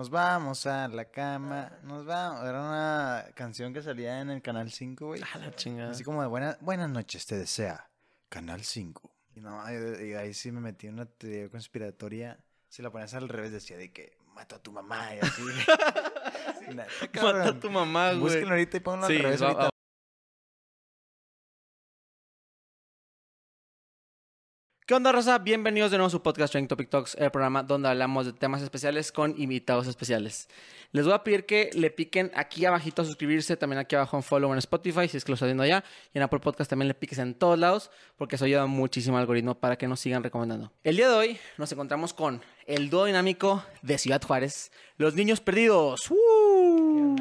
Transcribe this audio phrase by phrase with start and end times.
[0.00, 2.42] Nos vamos a la cama, nos vamos.
[2.48, 5.20] Era una canción que salía en el Canal 5, güey.
[5.34, 5.90] A la chingada.
[5.90, 7.90] Así como de buena, buenas noches, te desea.
[8.30, 9.12] Canal 5.
[9.34, 12.38] Y no, y, ahí sí me metí en una teoría conspiratoria.
[12.70, 15.42] Si la ponías al revés, decía de que mato a tu mamá y así.
[16.66, 18.20] Sí, Mata a tu mamá, güey.
[18.20, 19.69] Búsquenlo ahorita y ponlo Sí, al revés va- ahorita.
[24.90, 25.38] ¿Qué onda, Rosa?
[25.38, 28.60] Bienvenidos de nuevo a su podcast Trending Topic Talks, el programa donde hablamos de temas
[28.60, 30.48] especiales con invitados especiales.
[30.90, 34.24] Les voy a pedir que le piquen aquí abajito a suscribirse, también aquí abajo en
[34.24, 36.88] follow en Spotify, si es que lo estás viendo allá, y en Apple Podcast también
[36.88, 40.24] le piques en todos lados, porque eso ayuda muchísimo al algoritmo para que nos sigan
[40.24, 40.72] recomendando.
[40.82, 45.40] El día de hoy nos encontramos con el dúo dinámico de Ciudad Juárez, Los Niños
[45.40, 46.10] Perdidos.
[46.10, 47.16] ¡Uh!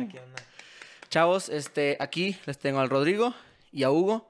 [1.11, 3.35] Chavos, este, aquí les tengo al Rodrigo
[3.71, 4.28] y a Hugo.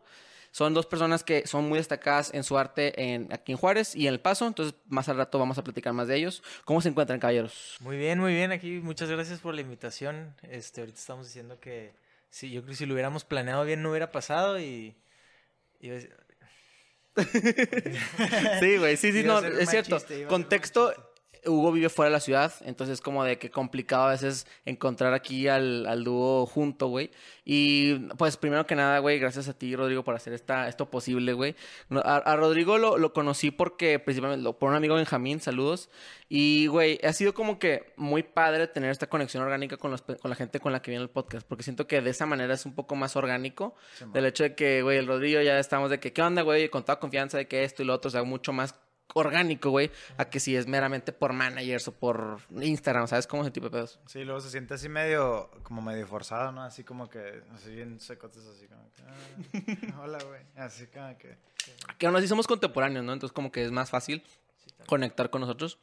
[0.52, 4.08] Son dos personas que son muy destacadas en su arte en, aquí en Juárez y
[4.08, 4.48] en El Paso.
[4.48, 6.44] Entonces, más al rato vamos a platicar más de ellos.
[6.66, 7.78] ¿Cómo se encuentran, caballeros?
[7.80, 8.52] Muy bien, muy bien.
[8.52, 10.36] Aquí muchas gracias por la invitación.
[10.44, 11.94] Este, ahorita estamos diciendo que
[12.30, 14.96] sí, yo creo que si lo hubiéramos planeado bien no hubiera pasado y,
[18.60, 19.98] Sí, güey, sí, sí, no, es cierto.
[19.98, 21.09] chiste, Contexto, chiste.
[21.46, 25.48] Hugo vive fuera de la ciudad, entonces como de que complicado a veces encontrar aquí
[25.48, 27.12] al, al dúo junto, güey.
[27.46, 31.34] Y pues primero que nada, güey, gracias a ti, Rodrigo, por hacer esta, esto posible,
[31.34, 31.56] güey.
[32.04, 35.90] A, a Rodrigo lo, lo conocí porque principalmente lo- por un amigo Benjamín, saludos.
[36.28, 40.18] Y, güey, ha sido como que muy padre tener esta conexión orgánica con, los pe-
[40.18, 42.54] con la gente con la que viene el podcast, porque siento que de esa manera
[42.54, 43.74] es un poco más orgánico.
[44.14, 46.70] Del hecho de que, güey, el Rodrigo ya estamos de que, ¿qué onda, güey?
[46.70, 48.76] Con toda confianza de que esto y lo otro, o sea, mucho más
[49.14, 53.28] orgánico, güey, a que si es meramente por managers o por Instagram, ¿sabes?
[53.28, 54.00] Como ese tipo de pedos.
[54.06, 56.64] Sí, luego se siente así medio, como medio forzado, ¿no?
[56.64, 59.04] Así como que, así bien secotes, así como que,
[59.92, 60.42] ah, hola, güey.
[60.56, 61.38] Así como que,
[61.98, 63.14] Que aún así somos contemporáneos, ¿no?
[63.14, 64.24] Entonces como que es más fácil
[64.86, 65.78] conectar con nosotros.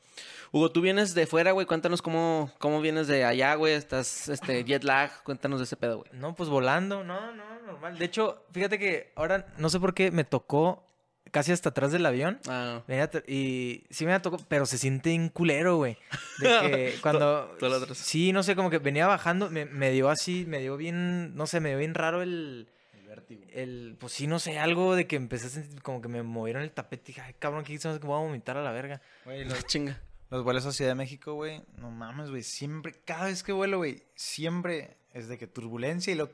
[0.52, 4.64] Hugo, tú vienes de fuera, güey, cuéntanos cómo, cómo vienes de allá, güey, estás, este,
[4.64, 6.10] jet lag, cuéntanos de ese pedo, güey.
[6.12, 7.98] no, pues volando, no, no, normal.
[7.98, 10.84] De hecho, fíjate que ahora no sé por qué me tocó
[11.31, 12.38] casi hasta atrás del avión.
[12.48, 12.82] Ah,
[13.26, 15.97] y sí me tocó, pero se siente un culero, güey.
[16.38, 17.56] De que cuando...
[17.94, 21.47] Sí, no sé, como que venía bajando, me, me dio así, me dio bien, no
[21.47, 22.69] sé, me dio bien raro el...
[22.94, 23.42] el vértigo.
[23.53, 26.62] El, pues sí, no sé, algo de que empecé a sentir como que me movieron
[26.62, 27.98] el tapete y dije, ay, cabrón, ¿qué hizo?
[27.98, 29.00] que voy a vomitar a la verga.
[29.25, 30.00] Güey, los, chinga.
[30.31, 33.78] los vuelos a Ciudad de México, güey, no mames, güey, siempre, cada vez que vuelo,
[33.78, 36.31] güey, siempre es de que turbulencia y lo,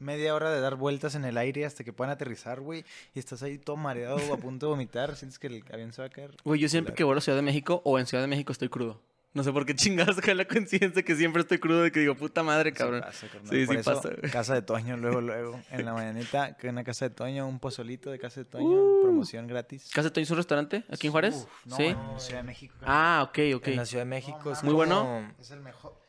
[0.00, 2.84] media hora de dar vueltas en el aire hasta que puedan aterrizar, güey,
[3.14, 6.06] y estás ahí todo mareado a punto de vomitar, sientes que el avión se va
[6.06, 6.36] a caer.
[6.44, 8.68] Güey, yo siempre que vuelo a Ciudad de México o en Ciudad de México estoy
[8.68, 9.00] crudo.
[9.32, 12.16] No sé por qué chingados con la coincidencia que siempre estoy crudo de que digo,
[12.16, 13.04] puta madre, cabrón.
[13.12, 13.38] Sí, pasa.
[13.48, 14.10] Sí, Por sí eso, pasa.
[14.32, 17.60] Casa de Toño, luego, luego, en la mañanita, que en la Casa de Toño, un
[17.60, 19.02] pozolito de Casa de Toño, Uh.
[19.04, 19.88] promoción gratis.
[19.94, 21.34] ¿Casa de Toño es un restaurante aquí en Juárez?
[21.46, 21.84] Uf, no, sí.
[21.84, 22.74] en Ciudad de México.
[22.82, 23.68] Ah, ok, ok.
[23.68, 24.50] En la Ciudad de México.
[24.50, 25.32] es Muy bueno.
[25.38, 25.99] Es el mejor.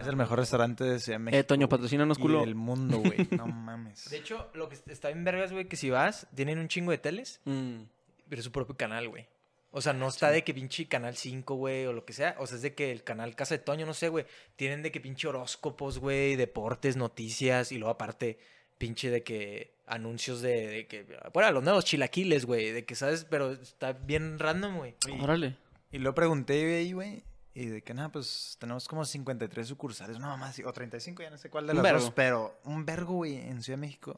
[0.00, 1.40] Es el mejor restaurante de Ciudad de México.
[1.40, 2.40] Eh, Toño, patrocínanos, Y culo.
[2.40, 3.28] del mundo, güey.
[3.30, 4.08] No mames.
[4.10, 6.98] De hecho, lo que está bien vergas, güey, que si vas, tienen un chingo de
[6.98, 7.82] teles, Mm.
[8.28, 9.26] pero es su propio canal, güey.
[9.74, 12.36] O sea, no está de que pinche Canal 5, güey, o lo que sea.
[12.38, 14.26] O sea, es de que el canal Casa de Toño, no sé, güey.
[14.56, 17.72] Tienen de que pinche horóscopos, güey, deportes, noticias.
[17.72, 18.38] Y luego aparte,
[18.76, 21.06] pinche de que anuncios de, de que...
[21.32, 22.70] Bueno, los nuevos chilaquiles, güey.
[22.70, 23.24] De que, ¿sabes?
[23.30, 24.94] Pero está bien random, güey.
[25.20, 25.56] Órale.
[25.90, 27.22] Y lo pregunté ahí, güey.
[27.54, 31.36] Y de que nada, pues tenemos como 53 sucursales, no más, o 35, ya no
[31.36, 32.00] sé cuál de las vergo.
[32.00, 34.16] dos, pero un vergo, güey, en Ciudad de México.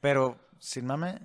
[0.00, 1.18] Pero, sin mame,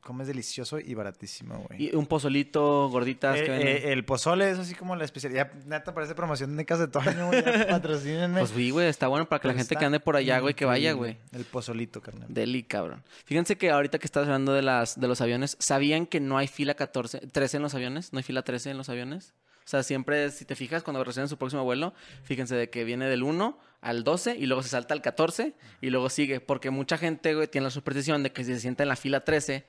[0.00, 1.84] comes delicioso y baratísimo, güey.
[1.84, 5.52] Y un pozolito, gorditas Eh, que eh, el pozole es así como la especialidad.
[5.64, 7.42] Neta, parece promoción de Casa de Toño, güey.
[7.70, 8.40] Patrocínenme.
[8.40, 10.64] Pues sí, güey, está bueno para que la gente que ande por allá, güey, que
[10.64, 11.16] vaya, güey.
[11.32, 12.26] El pozolito, carnal.
[12.28, 13.04] Deli, cabrón.
[13.24, 16.48] Fíjense que ahorita que estás hablando de las de los aviones, ¿sabían que no hay
[16.48, 18.12] fila 14, 13 en los aviones?
[18.12, 19.32] ¿No hay fila 13 en los aviones?
[19.66, 23.08] O sea, siempre, si te fijas, cuando reciben su próximo vuelo, fíjense de que viene
[23.08, 26.40] del 1 al 12 y luego se salta al 14 y luego sigue.
[26.40, 29.24] Porque mucha gente, güey, tiene la superstición de que si se sienta en la fila
[29.24, 29.66] 13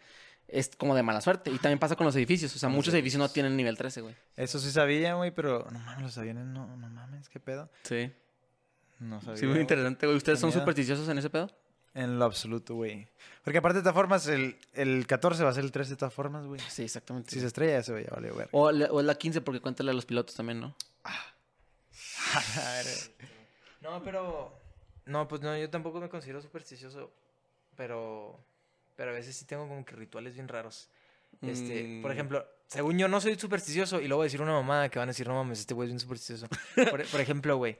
[0.49, 1.49] es como de mala suerte.
[1.49, 2.55] Y también pasa con los edificios.
[2.55, 4.15] O sea, muchos edificios no tienen nivel 13, güey.
[4.35, 7.71] Eso sí sabía, güey, pero no mames, los aviones no, no mames, qué pedo.
[7.81, 8.11] Sí.
[8.99, 9.37] No sabía.
[9.37, 10.15] Sí, muy interesante, güey.
[10.15, 10.59] ¿Ustedes son miedo.
[10.59, 11.49] supersticiosos en ese pedo?
[11.93, 13.07] En lo absoluto, güey.
[13.43, 16.13] Porque aparte de todas formas, el, el 14 va a ser el 13 de todas
[16.13, 16.59] formas, güey.
[16.69, 17.31] Sí, exactamente.
[17.31, 18.47] Si se estrella, ya se va a vale, güey.
[18.51, 20.75] O, la- o la 15 porque cuéntale a los pilotos también, ¿no?
[23.81, 24.53] No, pero...
[25.05, 27.11] No, pues no, yo tampoco me considero supersticioso,
[27.75, 28.39] pero...
[28.95, 30.89] Pero a veces sí tengo como que rituales bien raros.
[31.41, 32.13] Este, por Mm.
[32.13, 35.07] ejemplo, según yo no soy supersticioso y luego voy a decir una mamada que van
[35.07, 36.47] a decir, no mames, este güey es bien supersticioso.
[36.91, 37.77] Por, por ejemplo, güey.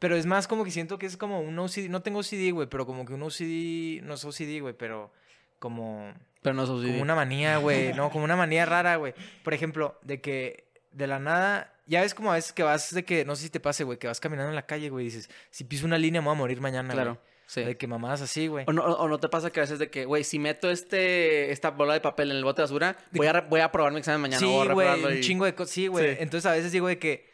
[0.00, 2.66] Pero es más como que siento que es como un OCD, no tengo OCD, güey,
[2.68, 5.12] pero como que un OCD, no es OCD, güey, pero
[5.60, 6.12] como,
[6.42, 9.14] Pero no sos como una manía, güey, no, como una manía rara, güey.
[9.44, 13.04] Por ejemplo, de que de la nada ya ves como a veces que vas de
[13.04, 15.10] que, no sé si te pase, güey, que vas caminando en la calle, güey, y
[15.10, 17.26] dices, si piso una línea me voy a morir mañana, Claro, güey.
[17.46, 17.62] sí.
[17.62, 18.64] De que mamadas así, güey.
[18.68, 21.52] O no, o no te pasa que a veces de que, güey, si meto este,
[21.52, 23.98] esta bola de papel en el bote de basura, voy a, voy a probar mi
[23.98, 24.38] examen mañana.
[24.40, 25.74] Sí, a güey, un chingo de cosas.
[25.74, 26.14] Sí, güey.
[26.14, 26.16] Sí.
[26.20, 27.28] Entonces a veces digo de que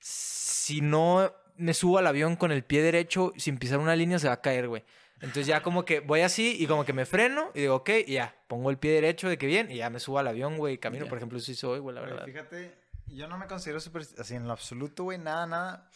[0.00, 4.28] si no me subo al avión con el pie derecho, sin pisar una línea, se
[4.28, 4.82] va a caer, güey.
[5.16, 8.14] Entonces ya como que voy así y como que me freno y digo, ok, y
[8.14, 10.78] ya, pongo el pie derecho de que bien y ya me subo al avión, güey,
[10.78, 11.04] camino.
[11.04, 11.08] Ya.
[11.10, 12.24] Por ejemplo, sí soy, güey, la verdad.
[12.24, 12.74] fíjate,
[13.06, 15.90] yo no me considero super, así en lo absoluto, güey, nada, nada.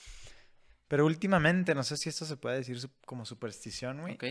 [0.88, 4.14] Pero últimamente, no sé si esto se puede decir como superstición, güey.
[4.14, 4.24] Ok.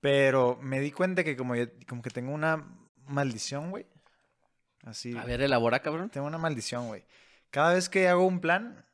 [0.00, 2.68] Pero me di cuenta que como yo, como que tengo una
[3.06, 3.86] maldición, güey.
[4.84, 5.16] Así.
[5.16, 6.10] A ver, elabora, cabrón.
[6.10, 7.04] Tengo una maldición, güey.
[7.50, 8.84] Cada vez que hago un plan,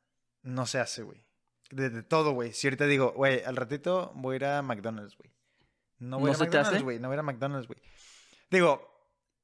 [0.43, 1.28] no se hace, güey.
[1.71, 2.53] De, de todo, güey.
[2.53, 5.31] Si ahorita digo, güey, al ratito voy a ir a McDonald's, güey.
[5.99, 6.41] No voy ¿No a?
[6.41, 6.99] McDonald's, güey.
[6.99, 7.81] No voy a ir a McDonald's, güey.
[8.51, 8.81] Digo,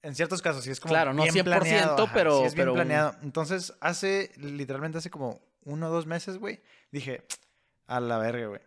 [0.03, 2.55] en ciertos casos sí es como Claro, no bien 100%, planeado, ajá, pero- sí es
[2.55, 3.15] bien pero planeado.
[3.23, 6.61] Entonces, hace, literalmente hace como uno o dos meses, güey,
[6.91, 7.25] dije,
[7.87, 8.61] a la verga, güey.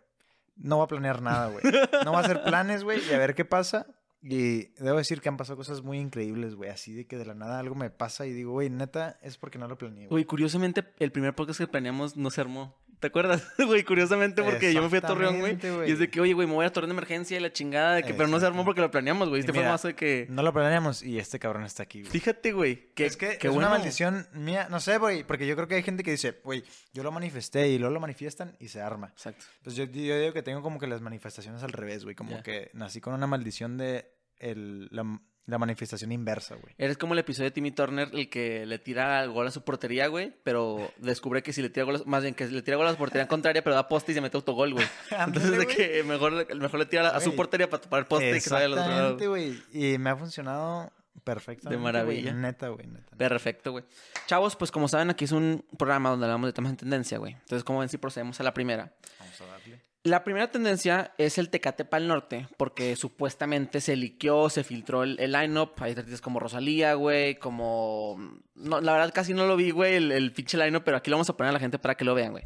[0.56, 1.62] No voy a planear nada, güey.
[2.04, 3.86] No voy a hacer planes, güey, y a ver qué pasa.
[4.20, 6.70] Y debo decir que han pasado cosas muy increíbles, güey.
[6.70, 9.58] Así de que de la nada algo me pasa y digo, güey, neta, es porque
[9.58, 10.08] no lo planeé.
[10.08, 12.76] Güey, curiosamente, el primer podcast que planeamos no se armó.
[13.00, 13.46] ¿Te acuerdas?
[13.58, 15.58] Güey, curiosamente, porque yo me fui a Torreón, güey.
[15.86, 17.94] Y es de que, oye, güey, me voy a Torreón de emergencia y la chingada
[17.94, 19.40] de que, pero no se armó porque lo planeamos, güey.
[19.40, 20.26] Este fue más de que.
[20.30, 22.10] No lo planeamos y este cabrón está aquí, güey.
[22.10, 22.92] Fíjate, güey.
[22.94, 23.58] Que, es que es bueno.
[23.58, 24.68] una maldición mía.
[24.70, 27.68] No sé, güey, porque yo creo que hay gente que dice, güey, yo lo manifesté
[27.68, 29.08] y luego lo manifiestan y se arma.
[29.12, 29.44] Exacto.
[29.62, 32.16] Pues yo, yo digo que tengo como que las manifestaciones al revés, güey.
[32.16, 36.74] Como que nací con una maldición de el- la, la manifestación inversa, güey.
[36.78, 40.06] Eres como el episodio de Timmy Turner, el que le tira gol a su portería,
[40.06, 42.86] güey, pero descubre que si le tira gol, a- más bien que le tira gol
[42.86, 44.86] a su portería contraria, pero da poste y se mete autogol, güey.
[45.10, 48.40] Entonces, de que mejor, mejor le tira a su portería para tapar el poste y
[48.40, 49.18] que vaya al otro lado.
[49.18, 49.58] Güey.
[49.72, 50.92] Y me ha funcionado
[51.24, 51.76] perfectamente.
[51.80, 51.92] güey.
[51.92, 52.32] maravilla.
[52.34, 53.16] Neta, güey, neta.
[53.16, 53.84] Perfecto, güey.
[54.26, 57.32] Chavos, pues como saben, aquí es un programa donde hablamos de temas en tendencia, güey.
[57.32, 58.92] Entonces, como ven, si procedemos a la primera.
[59.18, 59.80] Vamos a darle.
[60.08, 65.20] La primera tendencia es el Tecate Pal Norte, porque supuestamente se liqueó, se filtró el,
[65.20, 65.72] el line-up.
[65.80, 68.16] Hay artistas como Rosalía, güey, como...
[68.54, 71.28] La verdad casi no lo vi, güey, el, el pinche line-up, pero aquí lo vamos
[71.28, 72.44] a poner a la gente para que lo vean, güey.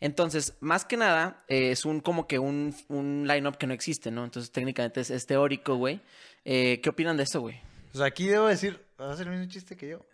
[0.00, 4.10] Entonces, más que nada, eh, es un como que un, un line-up que no existe,
[4.10, 4.24] ¿no?
[4.24, 6.00] Entonces, técnicamente es, teórico, güey.
[6.44, 7.58] Eh, ¿Qué opinan de esto, güey?
[7.92, 10.04] Pues aquí debo decir, vas a hacer el mismo chiste que yo.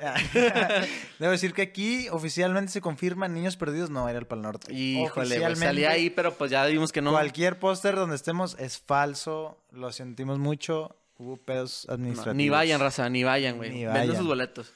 [1.18, 4.72] debo decir que aquí oficialmente se confirma Niños Perdidos no era el Pal Norte.
[4.72, 7.10] Híjole, güey, Oficialmente, salí ahí, pero pues ya vimos que no.
[7.12, 12.36] Cualquier póster donde estemos es falso, lo sentimos mucho, hubo pedos No, administrativos.
[12.36, 13.70] ni vayan, raza, ni vayan, güey.
[13.70, 14.16] Ni Venden vayan.
[14.16, 14.72] sus boletos.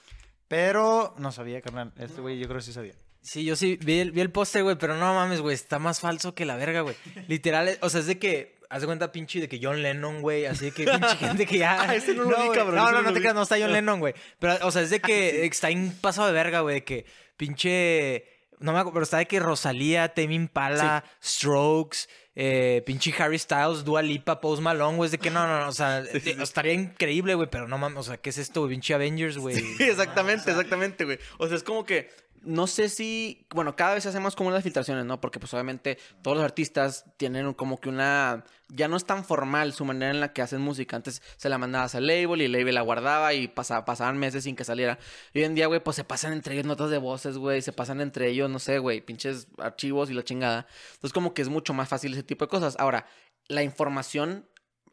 [0.49, 1.93] Pero no sabía, carnal.
[1.99, 2.95] Este güey yo creo que sí sabía.
[3.23, 6.01] Sí, yo sí vi el, vi el póster, güey, pero no mames, güey, está más
[6.01, 6.95] falso que la verga, güey.
[7.27, 10.47] Literal, o sea, es de que, haz de cuenta, pinche, de que John Lennon, güey,
[10.47, 11.81] así que pinche gente que ya...
[11.81, 14.01] Ah, ese no lo vi, cabrón, No, no, no te creas, no está John Lennon,
[14.01, 14.15] güey.
[14.41, 17.07] Pero, o sea, es de Ah, que está en pasado de verga, güey, de que
[17.37, 18.25] pinche...
[18.59, 23.85] No me acuerdo, pero está de que Rosalía, Tame Impala, Strokes, eh, pinche Harry Styles,
[23.85, 27.35] Dua Lipa, Post Malone, güey, es de que no, no, no, o sea, estaría increíble,
[27.37, 28.73] güey, pero no mames, o sea, ¿qué es esto, güey?
[28.73, 29.55] Pinche Avengers, güey.
[29.57, 31.19] Sí, exactamente, exactamente, güey.
[31.39, 32.11] O sea, es como que
[32.45, 35.21] no sé si, bueno, cada vez hacemos como unas filtraciones, ¿no?
[35.21, 39.73] Porque pues obviamente todos los artistas tienen como que una, ya no es tan formal
[39.73, 40.97] su manera en la que hacen música.
[40.97, 44.45] Antes se la mandabas al label y el label la guardaba y pasaba, pasaban meses
[44.45, 44.99] sin que saliera.
[45.33, 47.73] Y hoy en día, güey, pues se pasan entre ellos notas de voces, güey, se
[47.73, 50.67] pasan entre ellos, no sé, güey, pinches archivos y la chingada.
[50.95, 52.77] Entonces como que es mucho más fácil ese tipo de cosas.
[52.79, 53.07] Ahora,
[53.49, 54.49] la información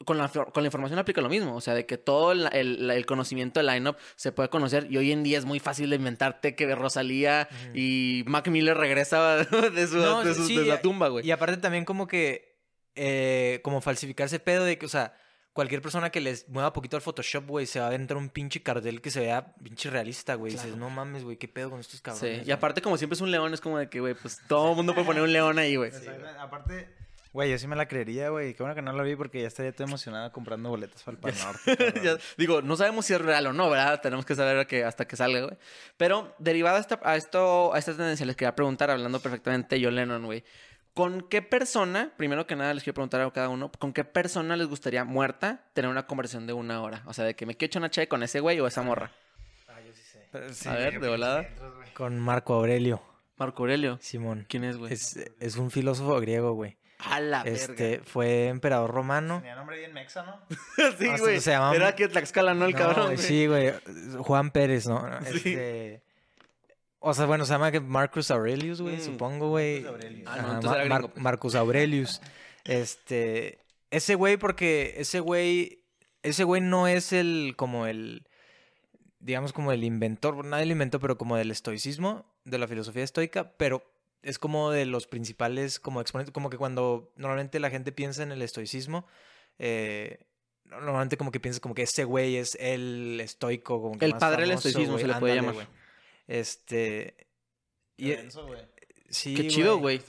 [0.06, 2.90] con la, con la información aplica lo mismo, o sea, de que todo el, el-
[2.92, 5.96] el conocimiento del lineup se puede conocer y hoy en día es muy fácil de
[5.98, 9.38] inventarte que Rosalía y Mac Miller regresa
[9.74, 11.26] de, su, No, de, su- sí, de la y- tumba, güey.
[11.28, 12.58] Y aparte también como que,
[12.96, 15.14] eh, como falsificarse pedo de que, o sea,
[15.54, 18.64] cualquier persona que les mueva poquito al Photoshop, güey, se va a aventar un pinche
[18.64, 20.54] cartel que se vea pinche realista, güey.
[20.54, 22.48] Y Dices, no mames, güey, qué pedo con estos Sí, cabrones.
[22.48, 24.76] y aparte como siempre es un león, es como de que, güey, pues todo el
[24.78, 25.92] mundo puede poner un león ahí, güey.
[26.40, 26.88] Aparte,
[27.34, 28.54] güey, yo sí me la creería, güey.
[28.54, 31.40] Qué bueno que no la vi porque ya estaría todo emocionado comprando boletos para el
[31.40, 32.02] Norte.
[32.04, 34.02] Ya, digo, no sabemos si es real o no, ¿verdad?
[34.02, 35.58] Tenemos que saber que hasta que salga, güey.
[35.98, 39.96] Pero derivada a, esta, a esto, a esta tendencia, les quería preguntar, hablando perfectamente John
[39.96, 40.44] Lennon, güey.
[40.94, 44.58] ¿Con qué persona, primero que nada les quiero preguntar a cada uno, ¿con qué persona
[44.58, 47.04] les gustaría muerta tener una conversación de una hora?
[47.06, 49.12] O sea, de que me quiero echar una che con ese güey o esa morra.
[50.32, 51.48] Pero sí, A ver, de volada.
[51.94, 53.02] Con Marco Aurelio,
[53.38, 53.98] Marco Aurelio.
[54.02, 54.46] Simón.
[54.48, 54.94] ¿Quién es, güey?
[54.94, 56.78] Es, es un filósofo griego, güey.
[57.06, 58.04] A la Este, verga.
[58.06, 59.38] fue emperador romano.
[59.40, 60.40] Tenía nombre bien mexa, ¿no?
[61.00, 61.40] sí, hasta güey.
[61.42, 62.66] se llamaba- Era aquí en Tlaxcala, ¿no?
[62.66, 63.18] El No, cabrón, güey.
[63.18, 63.74] Sí, güey.
[64.20, 65.04] Juan Pérez, ¿no?
[65.26, 65.36] Sí.
[65.54, 66.02] Este...
[67.04, 69.02] O sea, bueno, se llama que Marcus Aurelius, güey, Mm.
[69.02, 69.82] supongo, güey.
[69.82, 70.28] Marcus Aurelius.
[70.32, 71.18] Ah, no, entonces Mar- pues.
[71.18, 72.22] Marcus Aurelius.
[72.64, 73.58] Este,
[73.90, 75.84] ese güey porque ese güey
[76.22, 78.28] ese güey no es el como el
[79.20, 83.52] digamos como el inventor, nadie lo inventó, pero como del estoicismo, de la filosofía estoica,
[83.58, 83.84] pero
[84.24, 88.32] es como de los principales como exponentes, como que cuando normalmente la gente piensa en
[88.32, 89.08] el estoicismo,
[89.60, 90.26] eh,
[90.66, 94.20] normalmente como que piensas como que ese güey es el estoico, como que El más
[94.20, 95.54] padre del estoicismo se le puede Ándale, llamar.
[95.56, 95.68] güey.
[96.28, 97.28] Este...
[97.98, 98.62] y- Denso, güey.
[99.12, 100.02] Sí, Qué chido, güey.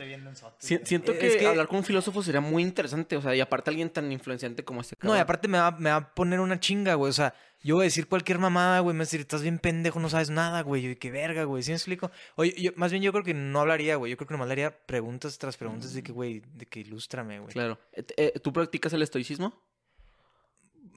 [0.59, 3.71] Si- siento Es que, hablar con un filósofo sería muy interesante, o sea, y aparte
[3.71, 5.21] alguien tan influenciante como este No, y cabrón.
[5.21, 7.11] aparte me va, me va a poner una chinga, güey.
[7.11, 8.95] O sea, yo voy a decir cualquier mamada, güey.
[8.95, 10.83] Me va a decir, estás bien pendejo, no sabes nada, güey.
[10.83, 11.63] Yo, qué verga, güey.
[11.63, 12.11] ¿Sí me explico?
[12.37, 14.11] Oye, yo- más bien yo creo que no hablaría, güey.
[14.11, 17.39] Yo creo que nomás le haría preguntas tras preguntas de que, güey, de que ilústrame,
[17.41, 17.53] güey.
[17.53, 17.79] Claro.
[17.93, 19.55] Eh, eh, ¿Tú practicas el estoicismo?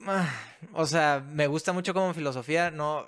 [0.06, 0.28] Ah,
[0.72, 2.70] O sea, me gusta mucho como filosofía.
[2.70, 3.06] No,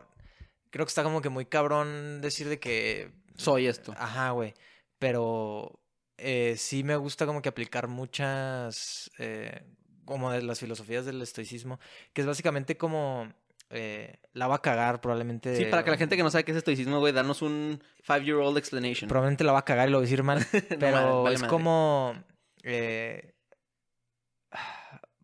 [0.71, 3.11] creo que está como que muy cabrón decir de que...
[3.37, 3.95] Soy esto.
[3.97, 4.55] Ajá, güey.
[4.99, 5.81] Pero
[6.17, 9.62] eh, sí me gusta como que aplicar muchas, eh,
[10.05, 11.78] como de las filosofías del estoicismo,
[12.12, 13.33] que es básicamente como
[13.71, 15.57] eh, la va a cagar probablemente.
[15.57, 18.59] Sí, para que la gente que no sabe qué es estoicismo, güey, danos un five-year-old
[18.59, 19.09] explanation.
[19.09, 21.40] Probablemente la va a cagar y lo voy a decir mal, pero madre, vale es
[21.43, 21.50] madre.
[21.50, 22.25] como...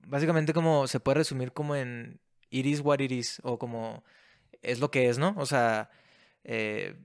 [0.06, 4.04] básicamente como se puede resumir como en it is what it is, o como
[4.62, 5.34] es lo que es, ¿no?
[5.36, 5.90] O sea,
[6.44, 6.96] eh,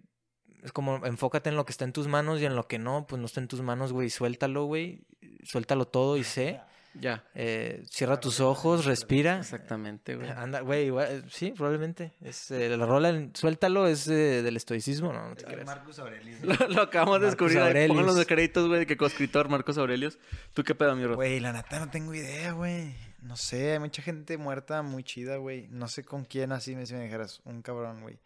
[0.63, 3.05] es como enfócate en lo que está en tus manos y en lo que no,
[3.07, 5.01] pues no está en tus manos, güey, suéltalo, güey,
[5.43, 6.59] suéltalo todo y sé.
[6.95, 7.23] Ya.
[7.35, 9.37] eh, cierra tus ojos, respira.
[9.37, 10.27] Exactamente, güey.
[10.31, 12.13] Anda, güey, igual, sí, probablemente.
[12.19, 15.65] Es, eh, la rola, en suéltalo, es eh, del estoicismo, no, no te Es creas.
[15.67, 16.41] Marcus Aurelius.
[16.59, 17.59] Lo, lo acabamos de descubrir.
[17.59, 17.89] Aurelius.
[17.89, 20.17] Pónganlos de créditos, güey, de que coescritor Marcos Aurelius.
[20.53, 21.15] ¿Tú qué pedo, mi bro?
[21.15, 22.95] Güey, la neta no tengo idea, güey.
[23.21, 25.67] No sé, hay mucha gente muerta muy chida, güey.
[25.69, 28.17] No sé con quién así me, si me dijeras, un cabrón, güey.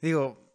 [0.00, 0.51] Digo,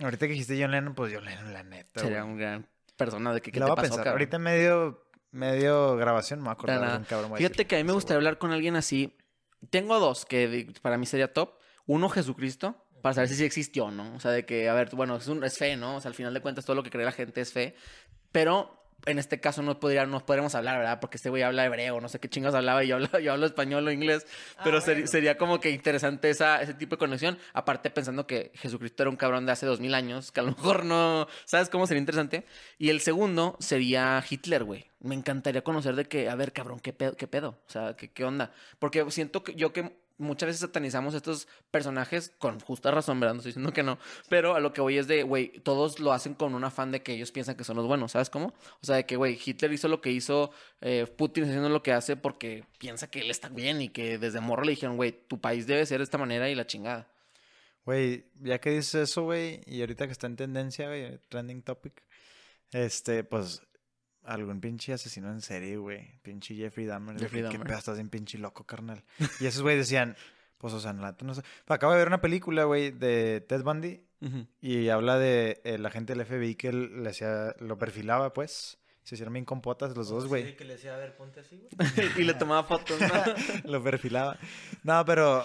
[0.00, 2.32] ahorita que dijiste John Lennon, pues John Lennon, la neta, Sería güey.
[2.32, 3.98] un gran persona de que qué Lo te voy a pensar.
[3.98, 4.12] cabrón?
[4.12, 6.92] Ahorita medio, medio grabación me voy a acordar nada.
[6.92, 7.36] de un cabrón.
[7.36, 9.16] Fíjate decir, que a mí me gustaría hablar con alguien así.
[9.70, 11.54] Tengo dos que para mí sería top.
[11.86, 14.14] Uno, Jesucristo, para saber si sí existió, ¿no?
[14.14, 15.96] O sea, de que, a ver, bueno, es, un, es fe, ¿no?
[15.96, 17.76] O sea, al final de cuentas todo lo que cree la gente es fe.
[18.32, 20.98] Pero en este caso no, podría, no podríamos hablar, ¿verdad?
[21.00, 23.46] Porque este güey habla hebreo, no sé qué chingas hablaba y yo hablo, yo hablo
[23.46, 24.26] español o inglés.
[24.64, 27.38] Pero seri- sería como que interesante esa, ese tipo de conexión.
[27.52, 30.50] Aparte pensando que Jesucristo era un cabrón de hace dos mil años, que a lo
[30.56, 31.28] mejor no...
[31.44, 32.44] ¿Sabes cómo sería interesante?
[32.78, 34.86] Y el segundo sería Hitler, güey.
[35.00, 37.16] Me encantaría conocer de que, a ver, cabrón, ¿qué pedo?
[37.16, 37.58] ¿Qué, pedo?
[37.66, 38.50] O sea, ¿qué, ¿qué onda?
[38.78, 43.34] Porque siento que yo que muchas veces satanizamos estos personajes con justa razón, ¿verdad?
[43.34, 43.98] No estoy diciendo que no.
[44.28, 47.02] Pero a lo que voy es de, güey, todos lo hacen con un afán de
[47.02, 48.54] que ellos piensan que son los buenos, ¿sabes cómo?
[48.80, 51.92] O sea, de que, güey, Hitler hizo lo que hizo, eh, Putin haciendo lo que
[51.92, 55.40] hace porque piensa que él está bien y que desde morro le dijeron, güey, tu
[55.40, 57.08] país debe ser de esta manera y la chingada.
[57.84, 62.02] Güey, ya que dices eso, güey, y ahorita que está en tendencia, güey, trending topic,
[62.72, 63.62] este, pues,
[64.26, 68.08] algún pinche asesino en serie, güey, pinche Jeffrey Dahmer, Jeffrey que, ¿qué pedo, estás bien
[68.08, 69.02] pinche loco, carnal.
[69.40, 70.16] Y esos güey decían,
[70.58, 71.42] pues, o sea, la neta no sé.
[71.66, 74.02] Acabo de ver una película, güey, de Ted Bundy,
[74.60, 78.78] y habla de eh, la gente del FBI que él le hacía, lo perfilaba, pues,
[79.02, 80.56] se hicieron bien compotas los dos, güey.
[80.56, 81.68] que le decía, a ver, ponte así, güey.
[82.18, 83.08] y le tomaba fotos, ¿no?
[83.70, 84.36] lo perfilaba.
[84.82, 85.44] No, pero,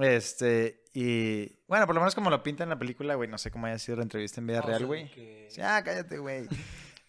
[0.00, 3.50] este, y, bueno, por lo menos como lo pinta en la película, güey, no sé
[3.50, 5.08] cómo haya sido la entrevista en vida real, güey.
[5.48, 6.48] Sí, ah, cállate, güey.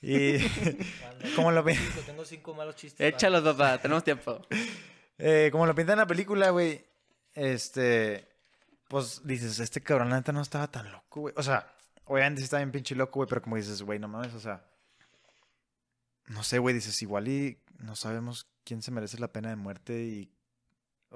[0.02, 0.38] Y
[1.36, 1.76] como lo, pi-
[2.06, 3.06] Tengo cinco malos chistes.
[3.14, 4.42] Échalos, papá, tenemos tiempo.
[5.18, 6.86] eh, como lo pinta en la película, güey,
[7.34, 8.28] este,
[8.88, 11.34] pues dices, este cabrón la neta no estaba tan loco, güey.
[11.38, 11.72] O sea,
[12.06, 14.64] obviamente sí estaba bien pinche loco, güey, pero como dices, güey, no mames, o sea,
[16.28, 20.02] no sé, güey, dices, igual y no sabemos quién se merece la pena de muerte
[20.04, 20.32] y...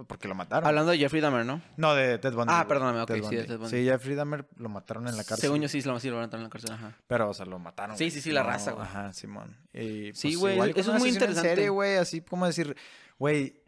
[0.07, 0.67] Porque lo mataron.
[0.67, 1.61] Hablando de Jeffrey Dahmer, ¿no?
[1.77, 2.51] No, de Ted Bundy.
[2.51, 2.67] Ah, güey.
[2.67, 3.43] perdóname, ok, Ted sí, de.
[3.43, 3.69] Ted Bundy.
[3.77, 5.41] Sí, Jeffrey Dahmer lo mataron en la cárcel.
[5.41, 6.97] Según yo sí, lo sí lo entrar en la cárcel, ajá.
[7.05, 7.95] Pero, o sea, lo mataron.
[7.97, 8.11] Sí, güey.
[8.11, 8.85] sí, sí, la raza, güey.
[8.85, 9.55] Ajá, Simón.
[9.71, 11.49] Y, Sí, pues, güey, igual y con eso es muy asesino en interesante.
[11.49, 12.75] serie, güey, así como decir,
[13.19, 13.61] güey,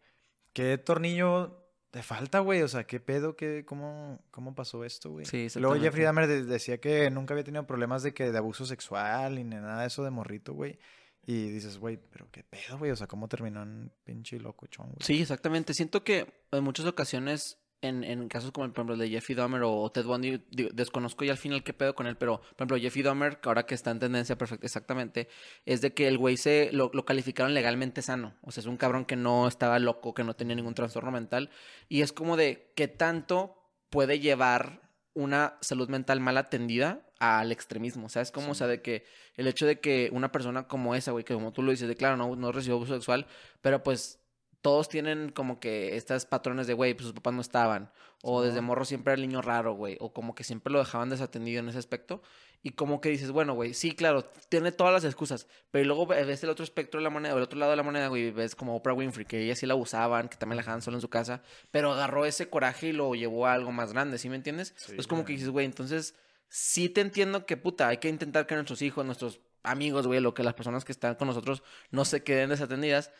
[0.53, 2.63] ¿qué tornillo te falta, güey?
[2.63, 3.35] O sea, ¿qué pedo?
[3.35, 5.25] ¿Qué, cómo, ¿Cómo pasó esto, güey?
[5.27, 5.75] Sí, Luego.
[5.79, 9.43] Jeffrey Dahmer de- decía que nunca había tenido problemas de que de abuso sexual ni
[9.43, 10.79] nada de eso de morrito, güey.
[11.27, 12.91] Y dices, güey, pero qué pedo, güey.
[12.91, 14.97] O sea, ¿cómo terminó en pinche locochón, güey?
[15.01, 15.73] Sí, exactamente.
[15.73, 19.91] Siento que en muchas ocasiones, en, en casos como el, ejemplo, de Jeffrey Dahmer o
[19.91, 23.39] Ted Bundy, desconozco ya al final qué pedo con él, pero por ejemplo, Jeffrey Dahmer,
[23.39, 25.27] que ahora que está en tendencia perfecta, exactamente,
[25.65, 28.35] es de que el güey se lo, lo calificaron legalmente sano.
[28.41, 31.49] O sea, es un cabrón que no estaba loco, que no tenía ningún trastorno mental.
[31.89, 34.84] Y es como de qué tanto puede llevar
[35.15, 38.31] una salud mental mal atendida al extremismo, ¿sabes?
[38.31, 39.05] Como, o sea, de que
[39.35, 41.95] el hecho de que una persona como esa, güey, que como tú lo dices, de
[41.95, 43.25] claro, no, no recibió abuso sexual,
[43.61, 44.19] pero pues
[44.61, 47.91] todos tienen como que estas patrones de, güey, pues sus papás no estaban,
[48.23, 51.09] o desde morro siempre era el niño raro, güey, o como que siempre lo dejaban
[51.09, 52.21] desatendido en ese aspecto,
[52.63, 56.43] y como que dices, bueno, güey, sí, claro, tiene todas las excusas, pero luego ves
[56.43, 58.55] el otro espectro de la moneda, o el otro lado de la moneda, güey, ves
[58.55, 61.09] como Oprah Winfrey, que ella sí la abusaban, que también la dejaban solo en su
[61.09, 64.73] casa, pero agarró ese coraje y lo llevó a algo más grande, ¿sí me entiendes?
[64.77, 66.15] Sí, es como que dices, güey, entonces
[66.49, 70.33] sí te entiendo que, puta, hay que intentar que nuestros hijos, nuestros amigos, güey, lo
[70.33, 73.11] que las personas que están con nosotros no se queden desatendidas.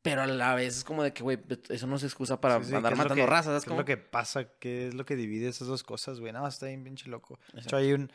[0.00, 1.38] Pero a la vez es como de que, güey,
[1.70, 3.64] eso no es excusa para Sí, sí, andar ¿qué es lo matando que- razas.
[3.64, 4.44] ¿Qué Es lo que pasa?
[4.60, 6.32] ¿Qué es lo que divide esas dos cosas, güey?
[6.32, 7.40] No, está bien pinche loco.
[7.52, 8.12] De hecho, hay un...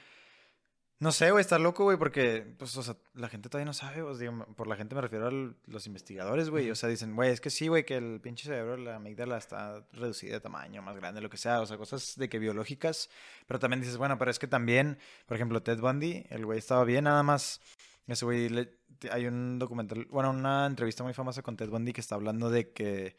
[1.00, 4.01] No sé, güey, está loco, güey, porque, pues, o sea, la gente todavía no sabe,
[4.03, 6.71] pues, digo, por la gente me refiero a los investigadores, güey.
[6.71, 9.85] O sea, dicen, güey, es que sí, güey, que el pinche cerebro, la amígdala está
[9.91, 11.59] reducida de tamaño, más grande, lo que sea.
[11.59, 13.09] O sea, cosas de que biológicas.
[13.47, 16.85] Pero también dices, bueno, pero es que también, por ejemplo, Ted Bundy, el güey estaba
[16.85, 17.59] bien, nada más.
[18.07, 18.77] Ese güey, le-
[19.12, 22.71] hay un documental, bueno, una entrevista muy famosa con Ted Bundy que está hablando de
[22.71, 23.17] que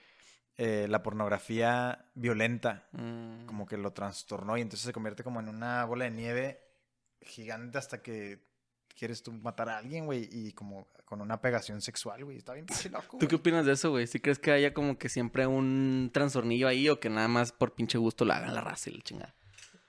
[0.57, 5.49] eh, la pornografía violenta Mm, como que lo trastornó y entonces se convierte como en
[5.49, 6.61] una bola de nieve
[7.25, 8.41] gigante hasta que
[8.97, 12.39] quieres tú matar a alguien, güey, y como con una pegación sexual, güey.
[12.39, 14.07] Está bien pinche loco, ¿Tú qué opinas de eso, güey?
[14.07, 17.75] ¿Sí crees que haya como que siempre un trastornillo ahí o que nada más por
[17.75, 19.35] pinche gusto lo hagan la raza y la chingada?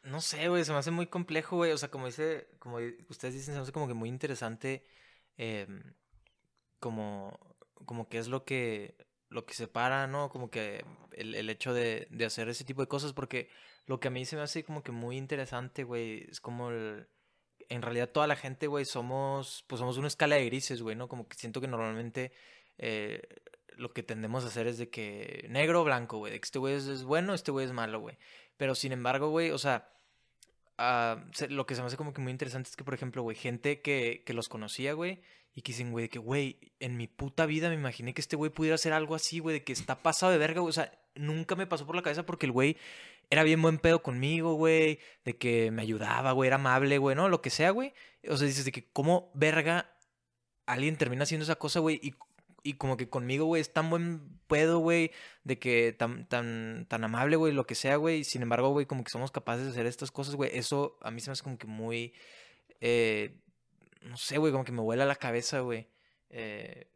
[0.03, 1.71] No sé, güey, se me hace muy complejo, güey.
[1.71, 2.77] O sea, como dice, como
[3.09, 4.83] ustedes dicen, se me hace como que muy interesante.
[5.37, 5.93] em,
[6.79, 7.39] como,
[7.85, 8.95] como que es lo que,
[9.29, 10.29] lo que separa, ¿no?
[10.29, 13.13] Como que el, el hecho de, de hacer ese tipo de cosas.
[13.13, 13.49] Porque
[13.87, 17.07] lo que a mí se me hace como que muy interesante, güey, es como el.
[17.69, 19.63] En realidad, toda la gente, güey, somos.
[19.67, 21.07] Pues somos una escala de grises, güey, ¿no?
[21.07, 22.31] Como que siento que normalmente.
[22.77, 23.21] eh,
[23.77, 26.31] lo que tendemos a hacer es de que negro o blanco, güey.
[26.31, 28.17] De que este güey es, bueno, este güey es malo, güey.
[28.55, 29.89] Pero sin embargo, güey, o sea,
[30.77, 33.21] ah, se- lo que se me hace como que muy interesante es que, por ejemplo,
[33.21, 35.21] güey, gente que, que los conocía, güey,
[35.53, 38.35] y que dicen, güey, de que, güey, en mi puta vida me imaginé que este
[38.37, 40.69] güey pudiera hacer algo así, güey, de que está pasado de verga, güey.
[40.69, 42.77] O sea, nunca me pasó por la cabeza porque el güey
[43.29, 47.29] era bien buen pedo conmigo, güey, de que me ayudaba, güey, era amable, güey, ¿no?
[47.29, 47.93] Lo que sea, güey.
[48.29, 49.91] O sea, dices de que, ¿cómo verga
[50.65, 51.99] alguien termina haciendo esa cosa, güey?
[52.01, 52.13] Y,
[52.63, 55.11] y como que conmigo, güey, es tan buen pedo, güey,
[55.43, 58.23] de que tan, tan, tan amable, güey, lo que sea, güey.
[58.23, 60.49] Sin embargo, güey, como que somos capaces de hacer estas cosas, güey.
[60.53, 62.13] Eso a mí se me hace como que muy.
[62.81, 63.41] eh,
[64.01, 65.87] no sé, güey, como que me vuela la cabeza, güey.
[66.29, 66.87] Eh,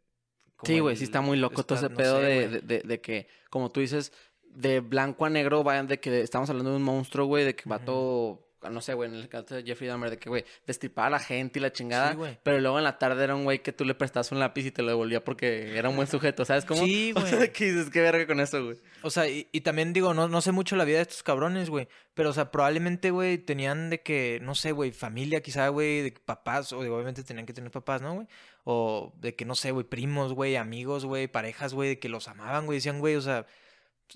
[0.55, 2.61] como Sí, güey, sí está muy loco todo ese no pedo sé, de, güey.
[2.61, 4.11] de, de- de que, como tú dices,
[4.59, 7.63] de blanco a negro, vayan de que estamos hablando de un monstruo, güey, de que
[7.69, 11.11] vato, no sé, güey, en el caso de Jeffrey Dahmer, de que, güey, destripaba a
[11.11, 12.37] la gente y la chingada, Sí, güey.
[12.43, 14.71] pero luego en la tarde era un güey que tú le prestabas un lápiz y
[14.71, 16.83] te lo devolvía porque era un buen sujeto, ¿sabes cómo?
[16.83, 17.53] Sí, O sea, güey.
[17.53, 18.77] que dices, qué verga con eso, güey.
[19.01, 21.69] O sea, y, y también digo, no, no sé mucho la vida de estos cabrones,
[21.69, 21.87] güey.
[22.13, 26.13] Pero, o sea, probablemente, güey, tenían de que, no sé, güey, familia quizá, güey, de
[26.13, 28.27] que papás, o de- obviamente tenían que tener papás, ¿no, güey?
[28.65, 32.27] O de que, no sé, güey, primos, güey, amigos, güey, parejas, güey, de que los
[32.27, 33.45] amaban, güey, decían, güey, o sea,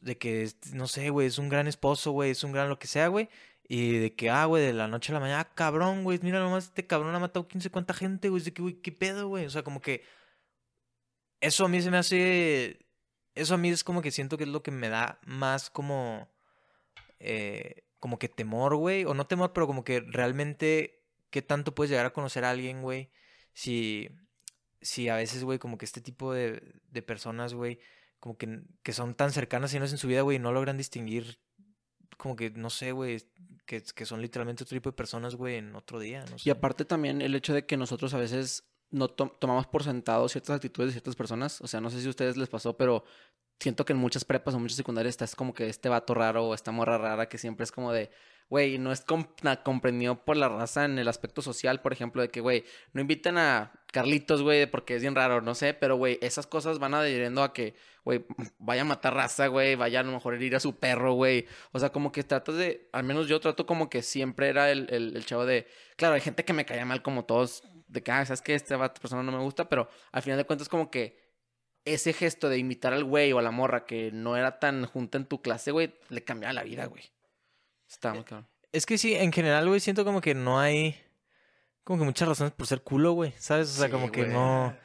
[0.01, 2.87] de que, no sé, güey, es un gran esposo, güey, es un gran lo que
[2.87, 3.29] sea, güey.
[3.67, 6.39] Y de que, ah, güey, de la noche a la mañana, ah, cabrón, güey, mira
[6.39, 9.27] nomás, este cabrón ha matado 15 cuánta gente, güey, es de que, güey, qué pedo,
[9.27, 9.45] güey.
[9.45, 10.03] O sea, como que
[11.43, 12.79] eso a mí se me hace.
[13.35, 16.29] Eso a mí es como que siento que es lo que me da más como.
[17.19, 19.05] eh, como que temor, güey.
[19.05, 21.03] O no temor, pero como que realmente.
[21.31, 23.11] ¿Qué tanto puedes llegar a conocer a alguien, güey?
[23.53, 24.09] Si.
[24.81, 27.79] Si a veces, güey, como que este tipo de, de personas, güey,
[28.23, 30.77] como que, que son tan cercanas y no es en su vida, güey, no logran
[30.77, 31.41] distinguir.
[32.17, 33.21] Como que, no sé, güey,
[33.65, 36.23] que, que son literalmente otro tipo de personas, güey, en otro día.
[36.31, 36.47] No sé.
[36.47, 40.29] Y aparte también el hecho de que nosotros a veces no to- tomamos por sentado
[40.29, 41.59] ciertas actitudes de ciertas personas.
[41.59, 43.03] O sea, no sé si a ustedes les pasó, pero
[43.59, 46.53] siento que en muchas prepas o muchas secundarias estás como que este vato raro o
[46.53, 48.09] esta morra rara que siempre es como de,
[48.53, 49.03] güey, no es
[49.63, 53.39] comprendido por la raza en el aspecto social, por ejemplo, de que, güey, no inviten
[53.39, 57.41] a Carlitos, güey, porque es bien raro, no sé, pero, güey, esas cosas van adhiriendo
[57.41, 57.73] a que,
[58.05, 58.23] güey,
[58.59, 61.47] vaya a matar raza, güey, vaya a lo mejor herir a su perro, güey.
[61.71, 64.87] O sea, como que tratas de, al menos yo trato como que siempre era el,
[64.91, 68.23] el, chavo de, claro, hay gente que me caía mal como todos, de que, ah,
[68.23, 71.17] sabes que esta persona no me gusta, pero al final de cuentas como que
[71.85, 75.17] ese gesto de imitar al güey o a la morra que no era tan junta
[75.17, 77.13] en tu clase, güey, le cambiaba la vida, güey.
[77.93, 78.47] Está muy cabrón.
[78.71, 80.95] Es que sí, en general, güey, siento como que no hay
[81.83, 83.69] como que muchas razones por ser culo, güey, ¿sabes?
[83.69, 84.75] O sea, Sí, como que no...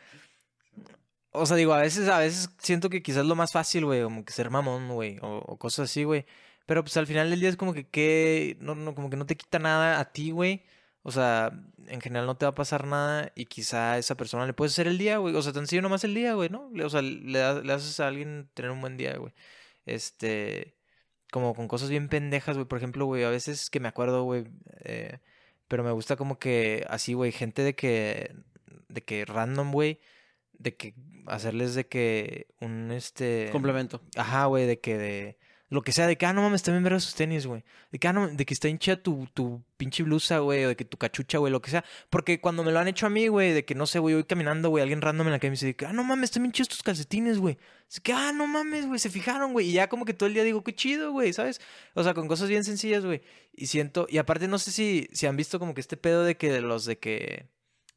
[1.31, 4.25] O sea, digo, a veces, a veces siento que quizás lo más fácil, güey, como
[4.25, 6.27] que ser mamón, güey, o, o cosas así, güey.
[6.67, 9.27] Pero pues al final del día es como que, que no, no, como que no
[9.27, 10.65] te quita nada a ti, güey.
[11.03, 11.53] O sea,
[11.87, 14.73] en general no te va a pasar nada y quizá a esa persona le puedes
[14.75, 15.35] hacer el día, güey.
[15.35, 16.71] O sea, tan sencillo nomás el día, güey, ¿no?
[16.85, 19.33] O sea, le, le haces a alguien tener un buen día, güey.
[19.87, 20.78] Este,
[21.31, 22.67] como con cosas bien pendejas, güey.
[22.67, 24.47] Por ejemplo, güey, a veces que me acuerdo, güey,
[24.85, 25.19] eh,
[25.69, 28.35] pero me gusta como que así, güey, gente de que,
[28.89, 30.01] de que random, güey,
[30.53, 30.95] de que
[31.27, 33.49] hacerles de que un, este...
[33.53, 34.01] Complemento.
[34.17, 35.39] Ajá, güey, de que de,
[35.71, 37.63] Lo que sea, de que, ah, no mames, también ver sus tenis, güey.
[37.93, 40.77] De que, ah, no, de que está hinchada tu, tu pinche blusa, güey, o de
[40.77, 41.85] que tu cachucha, güey, lo que sea.
[42.09, 44.25] Porque cuando me lo han hecho a mí, güey, de que no sé, güey, voy
[44.25, 46.43] caminando, güey, alguien random en la calle me dice, de que, ah, no mames, están
[46.43, 47.59] bien chidos tus calcetines, güey.
[47.91, 49.69] Es que, ah, no mames, güey, se fijaron, güey.
[49.69, 51.61] Y ya como que todo el día digo, qué chido, güey, ¿sabes?
[51.95, 53.21] O sea, con cosas bien sencillas, güey.
[53.53, 56.37] Y siento, y aparte no sé si, si han visto como que este pedo de
[56.39, 57.47] que de los de que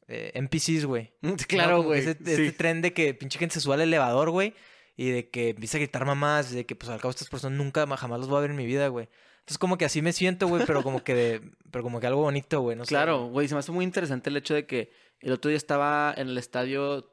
[0.08, 1.12] eh, NPCs, güey.
[1.48, 2.00] Claro, güey.
[2.00, 4.54] Ese, este tren de que pinche gente se sube al elevador, güey.
[4.96, 6.52] Y de que empieza a gritar mamás.
[6.52, 8.56] Y de que, pues, al cabo estas personas nunca jamás los voy a ver en
[8.56, 9.08] mi vida, güey.
[9.40, 10.64] Entonces, como que así me siento, güey.
[10.66, 12.76] Pero como que de- pero como que algo bonito, güey.
[12.76, 15.56] No Claro, güey, se me hace muy interesante el hecho de que el otro día
[15.56, 17.12] estaba en el estadio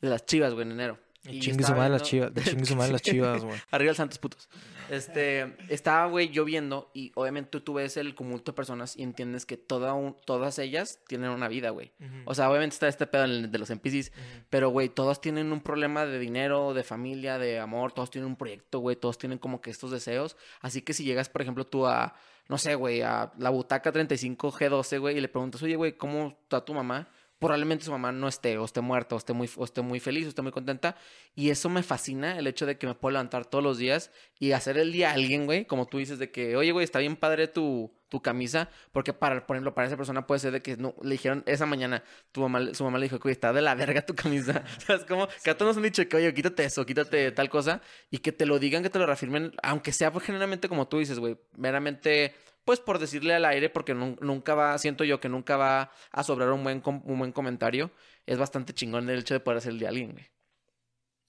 [0.00, 0.98] de las Chivas, güey, en enero.
[1.22, 2.32] Chingue su madre las chivas.
[2.34, 3.58] De chingue su madre las chivas, güey.
[3.70, 4.48] Arriba el Santos putos.
[4.88, 9.58] Este, estaba, güey, lloviendo y obviamente tú ves el tumulto de personas y entiendes que
[9.58, 11.92] toda un- todas ellas tienen una vida, güey.
[12.24, 14.12] O sea, obviamente está este pedo de los NPCs,
[14.48, 18.36] pero, güey, todos tienen un problema de dinero, de familia, de amor, todos tienen un
[18.36, 20.36] proyecto, güey, todos tienen como que estos deseos.
[20.62, 22.14] Así que si llegas, por ejemplo, tú a,
[22.48, 26.38] no sé, güey, a la butaca 35 G12, güey, y le preguntas, oye, güey, ¿cómo
[26.44, 27.08] está tu mamá?
[27.38, 30.26] Probablemente su mamá no esté, o esté muerta, o esté muy, o esté muy feliz,
[30.26, 30.96] o esté muy contenta.
[31.34, 34.52] Y eso me fascina, el hecho de que me puedo levantar todos los días y
[34.52, 37.16] hacer el día a alguien, güey, como tú dices, de que, oye, güey, está bien
[37.16, 40.76] padre tu, tu camisa, porque para, por ejemplo, para esa persona puede ser de que
[40.76, 43.74] no, le dijeron esa mañana, tu mamá, su mamá le dijo, güey, está de la
[43.74, 44.64] verga tu camisa.
[44.86, 45.28] ¿Sabes cómo?
[45.44, 48.32] Que a todos nos han dicho que, oye, quítate eso, quítate tal cosa, y que
[48.32, 51.38] te lo digan, que te lo reafirmen, aunque sea pues, generalmente como tú dices, güey,
[51.56, 52.34] meramente,
[52.68, 56.22] pues por decirle al aire, porque nun- nunca va, siento yo que nunca va a
[56.22, 57.90] sobrar un buen, com- un buen comentario,
[58.26, 60.26] es bastante chingón el hecho de poder hacer el a alguien, güey.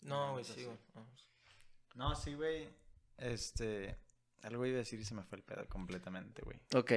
[0.02, 0.78] No, güey, sí, güey.
[1.96, 2.68] No, sí, güey.
[3.18, 3.96] Este.
[4.42, 6.60] Algo iba a decir y se me fue el pedo completamente, güey.
[6.76, 6.92] Ok.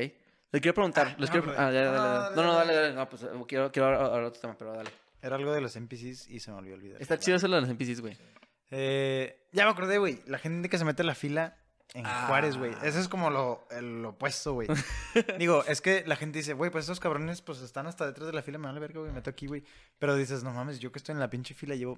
[0.50, 1.06] Les quiero preguntar.
[1.12, 1.56] Ah, les no, quiero...
[1.56, 2.18] ah, no, dale, no, dale.
[2.24, 2.86] dale, No, no, dale, dale.
[2.88, 2.94] dale.
[2.96, 4.90] No, pues eh, quiero, quiero hablar hablar otro tema, pero dale.
[5.22, 7.00] Era algo de los NPCs y se me olvidó olvidar.
[7.00, 8.16] Está chido hacerlo de los NPCs, güey.
[8.72, 10.20] Eh, ya me acordé, güey.
[10.26, 11.61] La gente que se mete en la fila
[11.94, 12.24] en Ah.
[12.26, 12.72] Juárez, güey.
[12.82, 14.68] Eso es como lo, el opuesto, güey.
[15.38, 18.32] Digo, es que la gente dice, güey, pues estos cabrones pues están hasta detrás de
[18.32, 19.62] la fila, me vale verga, güey, me meto aquí, güey.
[19.98, 21.96] Pero dices, no mames, yo que estoy en la pinche fila llevo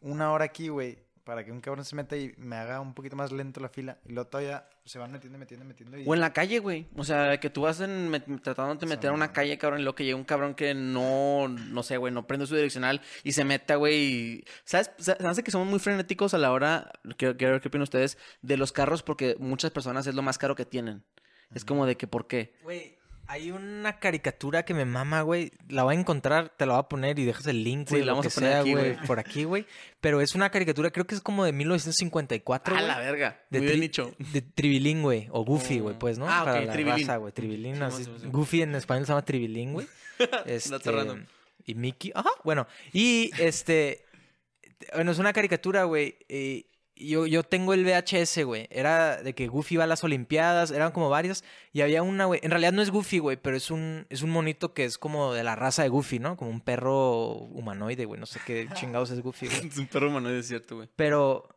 [0.00, 3.14] una hora aquí, güey, para que un cabrón se meta y me haga un poquito
[3.16, 3.98] más lento la fila.
[4.06, 5.96] Y luego todavía se van metiendo, metiendo, metiendo.
[5.98, 6.04] Y...
[6.06, 6.86] O en la calle, güey.
[6.96, 8.10] O sea, que tú vas en,
[8.42, 11.48] tratando de meter a una calle, cabrón, y luego que llega un cabrón que no,
[11.48, 13.94] no sé, güey, no prende su direccional y se meta, güey.
[13.96, 14.90] y- ¿Sabes?
[14.98, 18.18] Sa- ¿Sabes que somos muy frenéticos a la hora, quiero, quiero ver qué opinan ustedes,
[18.42, 21.04] de los carros porque muchas personas es lo más caro que tienen.
[21.54, 22.54] Es como de que, ¿por qué?
[22.62, 25.52] Güey, hay una caricatura que me mama, güey.
[25.68, 28.00] La voy a encontrar, te la voy a poner y dejas el link, Sí, güey.
[28.02, 28.94] la lo vamos a poner sea, aquí, güey.
[28.94, 29.06] güey.
[29.06, 29.66] Por aquí, güey.
[30.00, 32.88] Pero es una caricatura, creo que es como de 1954, A güey.
[32.88, 33.40] la verga.
[33.50, 34.14] De, Muy bien dicho.
[34.18, 35.28] de Tribilín, güey.
[35.30, 35.98] O Goofy, güey, Oh.
[35.98, 36.26] pues, ¿no?
[36.28, 37.00] Ah, Para la Tribilín.
[37.06, 37.32] raza, güey.
[37.32, 37.76] Tribilín.
[37.76, 38.26] Sí, así- sí, sí.
[38.28, 39.86] Goofy en español se llama Tribilín, güey.
[40.46, 41.24] Este, random.
[41.64, 42.12] y Mickey.
[42.14, 42.66] Ajá, bueno.
[42.92, 44.04] Y este.
[44.94, 46.16] Bueno, es una caricatura, güey.
[46.28, 46.66] y
[47.06, 48.66] yo, yo tengo el VHS, güey.
[48.70, 51.44] Era de que Goofy iba a las Olimpiadas, eran como varios.
[51.72, 52.40] Y había una, güey.
[52.42, 55.32] En realidad no es Goofy, güey, pero es un, es un monito que es como
[55.32, 56.36] de la raza de Goofy, ¿no?
[56.36, 58.20] Como un perro humanoide, güey.
[58.20, 59.66] No sé qué chingados es Goofy, güey.
[59.68, 60.88] Es un perro humanoide, es cierto, güey.
[60.96, 61.48] Pero,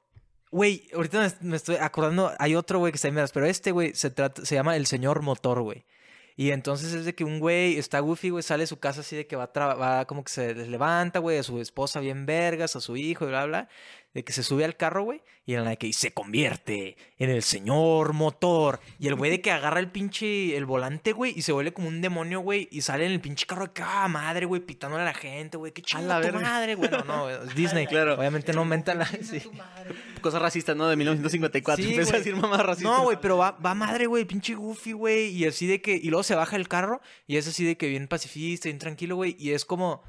[0.51, 3.93] güey, ahorita me, estoy acordando, hay otro, güey, que está en veras, pero este, güey,
[3.95, 5.85] se, trata, se llama El Señor Motor, güey.
[6.37, 9.15] Y entonces es de que un güey está goofy, güey, sale de su casa así
[9.15, 12.75] de que va, a va como que se levanta, güey, a su esposa bien vergas,
[12.75, 13.69] a su hijo y bla, bla,
[14.15, 17.29] de que se sube al carro, güey, y en la de que se convierte en
[17.29, 18.79] el señor motor.
[18.97, 21.89] Y el güey de que agarra el pinche, el volante, güey, y se vuelve como
[21.89, 25.03] un demonio, güey, y sale en el pinche carro de que, ah, madre, güey, pitándole
[25.03, 26.89] a la gente, güey, qué chingada tu madre, güey.
[26.89, 28.15] No, no, es Disney, Claro.
[28.15, 29.05] Obviamente no aumenta la...
[29.05, 29.41] sí.
[30.21, 30.87] Cosas racistas, ¿no?
[30.87, 31.83] De 1954.
[31.83, 32.89] Sí, a decir mamá racista.
[32.89, 35.27] No, güey, pero va, va madre, güey, pinche Goofy, güey.
[35.27, 35.93] Y así de que.
[35.93, 37.01] Y luego se baja el carro.
[37.27, 39.35] Y es así de que bien pacifista, bien tranquilo, güey.
[39.37, 40.03] Y es como.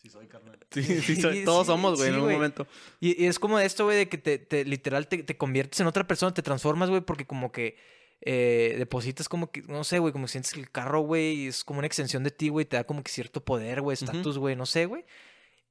[0.00, 0.58] Sí, soy carnal.
[0.70, 2.36] Sí, sí, so- Sí, todos sí, somos, güey, sí, en un güey.
[2.36, 2.66] momento.
[3.00, 5.86] Y, y es como esto, güey, de que te, te- literal te, te conviertes en
[5.86, 7.76] otra persona, te transformas, güey, porque como que.
[8.22, 11.64] eh, depositas como que, no sé, güey, como que sientes que el carro, güey, es
[11.64, 14.56] como una extensión de ti, güey, te da como que cierto poder, güey, estatus, güey,
[14.56, 15.04] no sé, güey.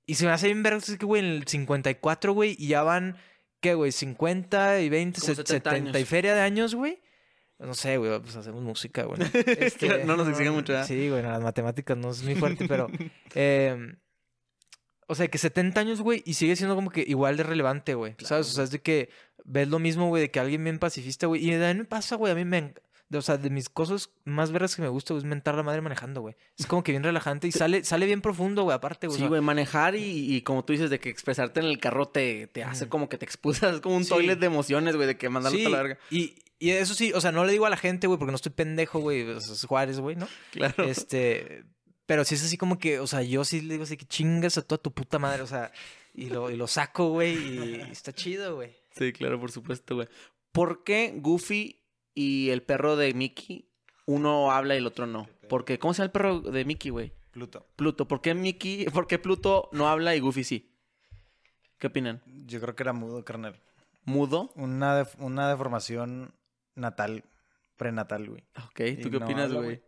[0.08, 2.82] Y se me hace bien ver, es que, güey, en el 54, güey, y ya
[2.82, 3.18] van,
[3.62, 3.92] ¿qué, güey?
[3.92, 7.00] 50 y 20, Como 70 70 y feria de años, güey.
[7.60, 9.20] No sé, güey, pues hacemos música, güey.
[9.20, 9.26] ¿no?
[9.60, 10.88] Este, No nos exigen mucho, ¿verdad?
[10.88, 12.88] Sí, güey, no, las matemáticas no es muy fuerte, pero...
[13.36, 13.94] eh,
[15.10, 18.14] o sea, que 70 años, güey, y sigue siendo como que igual de relevante, güey.
[18.14, 18.48] Claro, ¿Sabes?
[18.48, 19.10] O sea, es de que
[19.44, 21.44] ves lo mismo, güey, de que alguien bien pacifista, güey.
[21.44, 22.74] Y a mí me pasa, güey, a mí me...
[23.12, 25.82] o sea, de mis cosas más verdes que me gusta, güey, es mentar la madre
[25.82, 26.36] manejando, güey.
[26.58, 29.20] Es como que bien relajante y sale, sale bien profundo, güey, aparte, güey.
[29.20, 32.46] Sí, güey, manejar y, y como tú dices, de que expresarte en el carro te,
[32.48, 32.90] te hace Ujú.
[32.92, 34.10] como que te expulsas, es como un Sí.
[34.12, 35.98] toilet de emociones, güey, de que mandarlo sí, a la verga.
[36.12, 38.36] Y, y eso sí, o sea, no le digo a la gente, güey, porque no
[38.36, 39.24] estoy pendejo, güey.
[39.28, 40.28] o sea, es Juárez, güey, ¿no?
[40.52, 40.84] Claro.
[40.84, 41.64] Este,
[42.10, 44.58] pero sí es así como que, o sea, yo sí le digo así que chingas
[44.58, 45.72] a toda tu puta madre, o sea,
[46.16, 48.76] y lo, y lo saco, güey, y está chido, güey.
[48.98, 50.08] Sí, claro, por supuesto, güey.
[50.52, 51.80] ¿Por qué Goofy
[52.16, 53.70] y el perro de Mickey,
[54.08, 55.30] uno habla y el otro no?
[55.50, 57.14] Porque, ¿cómo se llama el perro de Mickey, güey?
[57.30, 57.68] Pluto.
[57.76, 58.08] Pluto.
[58.08, 60.74] ¿Por qué Mickey, por qué Pluto no habla y Goofy sí?
[61.78, 62.24] ¿Qué opinan?
[62.48, 63.62] Yo creo que era mudo, carnal.
[64.04, 64.52] ¿Mudo?
[64.56, 66.34] Una, def- una deformación
[66.74, 67.24] natal,
[67.78, 68.44] prenatal, güey.
[68.66, 69.84] Ok, Y ¿tú qué no opinas, güey?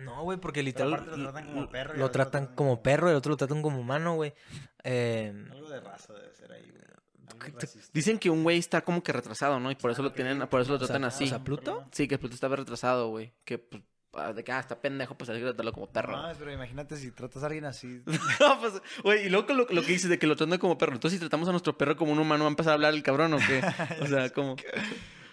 [0.00, 3.10] No, güey, porque literal lo tratan como perro y lo tratan tratan como perro y
[3.12, 4.34] el otro lo tratan como humano, güey.
[4.82, 6.84] Eh, Algo de raza debe ser ahí, güey.
[7.92, 9.70] Dicen que un güey está como que retrasado, ¿no?
[9.70, 11.26] Y por eso lo tienen, por eso lo o sea, tratan o así.
[11.26, 11.86] sea, ¿Pluto?
[11.92, 13.32] Sí, que Pluto estaba retrasado, güey.
[13.44, 13.82] Que, pues,
[14.14, 16.16] ah, de que, ah, está pendejo, pues hay que tratarlo como perro.
[16.16, 18.02] No, pero imagínate si tratas a alguien así.
[18.40, 20.92] No, pues, güey, y luego lo, lo que dices de que lo tratan como perro.
[20.94, 23.02] Entonces, si tratamos a nuestro perro como un humano, ¿va a empezar a hablar el
[23.02, 23.60] cabrón o qué?
[24.02, 24.56] O sea, como...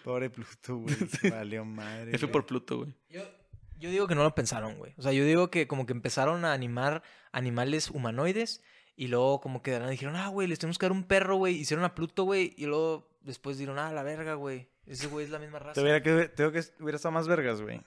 [0.04, 0.96] Pobre Pluto, güey.
[1.22, 2.16] se Valió madre.
[2.16, 2.96] F por Pluto, güey.
[3.10, 3.22] Yo,
[3.82, 4.94] yo digo que no lo pensaron, güey.
[4.98, 8.64] O sea, yo digo que como que empezaron a animar animales humanoides
[8.96, 11.56] y luego como que dijeron, ah, güey, les tenemos que dar un perro, güey.
[11.56, 14.70] Hicieron a Pluto, güey, y luego después dijeron, ah, la verga, güey.
[14.86, 15.74] Ese güey es la misma raza.
[15.74, 17.82] Te hubiera que, tengo que hubiera estado más vergas, güey.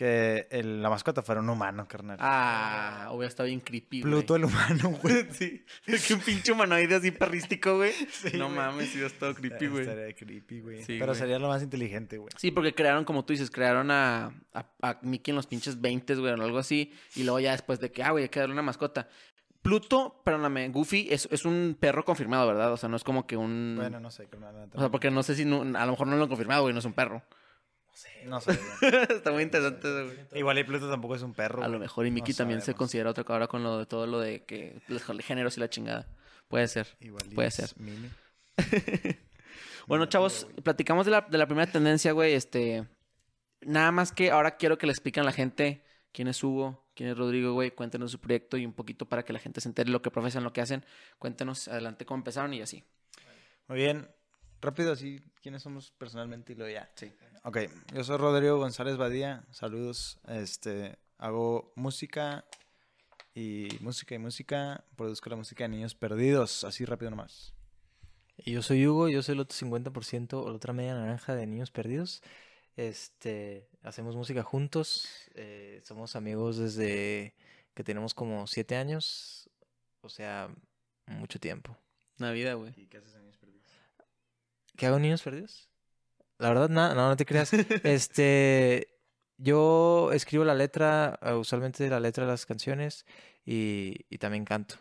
[0.00, 2.16] Que el- la mascota fuera un humano, carnal.
[2.20, 4.10] Ah, hubiera estado bien creepy, güey.
[4.14, 5.26] Pluto el humano, güey.
[5.30, 5.62] sí.
[5.84, 7.92] Es que un pinche humanoide así perrístico, güey.
[8.10, 8.56] Sí, no güey.
[8.56, 9.82] mames, hubiera estado creepy, güey.
[9.82, 10.78] Estaría creepy, güey.
[10.78, 11.18] Sí, Pero güey.
[11.18, 12.32] sería lo más inteligente, güey.
[12.38, 16.14] Sí, porque crearon, como tú dices, crearon a, a, a Mickey en los pinches 20,
[16.14, 16.94] güey, o algo así.
[17.14, 19.06] Y luego ya después de que, ah, güey, hay que darle una mascota.
[19.60, 22.72] Pluto, perdóname, Goofy es, es un perro confirmado, ¿verdad?
[22.72, 23.74] O sea, no es como que un...
[23.76, 24.26] Bueno, no sé,
[24.72, 26.72] o sea, porque no sé si no- a lo mejor no lo han confirmado, güey,
[26.72, 27.22] no es un perro.
[28.26, 28.58] No sé.
[29.10, 30.40] Está muy interesante eso, güey.
[30.40, 31.62] Igual y Pluto tampoco es un perro.
[31.62, 34.06] A lo mejor y No Mickey también se considera otra ahora con lo de todo
[34.06, 36.08] lo de que los géneros y la chingada.
[36.48, 36.88] Puede ser.
[37.00, 37.70] Igual y Puede ser.
[37.76, 38.10] Mini.
[39.86, 42.34] Bueno, chavos, platicamos de la, de la primera tendencia, güey.
[42.34, 42.86] Este.
[43.62, 47.08] Nada más que ahora quiero que le expliquen a la gente quién es Hugo, quién
[47.08, 47.72] es Rodrigo, güey.
[47.72, 50.44] Cuéntenos su proyecto y un poquito para que la gente se entere lo que profesan,
[50.44, 50.84] lo que hacen.
[51.18, 52.84] Cuéntenos adelante cómo empezaron y así.
[53.66, 54.08] Muy bien.
[54.60, 56.52] Rápido, así, ¿quiénes somos personalmente?
[56.52, 56.90] Y luego ya.
[56.94, 57.10] Sí.
[57.44, 57.58] Ok,
[57.94, 59.44] yo soy Rodrigo González Badía.
[59.50, 60.18] Saludos.
[60.28, 62.44] Este, hago música
[63.34, 64.84] y música y música.
[64.96, 66.64] Produzco la música de Niños Perdidos.
[66.64, 67.54] Así rápido nomás.
[68.36, 71.46] Y yo soy Hugo, yo soy el otro 50% o la otra media naranja de
[71.46, 72.22] Niños Perdidos.
[72.76, 75.08] Este, hacemos música juntos.
[75.34, 77.34] eh, somos amigos desde
[77.72, 79.48] que tenemos como siete años.
[80.02, 80.54] O sea,
[81.06, 81.76] mucho tiempo.
[82.18, 82.74] Navidad, güey.
[82.76, 83.30] ¿Y qué haces en?
[84.80, 85.68] ¿Qué hago en Niños Perdidos?
[86.38, 87.52] La verdad, nada, no, no te creas.
[87.84, 88.88] este,
[89.36, 93.04] yo escribo la letra, eh, usualmente la letra de las canciones
[93.44, 94.76] y, y también canto.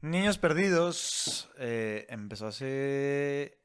[0.00, 3.60] Niños Perdidos eh, empezó hace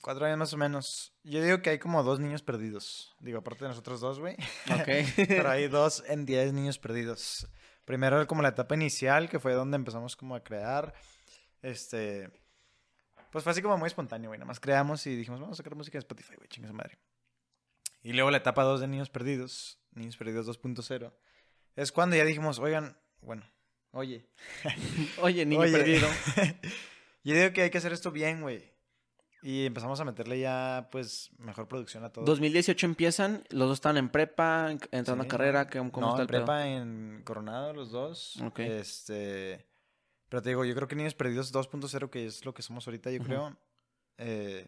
[0.00, 1.12] cuatro años más o menos.
[1.22, 3.14] Yo digo que hay como dos niños perdidos.
[3.20, 4.36] Digo, aparte de nosotros dos, güey.
[4.70, 4.88] Ok.
[5.28, 7.46] Pero hay dos entidades niños perdidos.
[7.84, 10.94] Primero como la etapa inicial, que fue donde empezamos como a crear.
[11.60, 12.30] Este...
[13.34, 14.38] Pues fue así como muy espontáneo, güey.
[14.38, 16.46] Nada más creamos y dijimos, vamos a sacar música de Spotify, güey.
[16.48, 16.96] Chingue su madre.
[18.04, 21.12] Y luego la etapa 2 de Niños Perdidos, Niños Perdidos 2.0,
[21.74, 23.42] es cuando ya dijimos, oigan, bueno,
[23.90, 24.28] oye.
[25.20, 25.72] Oye, niño Oye.
[25.72, 26.06] perdido.
[27.24, 28.72] Yo digo que hay que hacer esto bien, güey.
[29.42, 32.24] Y empezamos a meterle ya, pues, mejor producción a todo.
[32.24, 35.68] 2018 empiezan, los dos están en prepa, en- entrando Sí, a carrera.
[35.68, 36.44] ¿Cómo, cómo no, está en el pedo?
[36.44, 38.36] prepa en Coronado los dos.
[38.42, 38.60] Ok.
[38.60, 39.66] Este,
[40.34, 43.08] pero te digo, yo creo que Niños Perdidos 2.0, que es lo que somos ahorita,
[43.12, 43.24] yo Ujú.
[43.26, 43.56] creo,
[44.18, 44.66] eh,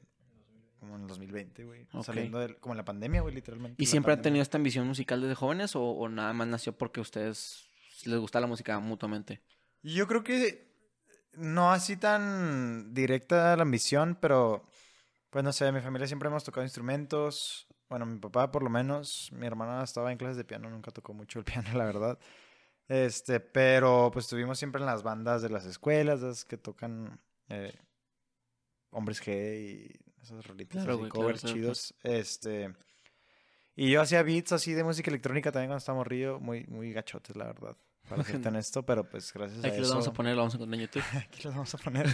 [0.79, 1.89] como en el 2020, güey.
[2.05, 3.83] Saliendo del- como en la pandemia, güey, literalmente.
[3.83, 7.01] ¿Y siempre han tenido esta ambición musical desde jóvenes o, o nada más nació porque
[7.01, 7.65] a ustedes
[8.05, 9.43] les gusta la música mutuamente?
[9.83, 10.73] Yo creo que
[11.33, 14.69] no así tan directa la ambición, pero
[15.31, 17.67] pues no sé, mi familia siempre hemos tocado instrumentos.
[17.89, 21.13] Bueno, mi papá por lo menos, mi hermana estaba en clases de piano, nunca tocó
[21.13, 22.21] mucho el piano, la verdad.
[22.89, 27.75] Este, pero pues estuvimos siempre en las bandas de las escuelas, esas que tocan eh,
[28.91, 29.29] Hombres G
[29.61, 31.55] y esas rolitas Claro, así, claro, covers claro, claro.
[31.73, 31.95] chidos.
[32.03, 32.73] Este,
[33.75, 37.35] y yo hacía beats así de música electrónica también cuando estaba morrido, muy, muy gachotes,
[37.37, 37.77] la verdad.
[38.09, 39.81] Para serte honesto, pero pues gracias a Aquí eso.
[39.81, 41.03] los vamos a poner, lo vamos a encontrar en YouTube.
[41.17, 42.07] Aquí los vamos a poner.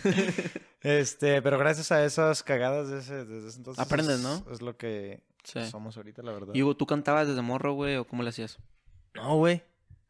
[0.80, 3.84] este, pero gracias a esas cagadas de ese, desde ese entonces.
[3.84, 4.50] Aprendes, es- ¿no?
[4.50, 5.62] Es lo que Sí.
[5.66, 6.54] somos ahorita, la verdad.
[6.54, 8.58] Y Hugo, ¿tú cantabas desde morro, güey, o cómo le hacías?
[9.14, 9.62] No, güey.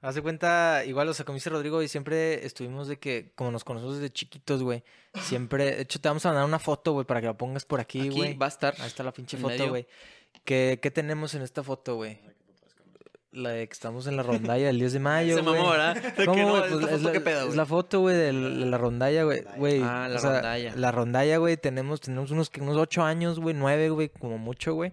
[0.03, 3.53] Haz de cuenta, igual, o sea, como dice Rodrigo, y siempre estuvimos de que, como
[3.53, 4.83] nos conocemos desde chiquitos, güey,
[5.21, 7.79] siempre, de hecho, te vamos a mandar una foto, güey, para que la pongas por
[7.79, 8.35] aquí, Aquí güey.
[8.35, 8.75] va a estar.
[8.81, 9.87] Ahí está la pinche foto, güey.
[10.45, 12.19] ¿Qué, ¿Qué tenemos en esta foto, güey?
[13.31, 15.97] La de que estamos en la rondalla del 10 de mayo, Se mamó, ¿verdad?
[16.27, 19.23] ¿Cómo, no, Pues foto, es, la, ¿qué pedo, es la foto, güey, de la, rondalla,
[19.23, 19.81] güey.
[19.83, 20.73] Ah, la o sea, rondalla.
[20.77, 24.93] La rondalla, güey, tenemos, tenemos unos, unos ocho años, güey, nueve, güey, como mucho, güey.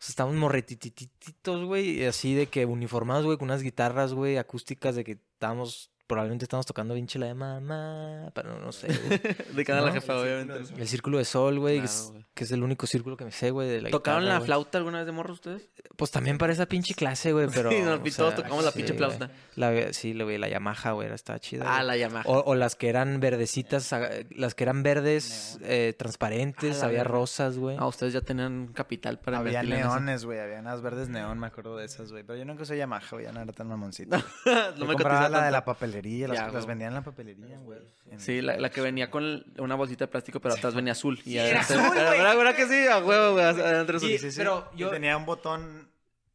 [0.00, 5.04] O sea, morretitititos, güey, así de que uniformados, güey, con unas guitarras, güey, acústicas de
[5.04, 8.88] que estábamos probablemente estamos tocando pinche la de mamá, pero no sé.
[9.54, 10.74] De cara a la No, jefa, el obviamente.
[10.82, 12.26] El círculo de sol, güey, que, Claro, es- güey.
[12.34, 14.78] que es el único círculo que me sé, güey, de la ¿Tocaron guitarra, la flauta
[14.78, 15.70] alguna vez de morro ustedes?
[15.96, 17.70] Pues también para esa pinche clase, güey, pero...
[17.70, 19.30] Sí, nos- todos sea, tocamos la sí, pinche flauta.
[19.54, 21.64] La, sí, la, güey, la Yamaha, güey, era- estaba chida.
[21.78, 22.24] Ah, la Yamaha.
[22.26, 26.86] O, o las que eran verdecitas, ah, las que eran verdes, eh, transparentes, A la
[26.88, 27.76] había rosas, güey.
[27.78, 30.40] Ah, ustedes ya tenían capital para Había neones, güey.
[30.40, 32.24] Había unas verdes neón, me acuerdo de esas, güey.
[32.24, 33.24] Pero yo nunca usé Yamaha, güey.
[33.26, 34.16] Ya no era tan mamoncito.
[34.76, 35.64] no me compraba la de la
[36.00, 36.28] papelería.
[36.28, 36.66] Las, Ya, las güey.
[36.66, 37.78] vendían en la papelería, güey.
[38.18, 41.20] Sí, la, la que venía con una bolsita de plástico, pero atrás venía azul.
[41.24, 42.18] Y era adelante- azul, ¿Verdad, güey.
[42.18, 42.86] ¿verdad, verdad que sí?
[42.88, 43.44] A huevo, güey.
[43.44, 44.08] Adentro azul.
[44.08, 45.88] Sí, Sí, sí, pero y yo- tenía un botón...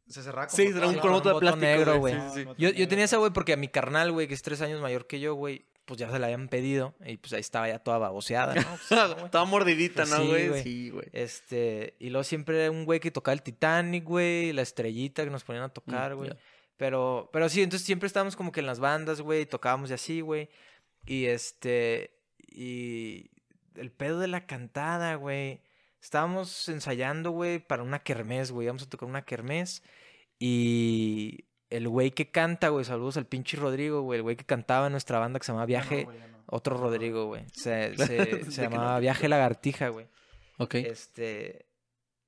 [0.08, 2.14] Se cerraba con Sí, era un de un botón plástico, negro, güey.
[2.14, 2.48] Sí, sí, sí.
[2.58, 5.08] Yo, yo tenía esa, güey, porque a mi carnal, güey, que es tres años mayor
[5.08, 6.94] que yo, güey, pues ya se la habían pedido.
[7.04, 8.62] Y pues ahí estaba ya toda baboseada, ¿no?
[8.88, 9.24] Pues.
[9.24, 10.48] Estaba mordidita, Pues ¿no, sí, güey?
[10.48, 10.62] güey.
[10.62, 11.06] Sí, güey.
[11.12, 15.30] Este, y luego siempre era un güey que tocaba el Titanic, güey, la estrellita que
[15.30, 16.30] nos ponían a tocar, Mm, güey.
[16.76, 20.20] Pero, pero sí, entonces siempre estábamos como que en las bandas, güey, tocábamos y así,
[20.20, 20.50] güey.
[21.06, 23.30] Y este, y
[23.74, 25.62] el pedo de la cantada, güey.
[26.02, 28.66] Estábamos ensayando, güey, para una kermés, güey.
[28.66, 29.82] Íbamos a tocar una kermés.
[30.38, 34.18] Y el güey que canta, güey, saludos al pinche Rodrigo, güey.
[34.18, 36.04] El güey que cantaba en nuestra banda que se llamaba no, Viaje.
[36.04, 36.36] no.
[36.46, 37.44] Otro Rodrigo, güey.
[37.52, 39.00] Se, se, ¿De se llamaba no?
[39.00, 40.06] Viaje Lagartija, güey.
[40.58, 40.74] Ok.
[40.76, 41.66] Este.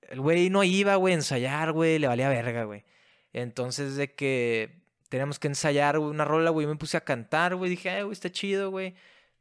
[0.03, 1.99] El güey no iba, güey, a ensayar, güey.
[1.99, 2.85] Le valía verga, güey.
[3.43, 6.67] Entonces, de que teníamos que ensayar, güey, una rola, güey.
[6.67, 7.71] Yo me puse a cantar, güey.
[7.71, 8.95] Dije, ay, güey, está chido, güey.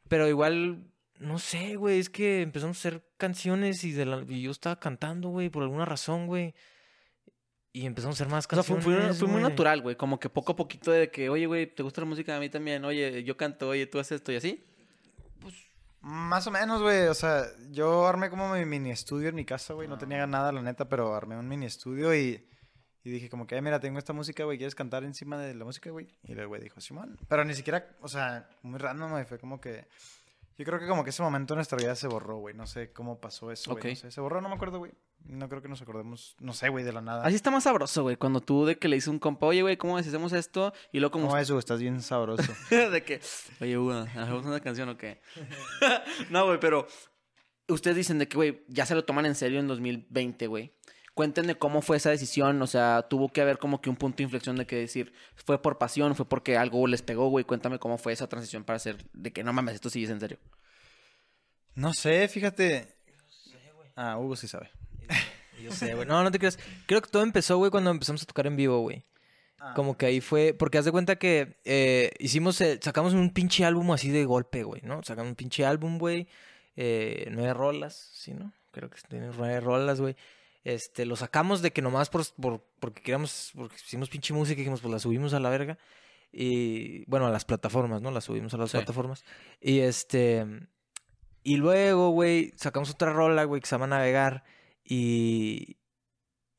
[0.08, 0.84] Pero igual,
[1.20, 2.00] no sé, güey.
[2.00, 5.64] Es que empezamos a hacer canciones y, de la- y yo estaba cantando, güey, por
[5.64, 6.54] alguna razón, güey.
[7.74, 9.18] Y empezamos a hacer más O sea, fue, canciones.
[9.18, 9.96] fue- fue muy natural, güey.
[9.96, 12.36] Como que poco a poquito de que, oye, güey, ¿te gusta la música?
[12.36, 12.86] A mí también.
[12.86, 14.64] Oye, yo canto, oye, tú haces esto y así.
[16.02, 17.08] Más o menos, güey.
[17.08, 19.88] O sea, yo armé como mi mini estudio en mi casa, güey.
[19.88, 22.48] No tenía nada, la neta, pero armé un mini estudio y,
[23.08, 24.58] y dije como que, "Ay, mira, tengo esta música, güey.
[24.58, 26.08] ¿Quieres cantar encima de la música, güey?
[26.24, 27.18] Y el güey dijo, Simón.
[27.28, 29.26] Pero ni siquiera, o sea, muy random, güey.
[29.26, 29.86] Fue como que...
[30.58, 32.56] Yo creo que como que ese momento de nuestra vida se borró, güey.
[32.56, 33.94] No sé cómo pasó eso, güey.
[33.94, 34.10] No sé.
[34.10, 34.92] Se borró, no me acuerdo, güey.
[35.26, 37.24] No creo que nos acordemos, no sé, güey, de la nada.
[37.26, 38.16] Así está más sabroso, güey.
[38.16, 40.74] Cuando tú de que le dices un compa, oye, güey, ¿cómo hacemos esto?
[40.92, 41.28] Y luego como...
[41.28, 41.60] ¿Cómo eso?
[41.60, 42.52] Estás bien sabroso.
[42.72, 43.22] de que,
[43.62, 45.22] oye, Hugo, ¿hacemos una canción o qué?
[46.32, 46.88] no, güey, pero
[47.68, 50.74] ustedes dicen de que, güey, ya se lo toman en serio en 2020, güey.
[51.18, 54.24] Cuéntenme cómo fue esa decisión, o sea, tuvo que haber como que un punto de
[54.26, 57.44] inflexión de que decir, fue por pasión, fue porque algo les pegó, güey.
[57.44, 60.20] Cuéntame cómo fue esa transición para hacer de que no mames, esto sí es en
[60.20, 60.38] serio.
[61.74, 62.94] no sé, fíjate.
[63.96, 64.70] Ah, Hugo sí sabe.
[65.60, 66.08] Yo sé, güey.
[66.08, 66.60] No, no te creas.
[66.86, 69.04] Creo que todo empezó, güey, cuando empezamos a tocar en vivo, güey.
[69.60, 73.32] Ah, Como que ahí fue, porque haz de cuenta que eh, hicimos, eh, sacamos un
[73.34, 75.02] pinche álbum así de golpe, güey, ¿no?
[75.02, 76.28] Sacamos un pinche álbum, güey,
[76.76, 78.54] eh, nueve rolas, ¿sí, no?
[78.72, 80.16] Creo que tiene nueve rolas, güey.
[80.68, 84.64] Este, lo sacamos de que nomás por, por- porque queríamos, porque hicimos pinche música y
[84.64, 85.78] dijimos, pues la subimos a la verga.
[86.32, 88.12] Y, bueno, a las plataformas, ¿no?
[88.12, 88.78] La subimos a las Sí.
[88.78, 89.24] plataformas.
[89.62, 90.46] Y este,
[91.44, 94.44] y luego, güey, sacamos otra rola, güey, que se llama Navegar.
[94.84, 95.78] Y,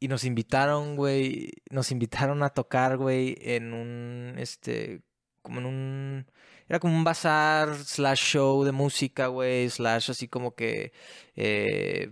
[0.01, 5.03] y nos invitaron, güey, nos invitaron a tocar, güey, en un, este,
[5.43, 6.27] como en un,
[6.67, 10.93] era como un bazar slash show de música, güey, slash así como que,
[11.37, 12.11] eh,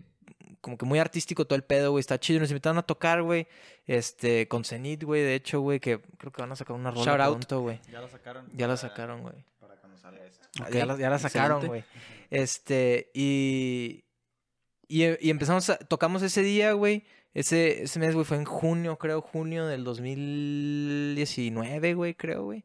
[0.66, 2.40] como que muy artístico todo el pedo, güey, está chido.
[2.40, 3.46] Nos invitaron a tocar, güey,
[3.86, 7.04] este, con Zenith, güey, de hecho, güey, que creo que van a sacar una rola
[7.04, 7.36] Shout out.
[7.36, 7.78] pronto, güey.
[7.88, 8.48] Ya lo sacaron.
[8.52, 9.36] Ya la sacaron, güey.
[9.60, 10.48] Para cuando salga esto.
[10.72, 11.84] Ya la, ya la sacaron, güey.
[12.30, 14.02] Este, y,
[14.88, 17.04] y, y empezamos a, tocamos ese día, güey.
[17.32, 22.64] Ese, ese mes, güey, fue en junio, creo, junio del 2019, güey, creo, güey.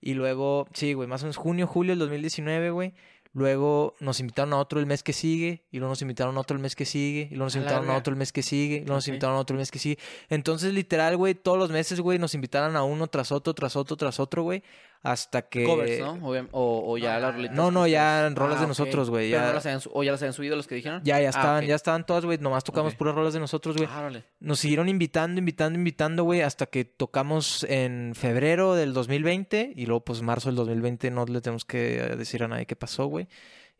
[0.00, 2.94] Y luego, sí, güey, más o menos junio, julio del 2019, güey.
[3.34, 6.56] Luego nos invitaron a otro el mes que sigue, y luego nos invitaron a otro
[6.56, 8.80] el mes que sigue, y luego nos invitaron a otro el mes que sigue, y
[8.80, 9.98] luego nos invitaron a otro el mes que sigue.
[10.28, 13.96] Entonces, literal, güey, todos los meses, güey, nos invitaron a uno tras otro, tras otro,
[13.96, 14.62] tras otro, güey,
[15.02, 15.64] hasta que...
[15.64, 16.12] Covers, ¿no?
[16.52, 19.30] O, o ya No, las no, No, ya en rolas Ah, de nosotros, güey.
[19.30, 21.00] Ya, no habían o ya las habían subido los que dijeron.
[21.04, 22.38] ya, ya Ah, estaban, ya estaban todas, güey.
[22.38, 23.88] Nomás tocamos puras rolas de nosotros, güey.
[23.90, 24.10] Ah.
[24.38, 30.04] Nos siguieron invitando, invitando, invitando, güey, hasta que tocamos en febrero del 2020 y luego,
[30.04, 31.78] pues, marzo del 2020 no le tenemos que
[32.16, 33.26] decir a nadie qué pasó, güey.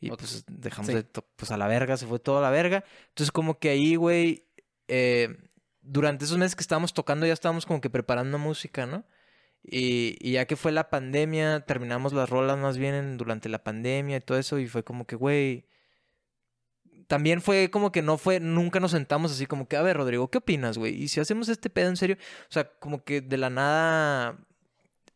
[0.00, 0.94] Y pues dejamos Sí.
[0.94, 1.04] de,
[1.36, 2.82] pues a la verga, se fue toda la verga.
[3.10, 4.48] Entonces, como que ahí, güey,
[4.88, 5.28] eh,
[5.80, 9.04] durante esos meses que estábamos tocando ya estábamos como que preparando música, ¿no?
[9.64, 14.16] Y, ya que fue la pandemia, terminamos las rolas más bien en- durante la pandemia
[14.18, 15.66] y todo eso, y fue como que, güey.
[17.06, 20.30] También fue como que no fue, nunca nos sentamos así como que, a ver, Rodrigo,
[20.30, 20.94] ¿qué opinas, güey?
[21.02, 22.16] Y si hacemos este pedo en serio,
[22.48, 24.38] o sea, como que de la nada.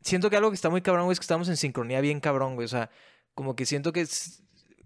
[0.03, 2.55] Siento que algo que está muy cabrón, güey, es que estamos en sincronía bien cabrón,
[2.55, 2.67] güey.
[2.67, 2.91] O sea,
[3.35, 4.07] como que siento que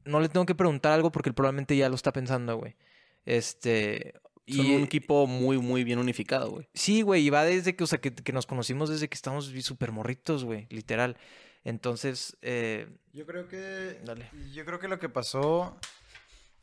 [0.05, 2.77] no le tengo que preguntar algo porque él probablemente ya lo está pensando, güey.
[3.25, 4.15] Este.
[4.53, 6.69] Son y, un equipo muy, muy bien unificado, güey.
[6.75, 9.47] Sí, güey, y va desde que, o sea, que, que nos conocimos desde que estamos
[9.61, 11.17] súper morritos, güey, literal.
[11.65, 14.01] Entonces, eh, Yo creo que.
[14.05, 14.31] Dale.
[14.53, 15.79] Yo creo que lo que pasó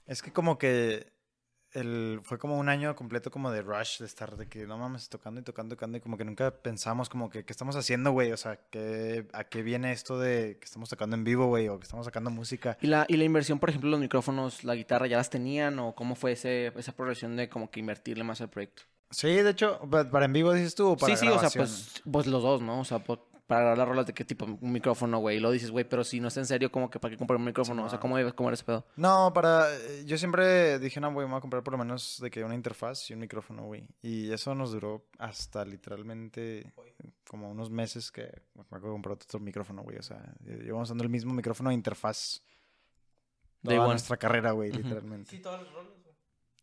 [0.06, 1.12] es que como que
[1.74, 5.10] el, fue como un año completo como de rush, de estar de que no mames,
[5.10, 8.32] tocando y tocando, tocando, y como que nunca pensamos como que, ¿qué estamos haciendo, güey?
[8.32, 11.68] O sea, ¿qué, ¿a qué viene esto de que estamos tocando en vivo, güey?
[11.68, 12.78] O que estamos sacando música.
[12.82, 15.78] ¿Y la, ¿Y la inversión, por ejemplo, los micrófonos, la guitarra, ya las tenían?
[15.80, 18.84] ¿O cómo fue ese, esa progresión de como que invertirle más al proyecto?
[19.10, 21.50] Sí, de hecho, pa- para en vivo dices tú o para sí, sí, o sea,
[21.50, 22.82] pues, pues los dos, ¿no?
[22.82, 25.38] O sea, po- para grabar las rolas de qué tipo, un micrófono, güey.
[25.38, 27.38] Y lo dices, güey, pero si no es en serio, como que para qué comprar
[27.40, 27.86] un micrófono?
[27.86, 28.86] o sea, ¿cómo, cómo era ese pedo?
[28.98, 29.74] No, para...
[29.74, 32.44] eh, Yo siempre dije, no, güey, me voy a comprar por lo menos de que
[32.44, 33.88] una interfaz y un micrófono, güey.
[34.02, 36.74] Y eso nos duró hasta literalmente
[37.30, 39.98] como unos meses que me acuerdo de comprar otro micrófono, güey.
[39.98, 42.42] O sea, lle- llevamos usando el mismo micrófono de interfaz
[43.64, 43.90] toda one.
[43.92, 44.80] nuestra carrera, güey, Ujú.
[44.80, 45.38] literalmente.
[45.40, 45.92] todas las rolas,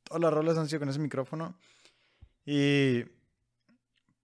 [0.04, 1.56] Todas las rolas han sido con ese micrófono.
[2.44, 3.04] Y...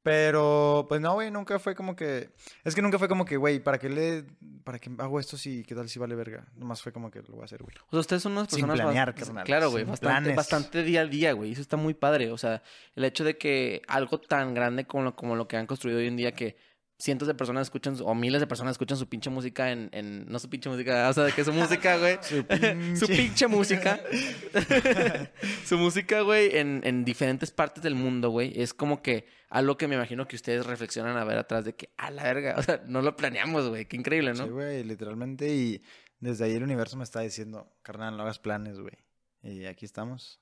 [0.02, 2.30] Pero, pues no, güey, nunca fue como que...
[2.64, 4.24] Es que nunca fue como que, güey, ¿para qué le...
[4.64, 6.46] ¿Para qué hago esto si qué tal si vale verga?
[6.56, 7.74] Nomás fue como que lo voy a hacer, güey.
[7.88, 8.78] O sea, ustedes son unas Sin personas...
[8.78, 11.52] bas- planear, carnal, Claro, güey, sin bastante, bastante día al día, güey.
[11.52, 12.30] Eso está muy padre.
[12.32, 12.62] O sea,
[12.94, 16.06] el hecho de que algo tan grande como lo, como lo que han construido hoy
[16.06, 16.56] en día que
[17.00, 19.88] cientos de personas escuchan, o miles de personas escuchan su pinche música en...
[19.92, 22.18] en no su pinche música, o sea, de que su música, güey.
[22.22, 24.00] Su su pinche música.
[25.64, 28.52] su música, güey, en, en diferentes partes del mundo, güey.
[28.60, 31.90] Es como que algo que me imagino que ustedes reflexionan a ver atrás de que,
[31.96, 33.86] a la verga, o sea, no lo planeamos, güey.
[33.86, 34.44] Qué increíble, ¿no?
[34.44, 35.52] Sí, güey, literalmente.
[35.52, 35.82] Y
[36.20, 38.94] desde ahí el universo me está diciendo, carnal, no hagas planes, güey.
[39.42, 40.40] Y aquí estamos.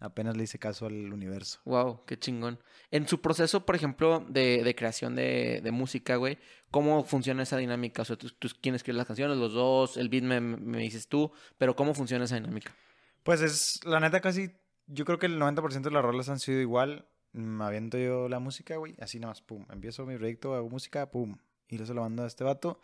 [0.00, 1.60] Apenas le hice caso al universo.
[1.66, 2.58] Wow, qué chingón.
[2.90, 6.38] En su proceso, por ejemplo, de, de creación de, de música, güey,
[6.70, 8.00] ¿cómo funciona esa dinámica?
[8.02, 9.36] O sea, ¿tú, tú quién escribe las canciones?
[9.36, 12.74] Los dos, el beat me, me dices tú, pero ¿cómo funciona esa dinámica?
[13.22, 14.50] Pues es, la neta, casi.
[14.86, 17.06] Yo creo que el 90% de las rolas han sido igual.
[17.32, 18.96] Me aviento yo la música, güey.
[19.00, 19.66] Así nada más, pum.
[19.70, 21.36] Empiezo mi proyecto, hago música, pum.
[21.68, 22.80] Y luego se lo mando a este vato.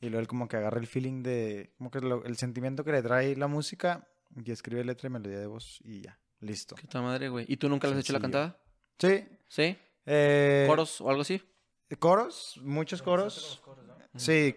[0.00, 1.72] Y luego él como que agarra el feeling de.
[1.78, 4.08] Como que lo- el sentimiento que le trae la música.
[4.44, 5.80] Y escribe letra y melodía de voz.
[5.84, 6.18] Y ya.
[6.40, 6.74] Listo.
[6.76, 7.44] Qué tal madre, güey.
[7.48, 8.58] ¿Y tú nunca le has hecho la cantada?
[8.98, 9.26] Sí.
[9.48, 9.76] ¿Sí?
[10.06, 11.42] eh, ¿Coros o algo así?
[11.98, 13.62] Coros, muchos coros.
[14.16, 14.56] Sí,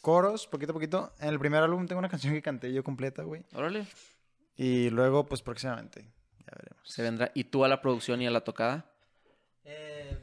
[0.00, 1.12] coros, poquito a poquito.
[1.18, 3.44] En el primer álbum tengo una canción que canté yo completa, güey.
[3.54, 3.86] Órale.
[4.56, 6.02] Y luego, pues próximamente,
[6.38, 6.88] ya veremos.
[6.88, 7.32] Se vendrá.
[7.34, 8.92] ¿Y tú a la producción y a la tocada?
[9.64, 10.18] Eh,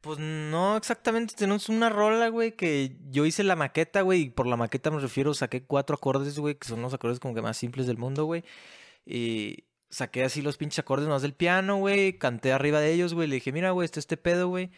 [0.00, 4.46] pues no exactamente, tenemos una rola, güey, que yo hice la maqueta, güey, y por
[4.46, 7.56] la maqueta me refiero, saqué cuatro acordes, güey, que son los acordes como que más
[7.56, 8.44] simples del mundo, güey.
[9.04, 13.28] Y saqué así los pinches acordes más del piano, güey, canté arriba de ellos, güey,
[13.28, 14.70] le dije, mira, güey, esto es este pedo, güey.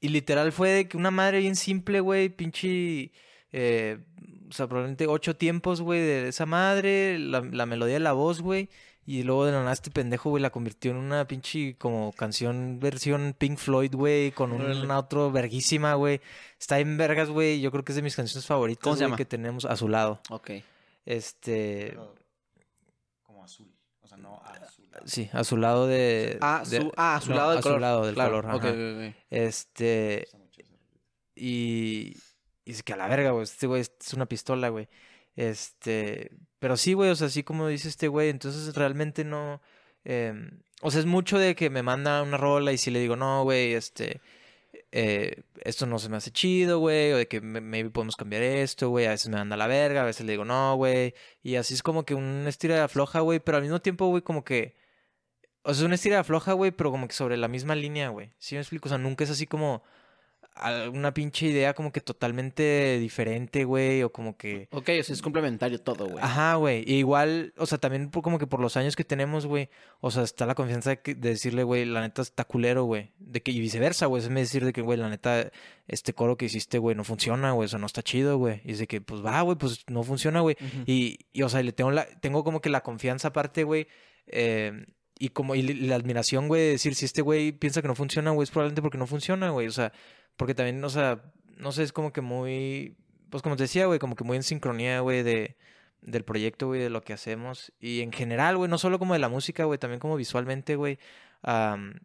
[0.00, 3.12] Y literal fue de que una madre bien simple, güey, pinche...
[3.52, 3.98] eh,
[4.48, 8.40] o sea, probablemente ocho tiempos, güey, de esa madre, la, la melodía de la voz,
[8.40, 8.68] güey.
[9.06, 12.78] Y luego de la nada este pendejo, güey, la convirtió en una pinche como canción
[12.80, 16.22] versión Pink Floyd, güey, con un outro verguísima, güey.
[16.58, 17.60] Está en vergas, güey.
[17.60, 20.20] Yo creo que es de mis canciones favoritas, que tenemos a su lado.
[20.30, 20.52] Ok.
[21.04, 21.98] Este,
[23.44, 24.88] azul, o sea, no azul.
[25.04, 26.38] Sí, a su lado de...
[26.40, 27.80] Ah, de- su, ah, a su no, lado del a su color.
[27.80, 28.72] lado del Claro, color, ok, ajá.
[28.72, 28.76] ok,
[29.08, 29.14] ok.
[29.30, 30.28] Este,
[31.34, 32.16] y,
[32.64, 34.88] y es que a la verga, güey, este güey es una pistola, güey.
[35.36, 39.60] Este, pero sí, güey, o sea, así como dice este güey, entonces realmente no,
[40.04, 43.16] em, o sea, es mucho de que me manda una rola y si le digo,
[43.16, 44.20] no, güey, este,
[44.92, 48.90] eh, esto no se me hace chido, güey, o de que maybe podemos cambiar esto,
[48.90, 51.56] güey, a veces me manda a la verga, a veces le digo, no, güey, y
[51.56, 54.44] así es como que un estira de afloja, güey, pero al mismo tiempo, güey, como
[54.44, 54.76] que,
[55.64, 58.10] o sea, es una estira de afloja, güey, pero como que sobre la misma línea,
[58.10, 58.86] güey, ¿sí me explico?
[58.86, 59.82] O sea, nunca es así como
[60.92, 64.68] una pinche idea como que totalmente diferente, güey, o como que...
[64.70, 66.22] Ok, o sea, es complementario todo, güey.
[66.22, 66.84] Ajá, güey.
[66.86, 69.68] Y igual, o sea, también por- como que por los años que tenemos, güey,
[70.00, 73.10] o sea, está la confianza de, que- de decirle, güey, la neta está culero, güey.
[73.18, 74.22] De que, y viceversa, güey.
[74.22, 75.50] Es decir de que, güey, la neta,
[75.88, 77.64] este coro que hiciste, güey, no funciona, güey.
[77.66, 78.60] O sea, no está chido, güey.
[78.64, 80.56] Y es de que, pues va, güey, pues no funciona, güey.
[80.86, 83.88] Y, y, o sea, le tengo, la, tengo como que la confianza aparte, güey.
[84.28, 84.86] eh,
[85.18, 88.30] y como y la admiración, güey, de decir, si este güey piensa que no funciona,
[88.32, 89.68] güey, es probablemente porque no funciona, güey.
[89.68, 89.92] O sea,
[90.36, 91.22] porque también, o sea,
[91.56, 92.96] no sé, es como que muy,
[93.30, 95.56] pues como te decía, güey, como que muy en sincronía, güey, de,
[96.02, 97.72] del proyecto, güey, de lo que hacemos.
[97.80, 100.98] Y en general, güey, no solo como de la música, güey, también como visualmente, güey.
[101.42, 102.00] am,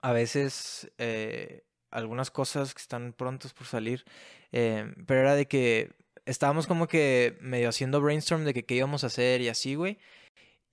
[0.00, 4.04] a veces eh, algunas cosas que están prontos por salir,
[4.50, 5.92] eh, pero era de que
[6.26, 9.98] estábamos como que medio haciendo brainstorm de que qué íbamos a hacer y así, güey.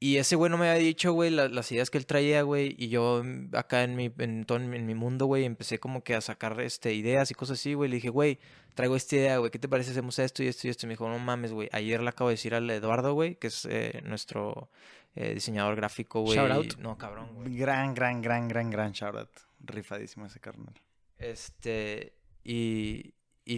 [0.02, 2.74] Y ese güey no me había dicho, güey, la- las ideas que él traía, güey.
[2.78, 3.22] Y yo
[3.52, 6.94] acá en mi, en todo en mi, mundo, güey, empecé como que a sacar este,
[6.94, 7.90] ideas y cosas así, güey.
[7.90, 8.40] Le dije, güey,
[8.76, 9.52] traigo esta idea, güey.
[9.52, 10.86] ¿Qué te parece hacemos esto y esto y esto?
[10.86, 11.68] Y me dijo, no mames, güey.
[11.74, 14.70] Ayer le acabo de decir al Eduardo, güey, que es eh, nuestro
[15.16, 16.38] eh, diseñador gráfico, güey.
[16.38, 16.78] Shout out.
[16.78, 17.58] No, cabrón, güey.
[17.58, 19.30] Gran, gran, gran, gran, gran shoutout.
[19.60, 20.74] Rifadísimo ese carnal.
[21.18, 22.14] Este,
[22.46, 23.58] y, y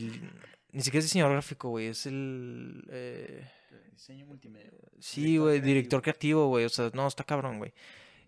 [0.71, 1.85] Ni siquiera es diseñador gráfico, güey.
[1.87, 2.83] Es el.
[2.89, 3.47] eh,
[3.91, 4.71] Diseño multimedia.
[4.99, 5.65] Sí, Director güey, creativo.
[5.73, 6.65] director creativo, güey.
[6.65, 7.73] O sea, no, está cabrón, güey.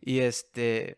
[0.02, 0.98] Y este.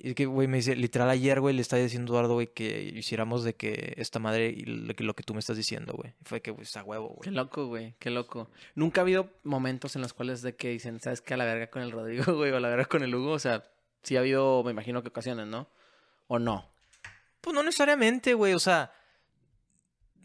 [0.00, 2.82] Y que, güey, me dice, literal, ayer, güey, le estaba diciendo a Eduardo, güey, que
[2.94, 6.14] hiciéramos de que esta madre y lo que, lo que tú me estás diciendo, güey.
[6.22, 7.36] Fue que, güey, está huevo, Qué güey.
[7.36, 8.48] loco, güey, qué loco.
[8.76, 11.34] Nunca ha habido momentos en los cuales de que dicen, ¿sabes qué?
[11.34, 13.32] A la verga con el Rodrigo, güey, o a la verga con el Hugo.
[13.32, 13.64] O sea,
[14.04, 15.68] sí ha habido, me imagino que ocasiones, ¿no?
[16.28, 16.70] ¿O no?
[17.40, 18.92] Pues no necesariamente, güey, o sea.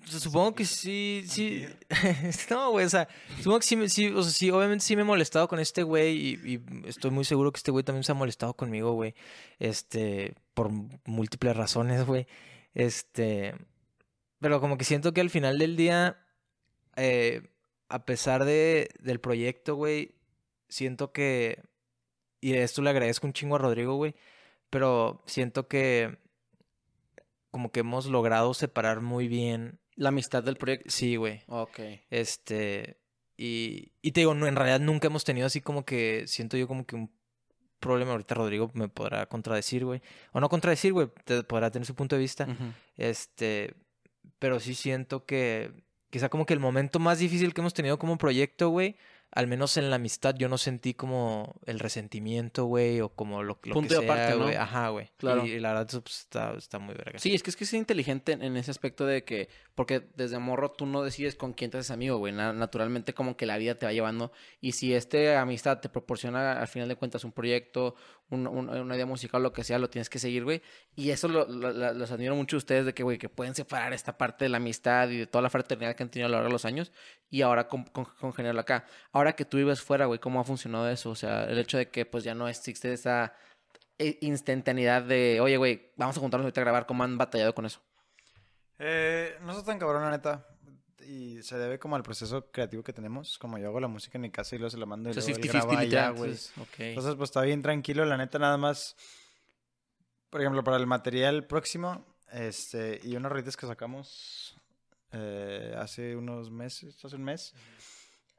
[0.05, 1.65] Supongo que sí, sí.
[2.49, 5.05] no, güey, o sea, supongo que sí, sí, o sea, sí, obviamente sí me he
[5.05, 8.15] molestado con este güey y, y estoy muy seguro que este güey también se ha
[8.15, 9.15] molestado conmigo, güey.
[9.59, 10.69] Este, por
[11.05, 12.27] múltiples razones, güey.
[12.73, 13.55] Este,
[14.43, 16.17] pero como que siento que al final del día,
[16.97, 17.43] eh,
[17.87, 20.15] a pesar de, del proyecto, güey,
[20.67, 21.63] siento que,
[22.41, 24.15] y esto le agradezco un chingo a Rodrigo, güey,
[24.69, 26.17] pero siento que
[27.53, 29.79] como que hemos logrado separar muy bien.
[29.95, 30.89] La amistad del proyecto.
[30.89, 31.43] Sí, güey.
[31.47, 31.79] Ok.
[32.09, 32.97] Este,
[33.37, 36.67] y, y te digo, no, en realidad nunca hemos tenido así como que, siento yo
[36.67, 37.11] como que un
[37.79, 40.01] problema, ahorita Rodrigo me podrá contradecir, güey.
[40.31, 42.47] O no contradecir, güey, te- podrá tener su punto de vista.
[42.97, 43.75] Este,
[44.39, 45.71] pero sí siento que
[46.09, 48.95] quizá como que el momento más difícil que hemos tenido como proyecto, güey,
[49.35, 53.59] al menos en la amistad yo no sentí como el resentimiento, güey, o como lo,
[53.63, 54.43] lo Punto que de sea, aparte, ¿no?
[54.43, 54.55] güey.
[54.55, 55.09] Ajá, güey.
[55.17, 55.45] Claro.
[55.45, 57.17] Y, la verdad pues, está, está muy verga.
[57.19, 60.37] Sí, es que es que es inteligente en- en ese aspecto de que, porque desde
[60.39, 62.31] morro tú no decides con quién te haces amigo, güey.
[62.33, 64.31] Na- naturalmente como que la vida te va llevando.
[64.61, 67.95] Y si esta amistad te proporciona al final de cuentas un proyecto,
[68.29, 70.61] un- un- una idea musical, lo que sea, lo tienes que seguir, güey.
[70.95, 73.55] Y eso lo, lo- lo- los admiro mucho a ustedes de que, güey, que pueden
[73.55, 76.29] separar esta parte de la amistad y de toda la fraternidad que han tenido a
[76.29, 76.91] lo largo de los años
[77.29, 78.05] y ahora con, con,
[78.59, 78.85] acá.
[79.11, 81.09] Ahora que tú vives fuera, güey, ¿cómo ha funcionado eso?
[81.09, 83.33] O sea, el hecho de que pues ya no existe esa
[83.99, 87.65] eh, instantaneidad de, oye, güey, vamos a juntarnos ahorita a grabar, ¿cómo han batallado con
[87.65, 87.81] eso?
[88.85, 90.45] Eh, no está tan cabrón, la neta.
[91.07, 93.37] Y se debe como al proceso creativo que tenemos.
[93.37, 95.23] Como yo hago la música en mi casa y luego se la mando y sea,
[95.23, 96.31] luego él 50-50 graba allá, güey.
[96.31, 96.79] entonces, ok.
[96.79, 98.95] Entonces, pues está bien tranquilo, la neta, nada más.
[100.29, 104.57] Por ejemplo, para el material próximo, este, y unos rolitas que sacamos
[105.11, 107.53] eh, hace unos meses, hace un mes.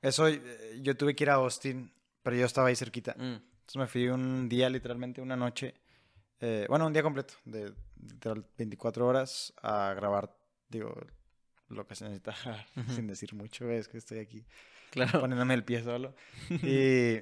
[0.02, 1.92] Eso, eh, yo tuve que ir a Austin,
[2.22, 3.14] pero yo estaba ahí cerquita.
[3.16, 5.74] Mm, Entonces me fui un día, literalmente, una noche.
[6.40, 7.72] Eh, bueno, un día completo, de
[8.06, 10.36] literal 24 horas a grabar,
[10.68, 10.94] digo,
[11.68, 12.34] lo que se necesita,
[12.88, 14.44] sin decir mucho, es que estoy aquí
[14.90, 15.20] claro.
[15.20, 16.14] poniéndome el pie solo.
[16.62, 17.20] Y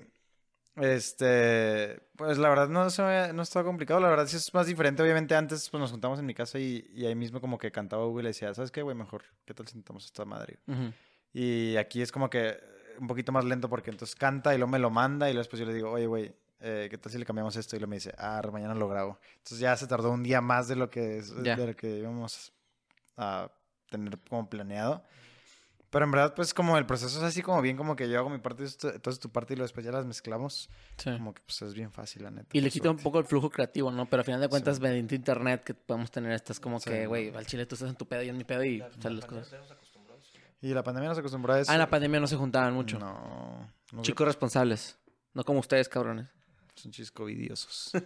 [0.76, 4.66] este, pues la verdad no, se me- no estaba complicado, la verdad sí es más
[4.66, 5.02] diferente.
[5.02, 8.06] Obviamente antes pues nos juntamos en mi casa y, y ahí mismo como que cantaba
[8.06, 8.96] Hugo y le decía, ¿sabes qué, güey?
[8.96, 10.58] Mejor, ¿qué tal si sentamos esta madre?
[11.34, 12.58] Y aquí es como que
[12.98, 15.60] un poquito más lento porque entonces canta y luego me lo manda y luego después
[15.60, 17.76] yo le digo, oye, güey, eh, ¿qué tal si le cambiamos esto?
[17.76, 19.18] Y luego me dice, ah, mañana lo grabo.
[19.38, 22.52] Entonces ya se tardó un día más de lo que, de lo que íbamos
[23.16, 23.50] a
[23.90, 25.02] tener como planeado.
[25.90, 28.30] Pero en verdad, pues como el proceso es así como bien, como que yo hago
[28.30, 30.70] mi parte, entonces tu parte y luego después ya las mezclamos.
[30.96, 31.10] Sí.
[31.12, 32.48] Como que pues es bien fácil, la neta.
[32.52, 34.06] Y le quita un poco el flujo creativo, ¿no?
[34.06, 34.82] Pero al final de cuentas, Sí.
[34.82, 36.88] mediante internet que podemos tener estas como Sí.
[36.88, 38.82] que, güey, al chile tú estás en tu pedo y yo en mi pedo y
[39.00, 39.54] salen las cosas.
[40.62, 41.70] Y la pandemia nos acostumbró a eso.
[41.70, 42.98] Ah, en la pandemia no se juntaban mucho.
[42.98, 43.68] No.
[43.92, 44.96] no Chicos responsables.
[45.34, 46.28] No como ustedes, cabrones.
[46.75, 47.93] Son chicos covidiosos.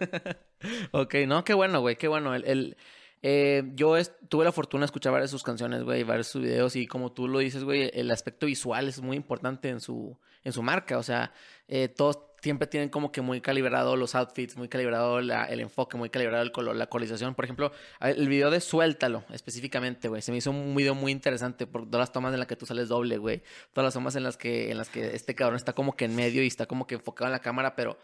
[0.91, 2.33] Ok, no, qué bueno, güey, qué bueno.
[2.33, 2.77] El, el-
[3.21, 3.95] eh, yo
[4.27, 6.87] tuve la fortuna de escuchar varias de sus canciones, güey, varios de sus videos y
[6.87, 10.63] como tú lo dices, güey, el aspecto visual es muy importante en su, en su
[10.63, 10.97] marca.
[10.97, 11.31] O sea,
[11.67, 16.09] eh, todos siempre tienen como que muy calibrado los outfits, muy calibrado el enfoque, muy
[16.09, 17.35] calibrado el color, la colorización.
[17.35, 21.65] Por ejemplo, el video de Suéltalo, específicamente, güey, se me hizo un video muy interesante
[21.67, 23.41] por todas las tomas en las que tú sales doble, güey.
[23.73, 26.15] Todas las tomas en las que, en las que este cabrón está como que en
[26.15, 27.97] medio y está como que enfocado en la cámara, pero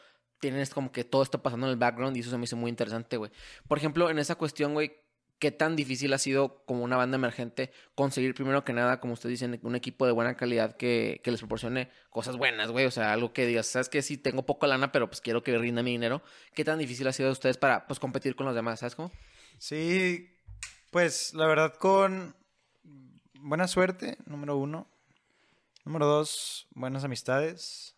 [0.51, 2.69] tienes como que todo esto pasando en el background y eso se me hizo muy
[2.69, 3.31] interesante, güey.
[3.65, 4.91] Por ejemplo, en esa cuestión, güey,
[5.39, 9.39] ¿qué tan difícil ha sido como una banda emergente conseguir primero que nada, como ustedes
[9.39, 12.85] dicen, un equipo de buena calidad que, que les proporcione cosas buenas, güey?
[12.85, 14.01] O sea, algo que digas, ¿sabes qué?
[14.01, 16.21] Sí, tengo poco lana, pero pues quiero que rinda mi dinero.
[16.53, 18.81] ¿Qué tan difícil ha sido de ustedes para, pues, competir con los demás?
[18.81, 19.11] ¿Sabes cómo?
[19.59, 20.41] Sí,
[20.91, 22.35] pues la verdad con
[23.33, 24.89] buena suerte, número uno.
[25.85, 27.95] Número dos, buenas amistades.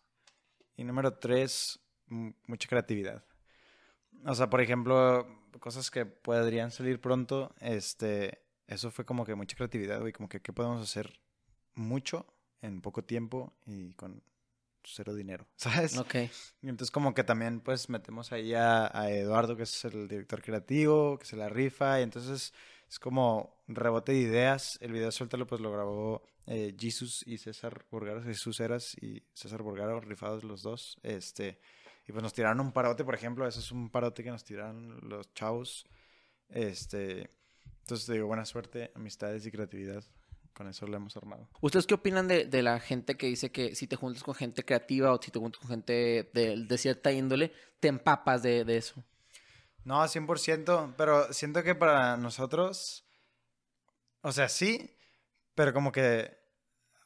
[0.78, 3.24] Y número tres, mucha creatividad.
[4.26, 5.28] O sea, por ejemplo,
[5.60, 10.42] cosas que podrían salir pronto, este, eso fue como que mucha creatividad, güey, como que
[10.42, 11.20] qué podemos hacer
[11.76, 12.26] mucho
[12.62, 14.24] en poco tiempo y con
[14.84, 15.98] cero dinero, ¿sabes?
[15.98, 16.16] Ok.
[16.62, 20.42] Y entonces como que también pues metemos ahí a, a Eduardo, que es el director
[20.42, 22.54] creativo, que se la rifa, y entonces
[22.88, 24.78] es como rebote de ideas.
[24.82, 29.64] El video Suéltalo pues lo grabó eh, Jesus y César Burgaro, Jesús Eras y César
[29.64, 30.98] Burgaro, rifados los dos.
[31.04, 31.60] Este,
[32.08, 35.00] y pues nos tiraron un parote, por ejemplo, eso es un parote que nos tiraron
[35.10, 35.86] los chavos.
[36.50, 37.30] Este,
[37.82, 40.04] entonces te digo, buena suerte, amistades y creatividad.
[40.54, 41.50] con eso lo hemos armado.
[41.62, 44.64] ¿Ustedes qué opinan de, de la gente que dice que si te juntas con gente
[44.64, 48.78] creativa o si te juntas con gente de, de cierta índole, te empapas de, de
[48.78, 49.04] eso?
[49.84, 53.06] No, 100%, pero siento que para nosotros,
[54.22, 54.96] o sea, sí,
[55.56, 56.38] pero como que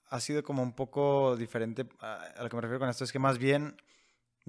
[0.10, 1.88] ha sido como un poco diferente.
[2.00, 3.76] A, a lo que me refiero con esto es que más bien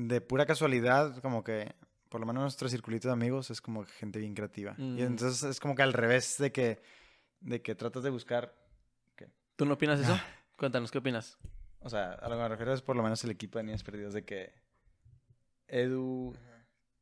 [0.09, 1.75] de pura casualidad, como que
[2.09, 4.75] por lo menos nuestro circulito de amigos es como gente bien creativa.
[4.79, 4.99] Y Mm.
[5.01, 6.81] entonces es como que al revés de que,
[7.41, 8.55] de que tratas de buscar,
[9.57, 10.19] ¿Tú no opinas eso?
[10.57, 11.37] Cuéntanos, ¿qué opinas?
[11.81, 13.83] o sea, a lo que me refiero es por lo menos el equipo de Niños
[13.85, 14.53] Perdidos de que
[15.69, 16.35] Edu,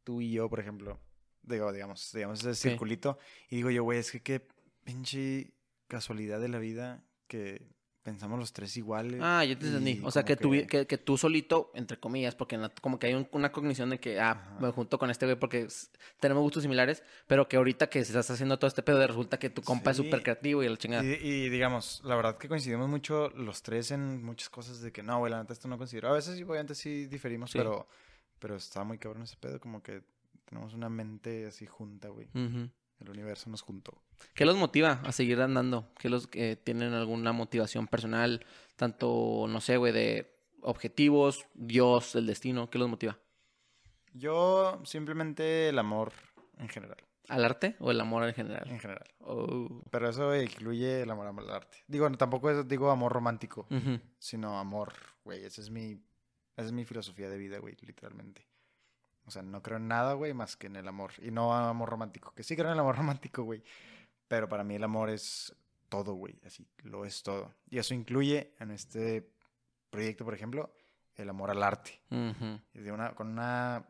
[0.04, 0.98] tú y yo, por ejemplo,
[1.42, 2.68] digo, digamos, digamos ese Sí.
[2.70, 3.18] circulito,
[3.48, 4.46] y digo yo, güey, es que qué
[4.84, 5.52] pinche
[5.86, 7.66] casualidad de la vida que
[8.02, 9.20] pensamos los tres iguales.
[9.22, 10.00] Ah, yo te entendí.
[10.02, 13.14] O sea, que, tú, que, que tú solito, entre comillas, porque la- como que hay
[13.14, 14.56] un- una cognición de que, ah, Ajá.
[14.60, 15.68] me junto con este güey porque
[16.20, 19.50] tenemos gustos similares, pero que ahorita que se estás haciendo todo este pedo, resulta que
[19.50, 20.04] tu compa es Sí.
[20.04, 21.04] súper creativo y la chingada.
[21.04, 25.02] Y, y digamos, la verdad que coincidimos mucho los tres en muchas cosas de que
[25.02, 26.08] no, güey, la neta esto no considero.
[26.08, 27.58] A veces, sí, obviamente, sí diferimos, Sí.
[27.58, 27.86] pero,
[28.38, 30.02] pero está muy cabrón ese pedo, como que
[30.46, 32.28] tenemos una mente así junta, güey.
[32.34, 32.70] Ujú.
[33.00, 34.02] El universo nos juntó.
[34.34, 35.92] ¿Qué los motiva a seguir andando?
[35.98, 38.44] ¿Qué los que tienen alguna motivación personal?
[38.76, 42.70] Tanto, no sé, güey, de objetivos, Dios, el destino.
[42.70, 43.18] ¿Qué los motiva?
[44.14, 46.12] Yo simplemente el amor
[46.58, 48.68] en general, ¿Al arte o el amor en general?
[48.68, 49.04] en general.
[49.20, 49.82] Oh.
[49.90, 51.78] Pero eso incluye el amor al arte.
[51.86, 53.66] Digo, tampoco es, digo amor romántico,
[54.18, 54.94] sino amor,
[55.24, 55.44] güey.
[55.44, 55.92] Esa es mi,
[56.56, 58.47] esa es mi filosofía de vida, güey, literalmente.
[59.28, 61.12] O sea, no creo en nada, güey, más que en el amor.
[61.22, 63.62] Y no amor romántico, que sí creo en el amor romántico, güey.
[64.26, 65.54] Pero para mí el amor es
[65.88, 67.54] todo, güey, así, lo es todo.
[67.70, 69.30] Y eso incluye en este
[69.90, 70.74] proyecto, por ejemplo,
[71.14, 72.00] el amor al arte.
[72.10, 73.86] De una, con una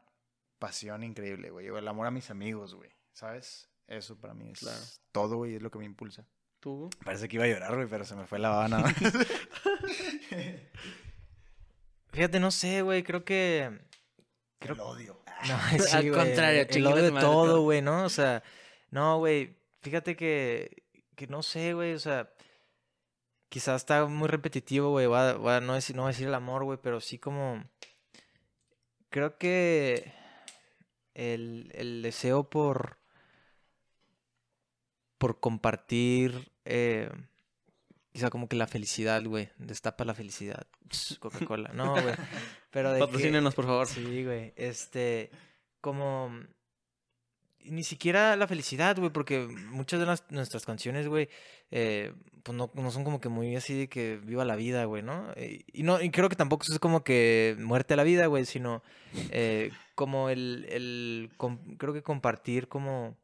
[0.59, 1.67] pasión increíble, güey.
[1.67, 2.91] El amor a mis amigos, güey.
[3.13, 3.69] ¿Sabes?
[3.89, 4.81] Eso para mí es Claro.
[5.13, 6.25] todo, güey, es lo que me impulsa.
[6.61, 6.91] ¿Tú?
[7.05, 8.95] Parece que iba a llorar, güey, pero se me fue la más.
[12.13, 13.79] Fíjate, no sé, güey, creo que...
[14.59, 14.75] Creo...
[14.75, 15.21] El odio.
[15.49, 18.05] No, sí, Al güey, contrario, el odio de todo, güey, ¿no?
[18.05, 18.43] O sea,
[18.91, 20.83] no, güey, fíjate que,
[21.15, 22.31] que no sé, güey, o sea,
[23.49, 26.27] quizás está muy repetitivo, güey, voy a- voy a no, decir, no voy a decir
[26.29, 27.65] el amor, güey, pero sí como,
[29.11, 30.13] creo que
[31.15, 32.99] el, el deseo por,
[35.19, 37.11] por compartir, eh,
[38.13, 40.67] quizá como que la felicidad, güey, destapa la felicidad,
[41.21, 42.15] Coca-Cola, no, güey,
[42.71, 43.87] pero de que- Patrocínenos, por favor.
[43.87, 44.53] Sí, güey.
[44.57, 45.31] Este,
[45.81, 46.31] como
[47.65, 51.29] ni siquiera la felicidad, güey, porque muchas de las, nuestras canciones, güey,
[51.71, 55.03] eh, pues no, no son como que muy así de que viva la vida, güey,
[55.03, 55.27] ¿no?
[55.37, 58.47] Y, y no, y creo que tampoco es como que muerte a la vida, güey,
[58.47, 58.83] sino
[59.31, 63.19] eh, como el, el com- creo que compartir como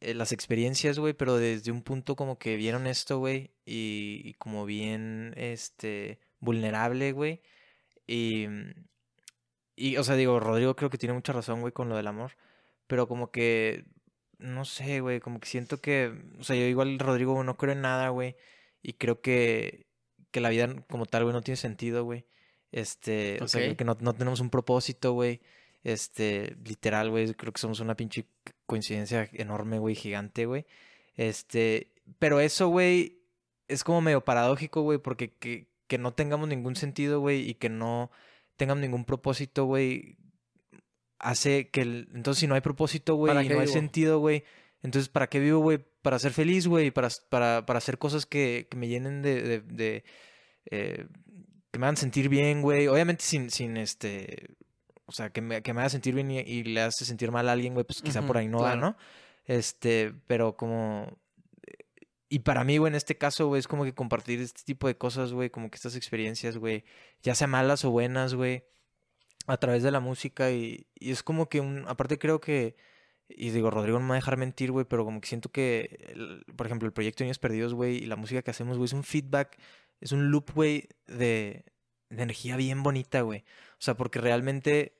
[0.00, 4.34] eh, las experiencias, güey, pero desde un punto como que bien honesto, güey, y, y
[4.34, 7.42] como bien, este, vulnerable, güey.
[8.06, 8.46] Y,
[9.76, 12.32] y, o sea, digo, Rodrigo creo que tiene mucha razón, güey, con lo del amor.
[12.86, 13.84] Pero como que,
[14.38, 17.82] no sé, güey, como que siento que, o sea, yo igual, Rodrigo, no creo en
[17.82, 18.36] nada, güey.
[18.82, 19.86] Y creo que,
[20.30, 22.26] que la vida como tal, güey, no tiene sentido, güey.
[22.72, 25.40] Este, o sea, que no, no tenemos un propósito, güey.
[25.84, 28.26] Este, literal, güey, creo que somos una pinche
[28.68, 30.66] coincidencia enorme, güey, gigante, güey.
[31.16, 31.90] Este,
[32.20, 33.22] pero eso, güey,
[33.66, 37.70] es como medio paradójico, güey, porque que, que no tengamos ningún sentido, güey, y que
[37.70, 38.12] no
[38.56, 40.18] tengamos ningún propósito, güey,
[41.18, 42.08] hace que el...
[42.14, 44.44] Entonces, si no hay propósito, güey, ¿Para y no hay sentido, güey,
[44.82, 45.78] entonces, ¿para qué vivo, güey?
[46.02, 49.42] Para ser feliz, güey, para, para, para hacer cosas que, que me llenen de...
[49.42, 50.04] de, de,
[50.70, 51.06] eh,
[51.70, 52.86] que me hagan sentir bien, güey.
[52.86, 54.56] Obviamente sin, sin este...
[55.08, 57.48] O sea, que me, que me haga sentir bien y, y le hace sentir mal
[57.48, 58.80] a alguien, güey, pues quizá por ahí no va, claro.
[58.90, 58.96] ¿no?
[59.46, 61.18] Este, pero como...
[62.28, 64.98] Y para mí, güey, en este caso, güey, es como que compartir este tipo de
[64.98, 66.84] cosas, güey, como que estas experiencias, güey,
[67.22, 68.64] ya sea malas o buenas, güey,
[69.46, 72.76] a través de la música y, y es como que un, aparte creo que,
[73.30, 76.04] y digo, Rodrigo no me va a dejar mentir, güey, pero como que siento que,
[76.10, 78.92] el- por ejemplo, el proyecto Niños Perdidos, güey, y la música que hacemos, güey, es
[78.92, 79.56] un feedback,
[80.02, 81.64] es un loop, güey, de,
[82.10, 83.40] de energía bien bonita, güey.
[83.72, 84.97] O sea, porque realmente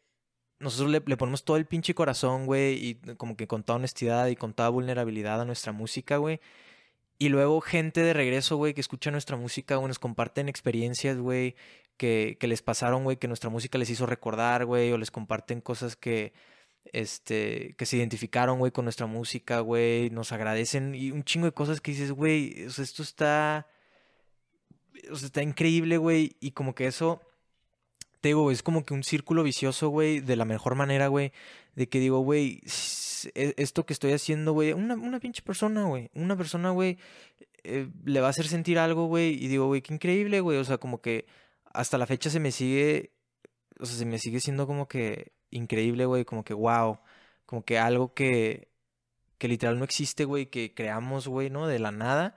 [0.60, 4.36] nosotros le, ponemos todo el pinche corazón, güey, y como que con toda honestidad y
[4.36, 6.40] con toda vulnerabilidad a nuestra música, güey.
[7.18, 11.56] Y luego gente de regreso, güey, que escucha nuestra música, güey, nos comparten experiencias, güey,
[11.96, 15.60] que, que les pasaron, güey, que nuestra música les hizo recordar, güey, o les comparten
[15.60, 16.32] cosas que,
[16.92, 21.52] este, que se identificaron, güey, con nuestra música, güey, nos agradecen y un chingo de
[21.52, 23.68] cosas que dices, güey, o sea, esto está,
[25.10, 27.20] o sea, está increíble, güey, y como que eso
[28.20, 31.32] te digo, es como que un círculo vicioso, güey, de la mejor manera, güey,
[31.74, 32.60] de que digo, güey,
[33.34, 36.98] e, esto que estoy haciendo, güey, una, una pinche persona, güey, una persona, güey,
[37.64, 40.64] eh, le va a hacer sentir algo, güey, y digo, güey, qué increíble, güey, o
[40.64, 41.26] sea, como que
[41.72, 43.12] hasta la fecha se me sigue,
[43.78, 47.00] o sea, se me sigue siendo como que increíble, güey, como que wow,
[47.46, 48.68] como que algo que,
[49.38, 51.66] que literal no existe, güey, que creamos, güey, ¿no?
[51.66, 52.36] De la nada,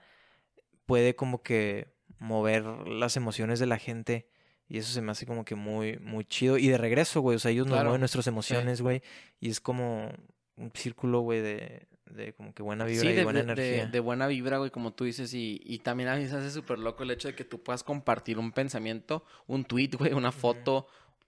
[0.86, 4.31] puede como que mover las emociones de la gente
[4.68, 6.56] y eso se me hace como que muy, muy chido.
[6.58, 7.36] Y de regreso, güey.
[7.36, 9.02] O sea, ellos nos mueven nuestras emociones, güey.
[9.40, 10.10] Y es como
[10.56, 13.86] un círculo, güey, de, de como que buena vibra Sí, y de, buena de- energía.
[13.86, 15.34] de buena vibra, güey, como tú dices.
[15.34, 17.84] Y, y también a mí se hace súper loco el hecho de que tú puedas
[17.84, 20.86] compartir un pensamiento, un tweet, güey, una foto,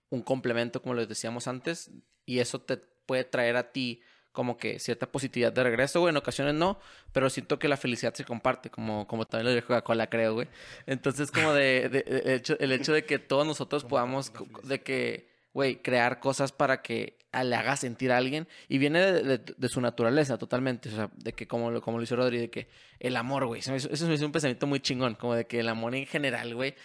[0.09, 1.91] un complemento, como les decíamos antes.
[2.25, 4.01] Y eso te puede traer a ti
[4.35, 6.11] como que cierta positividad de regreso, güey.
[6.11, 6.77] En ocasiones no,
[7.11, 10.47] pero siento que la felicidad se comparte, como, como también lo dijo Coca-Cola, creo, güey.
[10.85, 14.31] Entonces, como de, de- hecho, el hecho de que todos nosotros podamos,
[14.63, 18.47] de que, güey, crear cosas para que le haga sentir a alguien.
[18.69, 20.89] Y viene de, de- de su naturaleza totalmente.
[20.89, 22.67] O sea, de que como, lo- como lo hizo Rodri, de que
[22.99, 23.61] el amor, güey.
[23.61, 25.15] Eso eso hizo un pensamiento muy chingón.
[25.15, 26.75] Como de que el amor en general, güey,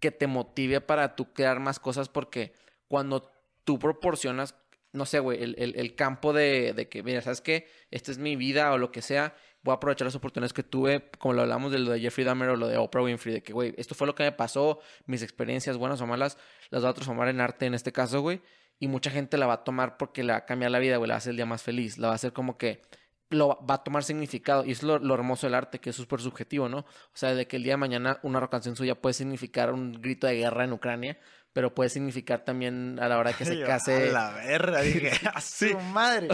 [0.00, 2.52] que te motive para tú crear más cosas porque
[2.88, 3.30] cuando
[3.64, 4.54] tú proporcionas,
[4.94, 7.66] no sé, güey, el, el- campo de, de que, mira, ¿sabes qué?
[7.90, 9.34] Esta es mi vida o lo que sea.
[9.62, 12.50] Voy a aprovechar las oportunidades que tuve, como lo hablamos de lo de Jeffrey Dahmer
[12.50, 15.22] o lo de Oprah Winfrey, de que, güey, esto fue lo que me pasó, mis
[15.22, 16.36] experiencias buenas o malas,
[16.70, 18.40] las voy a transformar en arte en este caso, güey.
[18.78, 21.08] Y mucha gente la va a tomar porque le va a cambiar la vida, güey,
[21.08, 22.82] la va a hacer el día más feliz, la va a hacer como que
[23.30, 24.64] lo va- va a tomar significado.
[24.64, 26.78] Y es lo, lo hermoso del arte, que es súper subjetivo, ¿no?
[26.80, 30.26] O sea, de que el día de mañana una canción suya puede significar un grito
[30.26, 31.18] de guerra en Ucrania,
[31.54, 34.10] pero puede significar también a la hora que se Yo, case.
[34.10, 36.28] A la verga, dije, a su madre.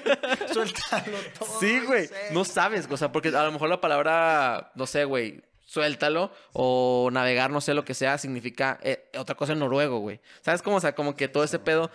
[0.52, 1.58] Suéltalo todo.
[1.58, 2.08] Sí, güey.
[2.30, 7.08] No sabes, o sea, porque a lo mejor la palabra, no sé, güey, suéltalo o
[7.10, 10.20] navegar, no sé lo que sea, significa eh, otra cosa en noruego, güey.
[10.42, 10.76] ¿Sabes cómo?
[10.76, 11.90] O sea, como que todo ese pedo.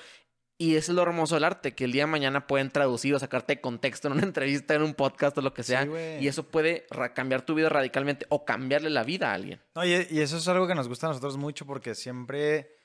[0.61, 3.17] Y eso es lo hermoso del arte, que el día de mañana pueden traducir o
[3.17, 5.85] sacarte de contexto en una entrevista, en un podcast o lo que sea.
[5.85, 5.89] Sí,
[6.19, 6.85] y eso puede
[7.15, 9.59] cambiar tu vida radicalmente o cambiarle la vida a alguien.
[9.73, 12.77] No, y, y eso es algo que nos gusta a nosotros mucho porque siempre.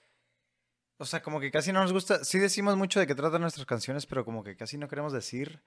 [0.97, 2.25] O sea, como que casi no nos gusta.
[2.25, 5.63] Sí decimos mucho de qué tratan nuestras canciones, pero como que casi no queremos decir.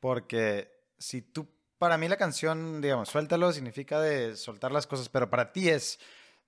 [0.00, 1.48] Porque si tú.
[1.78, 5.98] Para mí la canción, digamos, suéltalo significa de soltar las cosas, pero para ti es.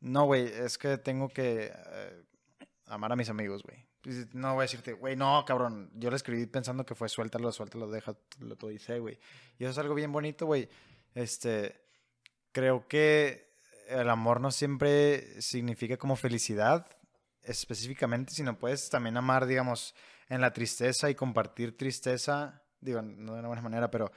[0.01, 2.23] No, güey, es que tengo que eh,
[2.85, 3.90] amar a mis amigos, güey.
[4.05, 5.91] Y No voy a decirte, güey, no, cabrón.
[5.95, 8.19] Yo lo escribí pensando que fue suéltalo, suéltalo, déjalo
[8.59, 9.19] todo dice, güey.
[9.59, 10.69] Y eso es algo bien bonito, güey.
[11.15, 11.81] Este.
[12.53, 13.51] Creo que
[13.89, 16.87] el amor no siempre significa como felicidad
[17.43, 19.95] específicamente, sino puedes también amar, digamos,
[20.29, 24.13] en la tristeza y compartir tristeza, digo, no de una buena manera, pero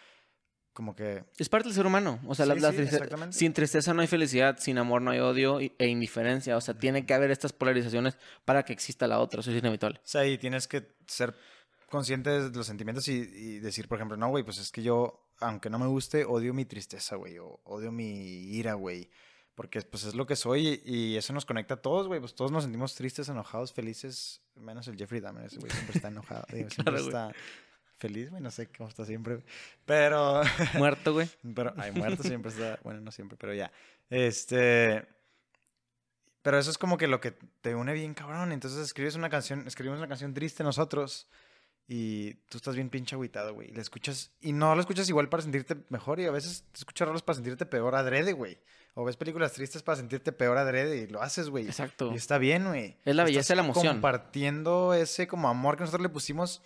[0.74, 1.24] como que...
[1.38, 2.20] Es parte del ser humano.
[2.28, 3.38] O sea, la- Sí, la sí, triste- exactamente.
[3.38, 6.58] sin tristeza no hay felicidad, sin amor no hay odio e indiferencia.
[6.58, 9.40] O sea, tiene que haber estas polarizaciones para que exista la otra.
[9.42, 10.00] Eso es inevitable.
[10.00, 11.36] O sea, y tienes que ser
[11.90, 15.30] consciente de los sentimientos y, y decir, por ejemplo, no, güey, pues es que yo,
[15.40, 19.10] aunque no me guste, odio mi tristeza, güey, o odio mi ira, güey.
[19.56, 22.20] Porque pues es lo que soy y, eso nos conecta a todos, güey.
[22.20, 26.08] Pues todos nos sentimos tristes, enojados, felices, menos el Jeffrey Dahmer, ese güey siempre está
[26.08, 27.32] enojado, digo, siempre Claro, está
[28.04, 29.36] feliz, güey, no sé cómo está siempre.
[29.36, 29.46] güey.
[29.86, 30.42] Pero...
[30.78, 31.30] Muerto, güey.
[31.56, 33.72] Pero hay muerto siempre está, bueno, no siempre, pero ya.
[34.10, 35.08] Este,
[36.42, 37.32] pero eso es como que lo que
[37.62, 38.52] te une bien cabrón.
[38.52, 41.28] Entonces escribes una canción, escribimos una canción triste nosotros
[41.88, 43.70] y tú estás bien pinche agüitado, güey.
[43.70, 46.80] y La escuchas y no lo escuchas igual para sentirte mejor y a veces te
[46.80, 48.60] escuchas rolas para sentirte peor adrede, güey.
[48.96, 51.66] O ves películas tristes para sentirte peor adrede y lo haces, güey.
[51.66, 52.12] Exacto.
[52.12, 52.98] Y está bien, güey.
[53.06, 53.94] Es la belleza Estás de la emoción.
[53.96, 56.62] Compartiendo ese como amor que nosotros le pusimos.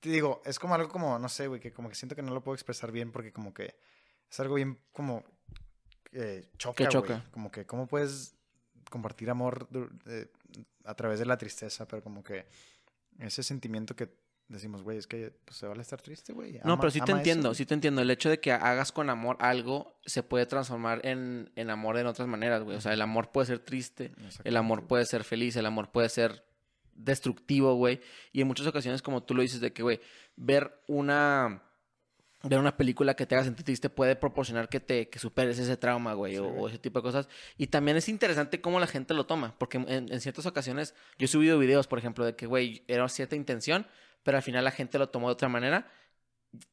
[0.00, 2.32] Te digo, es como algo como, no sé, güey, que como que siento que no
[2.32, 3.74] lo puedo expresar bien porque como que
[4.30, 5.24] es algo bien como
[6.12, 6.92] eh, choca, Que güey.
[6.92, 7.24] choca.
[7.30, 8.34] Como que cómo puedes
[8.90, 9.68] compartir amor
[10.06, 10.30] eh,
[10.84, 12.46] a través de la tristeza, pero como que
[13.18, 14.08] ese sentimiento que
[14.48, 16.60] decimos, güey, es que pues, se vale estar triste, güey.
[16.64, 18.00] No, pero sí te eso, entiendo, sí te entiendo.
[18.00, 22.06] El hecho de que hagas con amor algo se puede transformar en, en amor en
[22.06, 22.76] otras maneras, güey.
[22.76, 24.12] O sea, el amor puede ser triste,
[24.44, 26.44] el amor puede ser feliz, el amor puede ser
[26.98, 28.00] destructivo, güey.
[28.32, 30.00] Y en muchas ocasiones, como tú lo dices, de que, güey,
[30.36, 31.62] ver una
[32.44, 35.76] ver una película que te haga sentir triste puede proporcionar que te que superes ese
[35.76, 36.62] trauma, güey, Sí, o, güey.
[36.62, 37.28] o ese tipo de cosas.
[37.56, 41.24] Y también es interesante cómo la gente lo toma, porque en, en ciertas ocasiones yo
[41.24, 43.86] he subido videos, por ejemplo, de que, güey, era cierta intención,
[44.22, 45.90] pero al final la gente lo tomó de otra manera,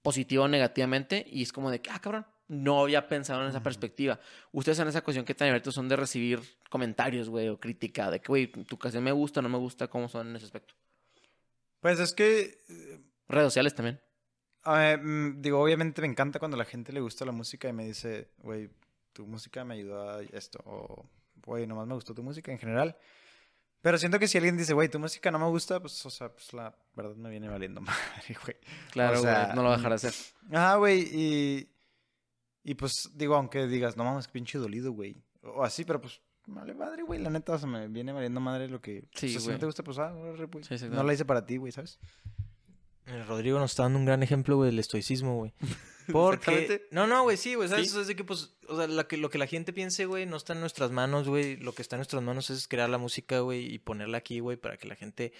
[0.03, 3.63] positivo o negativamente, y es como de que, ah, cabrón, no había pensado en esa
[3.63, 4.19] perspectiva.
[4.51, 8.11] Ustedes en esa cuestión, ¿qué tan abiertos son de recibir comentarios, güey, o crítica?
[8.11, 10.73] De que, güey, tu canción me gusta, no me gusta, ¿cómo son en ese aspecto?
[11.79, 13.99] Pues es que eh, Redes sociales también.
[14.65, 17.85] Mm, digo, obviamente me encanta cuando a la gente le gusta la música y me
[17.85, 18.69] dice, güey,
[19.13, 21.05] tu música me ayudó a esto, o
[21.45, 22.97] güey, nomás me gustó tu música en general.
[23.81, 26.29] Pero siento que si alguien dice, güey, tu música no me gusta, pues, o sea,
[26.29, 28.57] pues la verdad me viene valiendo madre, güey.
[28.91, 30.13] Claro, O sea, güey, no lo va a dejar de hacer.
[30.51, 31.69] Ah, güey, y.
[32.67, 35.15] Y pues, digo, aunque digas, no mames, qué pinche dolido, güey.
[35.43, 37.21] O así, pero pues, vale madre, güey.
[37.21, 39.07] La neta, o sea, me viene valiendo madre lo que.
[39.13, 40.35] Sí, o sea, si no te gusta, pues, ah, güey.
[40.63, 41.07] Sí, sí, no claro.
[41.07, 41.99] la hice para ti, güey, ¿sabes?
[43.05, 45.53] El Rodrigo nos está dando un gran ejemplo, güey, del estoicismo, güey.
[46.11, 46.87] Porque...
[46.91, 47.91] No, no, güey, sí, güey, ¿sabes?
[47.91, 47.99] Sí.
[47.99, 50.37] Es de que, pues, o sea, lo que, lo que la gente piense, güey, no
[50.37, 51.57] está en nuestras manos, güey.
[51.57, 54.57] Lo que está en nuestras manos es crear la música, güey, y ponerla aquí, güey,
[54.57, 55.33] para que la gente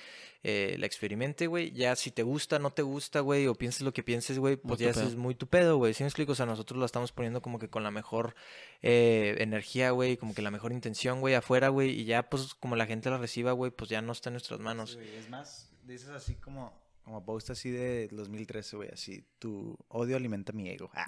[0.44, 1.72] eh, la experimente, güey.
[1.72, 4.80] Ya, si te gusta, no te gusta, güey, o pienses lo que pienses, güey, pues
[4.80, 5.94] ya es muy tu pedo, güey.
[5.94, 6.34] ¿Sí me explico?
[6.34, 8.36] O sea, nosotros la estamos poniendo como que con la mejor
[8.82, 12.76] eh, energía, güey, como que la mejor intención, güey, afuera, güey, y ya, pues, como
[12.76, 14.98] la gente la reciba, güey, pues ya no está en nuestras manos.
[15.02, 16.85] Sí, es más, dices así como.
[17.06, 19.24] Como post así de 2013, güey, así.
[19.38, 20.90] Tu odio alimenta mi ego.
[20.96, 21.06] Ah,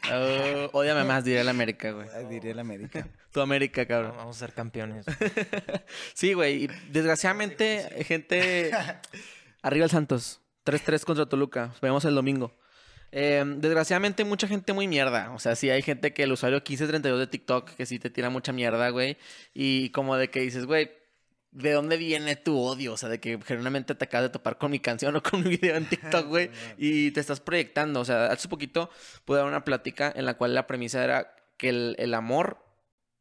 [0.71, 2.07] Oh, ódiame más, diría el América, güey.
[2.29, 3.07] diría la América.
[3.31, 4.13] Tu América, cabrón.
[4.15, 5.05] Vamos a ser campeones.
[6.13, 6.65] Sí, güey.
[6.65, 8.71] Y desgraciadamente, gente.
[9.63, 10.39] Arriba el Santos.
[10.65, 11.67] 3-3 contra Toluca.
[11.67, 12.55] Nos vemos el domingo.
[13.11, 15.31] Eh, desgraciadamente, mucha gente muy mierda.
[15.31, 18.29] O sea, sí hay gente que el usuario 1532 de TikTok que sí te tira
[18.29, 19.17] mucha mierda, güey.
[19.53, 20.91] Y como de que dices, güey,
[21.57, 22.93] ¿de dónde viene tu odio?
[22.93, 25.49] O sea, de que generalmente te acabas de topar con mi canción o con mi
[25.49, 26.51] video en TikTok, güey.
[26.77, 27.99] y te estás proyectando.
[27.99, 28.89] O sea, hace poquito
[29.25, 32.63] pude dar una plática en la cual la premisa era que el, el amor,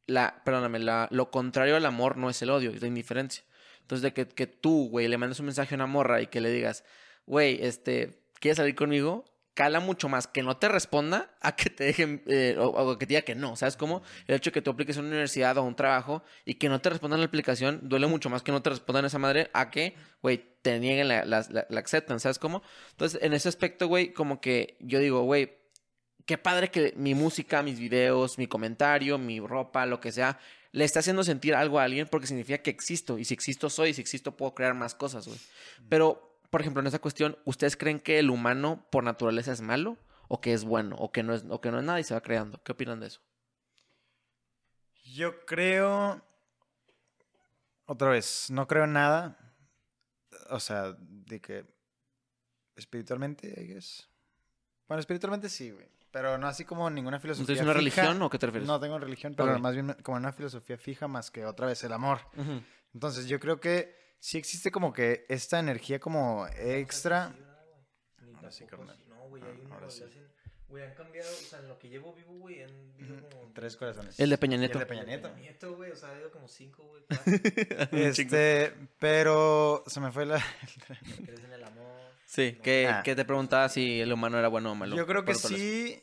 [0.07, 3.45] la, perdóname, la, lo contrario al amor no es el odio, es la indiferencia.
[3.81, 6.41] Entonces, de que, que tú, güey, le mandes un mensaje a una morra y que
[6.41, 6.85] le digas,
[7.25, 9.25] güey, este, ¿quieres salir conmigo?
[9.57, 13.07] Cala mucho más que no te responda a que te dejen, eh, o, o que
[13.07, 13.57] te diga que no.
[13.57, 14.03] ¿Sabes cómo?
[14.27, 16.69] El hecho de que tú apliques a una universidad o a un trabajo y que
[16.69, 19.71] no te respondan la aplicación duele mucho más que no te respondan esa madre a
[19.71, 22.21] que, güey, te nieguen la, la, acceptan.
[22.21, 22.63] ¿Sabes cómo?
[22.91, 25.57] Entonces, en ese aspecto, güey, como que yo digo, güey,
[26.27, 30.39] qué padre que mi música, mis videos, mi comentario, mi ropa, lo que sea,
[30.73, 33.19] le está haciendo sentir algo a alguien porque significa que existo.
[33.19, 35.39] Y si existo soy, y si existo puedo crear más cosas, güey.
[35.89, 39.97] Pero, por ejemplo, en esa cuestión, ¿ustedes creen que el humano por naturaleza es malo?
[40.29, 40.97] ¿O que es bueno?
[40.97, 42.63] ¿O que no es, o que no es nada y se va creando?
[42.63, 43.21] ¿Qué opinan de eso?
[45.05, 46.23] Yo creo.
[47.87, 49.39] Otra vez, no creo en nada.
[50.51, 51.65] O sea, de que.
[52.75, 54.09] Espiritualmente, I guess.
[54.89, 55.89] Bueno, espiritualmente sí, güey.
[56.11, 57.47] Pero no así como ninguna filosofía.
[57.47, 58.03] ¿Tienes una fija.
[58.03, 58.67] religión o qué te refieres?
[58.67, 59.61] No tengo religión, pero Ok.
[59.61, 62.21] más bien como una filosofía fija más que otra vez el amor.
[62.93, 67.35] Entonces, yo creo que sí existe como que esta energía como extra.
[68.35, 68.99] Ahora sí, carnal.
[69.09, 70.05] No, güey, Ah, hay uno, ahora güey, sí.
[70.69, 73.53] Güey, han cambiado, o sea, en lo que llevo vivo, güey, han vivido como...
[73.53, 74.19] Tres corazones.
[74.19, 74.75] El de Peña Nieto.
[74.75, 75.33] El de Peña Nieto.
[75.37, 77.05] Nieto, güey, o sea, ha habido como cinco, güey,
[77.93, 80.43] Este, pero se me fue la.
[81.25, 81.87] crees en el amor.
[82.27, 83.03] Sí, que, Ah.
[83.05, 84.97] que te preguntaba si el humano era bueno o malo.
[84.97, 86.03] Yo creo que sí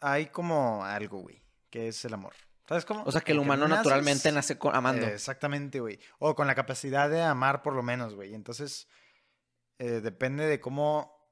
[0.00, 2.34] hay como algo, güey, que es el amor.
[2.68, 3.02] ¿Sabes cómo?
[3.04, 5.06] O sea, que el humano naces- naturalmente nace amando.
[5.06, 5.98] Eh, exactamente, güey.
[6.18, 8.34] O con la capacidad de amar por lo menos, güey.
[8.34, 8.88] Entonces,
[9.78, 11.26] eh, depende de cómo,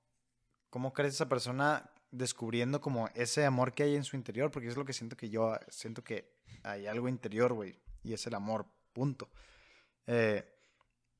[0.70, 4.76] cómo crees esa persona descubriendo como ese amor que hay en su interior, porque es
[4.76, 8.66] lo que siento que yo siento que hay algo interior, güey, y es el amor,
[8.94, 9.28] punto.
[10.06, 10.48] Eh,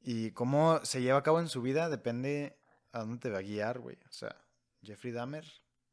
[0.01, 2.59] y cómo se lleva a cabo en su vida depende
[2.93, 3.97] a dónde te va a guiar, güey.
[4.09, 4.35] O sea,
[4.83, 5.45] Jeffrey Dahmer,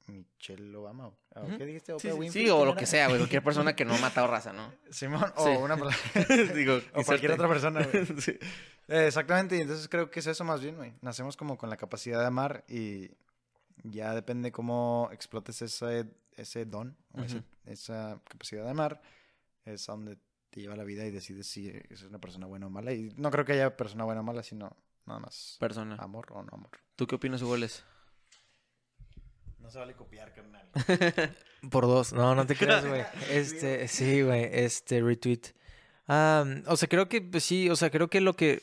[0.08, 1.58] Michelle Obama, ¿o ¿o Ujú.
[1.58, 1.94] ¿qué dijiste?
[2.00, 3.20] Sí, sí, sí, o ¿quién lo que sea, güey.
[3.20, 4.72] Cualquier persona que no ha matado raza, ¿no?
[4.92, 5.52] Simón, o Sí.
[5.58, 6.54] una persona.
[6.54, 8.06] Digo, O cualquier otra persona, güey.
[8.90, 10.94] Eh, exactamente, y entonces creo que es eso más bien, güey.
[11.02, 13.12] Nacemos como con la capacidad de amar y
[13.84, 17.46] ya depende cómo explotes ese, ese don, o ese- Ujú.
[17.66, 19.02] esa capacidad de amar,
[19.66, 20.18] es a donde
[20.50, 22.92] te lleva la vida y decides si es una persona buena o mala.
[22.94, 24.76] Y no creo que haya persona buena o mala, sino
[25.06, 25.96] nada más Persona.
[25.96, 26.70] amor o no amor.
[26.98, 27.42] ¿Tú qué opinas?
[27.42, 27.48] No
[29.74, 30.70] se vale copiar, carnal.
[31.72, 32.14] Por dos.
[32.14, 33.04] No, no te creas, güey.
[33.32, 34.48] Este, sí, güey.
[34.52, 35.42] Este, retweet.
[36.08, 38.62] Ah, o sea, creo que, pues sí, o sea, creo que lo que,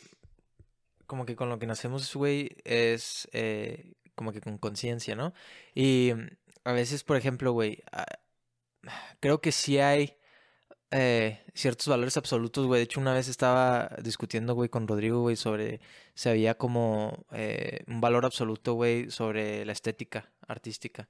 [1.07, 5.35] como que con lo que nacemos, güey, es eh, como que con conciencia, ¿no?
[5.75, 6.13] Y
[6.63, 8.07] a veces, por ejemplo, güey, ah,
[9.19, 10.17] creo que sí hay
[10.93, 12.79] eh, ciertos valores absolutos, güey.
[12.79, 15.81] De hecho, una vez estaba discutiendo, güey, con Rodrigo, güey, sobre
[16.15, 21.09] si había como eh, un valor absoluto, güey, sobre la estética artística.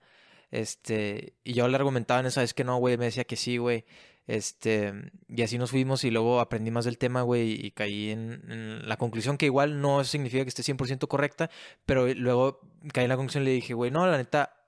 [0.51, 3.57] Este, y yo le argumentaba en esa vez que no, güey, me decía que sí,
[3.57, 3.85] güey.
[4.27, 4.93] Este,
[5.29, 8.89] y así nos fuimos y luego aprendí más del tema, güey, y caí en, en
[8.89, 11.51] la conclusión que igual no significa que esté 100% correcta,
[11.85, 12.61] pero luego
[12.93, 14.60] caí en la conclusión y le dije, güey, no, la neta,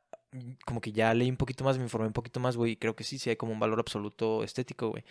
[0.64, 2.96] como que ya leí un poquito más, me informé un poquito más, güey, y creo
[2.96, 5.04] que sí, sí hay como un valor absoluto estético, güey.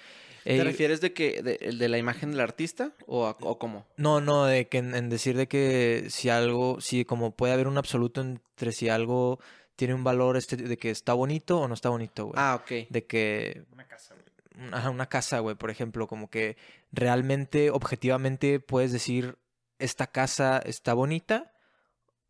[0.44, 3.60] ¿Te Eh, refieres de que de, el de la imagen del artista o, a- o
[3.60, 3.86] cómo?
[3.98, 7.68] No, no, de que en, en decir de que si algo, si como puede haber
[7.68, 9.40] un absoluto entre si algo
[9.76, 12.36] tiene un valor este, de que está bonito o no está bonito, güey.
[12.38, 12.88] Ah, ok.
[12.90, 14.70] De que Una casa, güey.
[14.74, 16.58] ajá, una casa, güey, por ejemplo, como que
[16.92, 19.38] realmente, objetivamente, puedes decir,
[19.80, 21.52] esta casa está bonita,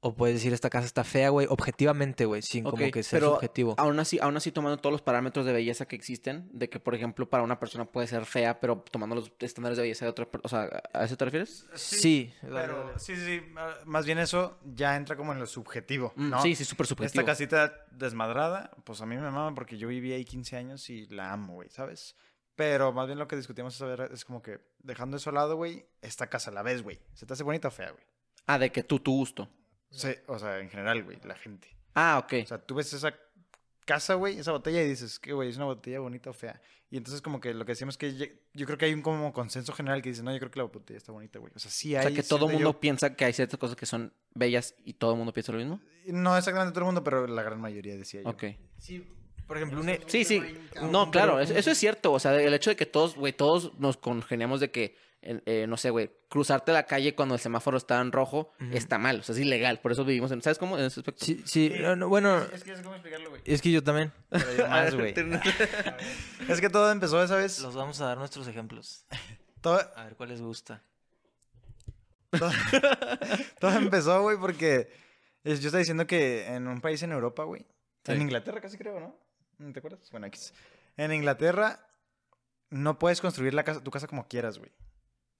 [0.03, 3.19] o puedes decir, esta casa está fea, güey, objetivamente, güey, sin Ok, como que ser
[3.19, 3.75] pero subjetivo.
[3.77, 6.95] Aún así, aún así tomando todos los parámetros de belleza que existen, de que, por
[6.95, 10.25] ejemplo, para una persona puede ser fea, pero tomando los estándares de belleza de otra
[10.25, 10.43] persona.
[10.43, 11.67] O sea, ¿a eso te refieres?
[11.75, 13.41] Sí, Pero sí, sí, sí.
[13.55, 16.13] ah, Más bien eso ya entra como en lo subjetivo.
[16.15, 16.41] Mm, ¿no?
[16.41, 17.21] Sí, sí, súper subjetivo.
[17.21, 21.05] Esta casita desmadrada, pues a mí me mama porque yo viví ahí 15 años y
[21.09, 22.15] la amo, güey, ¿sabes?
[22.55, 25.35] Pero más bien lo que discutimos es, a ver, es como que dejando eso al
[25.35, 26.99] lado, güey, esta casa la ves, güey.
[27.13, 28.03] ¿Se te hace bonita o fea, güey?
[28.47, 29.47] Ah, de que tú, tu gusto.
[29.91, 31.67] Sí, o sea, en general, güey, la gente.
[31.93, 32.33] Ah, ok.
[32.43, 33.13] O sea, tú ves esa
[33.85, 36.61] casa, güey, esa botella y dices, que, güey, es una botella bonita o fea.
[36.89, 39.31] Y entonces como que lo que decimos es que yo creo que hay un como
[39.31, 41.51] consenso general que dice, no, yo creo que la botella está bonita, güey.
[41.55, 42.07] O sea, sí o hay...
[42.07, 44.93] sea, que todo el mundo yo- piensa que hay ciertas cosas que son bellas y
[44.93, 45.79] todo el mundo piensa lo mismo.
[46.05, 48.29] No exactamente todo el mundo, pero la gran mayoría decía yo.
[48.29, 48.43] Ok.
[48.77, 49.05] Sí,
[49.47, 50.41] por ejemplo, un, Sí, sí.
[50.89, 52.11] No, claro, eso es cierto.
[52.13, 55.65] O sea, el hecho de que todos, güey, todos nos congeniamos de que, eh, eh,
[55.67, 59.19] no sé, güey, cruzarte la calle cuando el semáforo está en rojo está mal.
[59.19, 59.79] O sea, es ilegal.
[59.79, 60.41] Por eso vivimos en.
[60.41, 60.77] ¿Sabes cómo?
[60.77, 61.23] En ese aspecto.
[61.25, 63.41] Sí, sí, no, no, bueno, Es que sé cómo explicarlo, güey.
[63.45, 64.11] es que yo también.
[64.29, 65.13] Pero yo más, güey.
[66.49, 67.59] es que todo empezó esa vez.
[67.61, 69.05] Los vamos a dar nuestros ejemplos.
[69.61, 70.81] Todo, A ver cuál les gusta.
[72.31, 72.49] todo,
[73.59, 74.91] todo empezó, güey, porque
[75.43, 77.65] es- yo estaba diciendo que en un país en Europa, güey.
[78.05, 78.13] Sí.
[78.13, 79.15] En Inglaterra casi creo, ¿no?
[79.59, 80.09] ¿No ¿Te acuerdas?
[80.09, 80.53] Bueno, X.
[80.97, 81.85] En Inglaterra
[82.71, 84.71] no puedes construir la casa, tu casa como quieras, güey.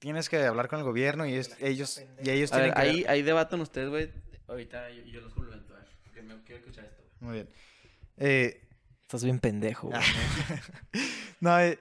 [0.02, 2.89] Tienes que hablar con el gobierno y es- ellos, y ellos A tienen ver, que...
[2.89, 4.12] ahí, ahí debaten ustedes, güey.
[4.47, 5.74] Ahorita yo, yo los complemento.
[5.76, 7.12] A ver, que me quiero escuchar esto, güey.
[7.22, 7.49] Muy bien.
[8.18, 8.68] Eh,
[9.04, 10.02] Estás bien pendejo, güey.
[11.39, 11.78] no, eh,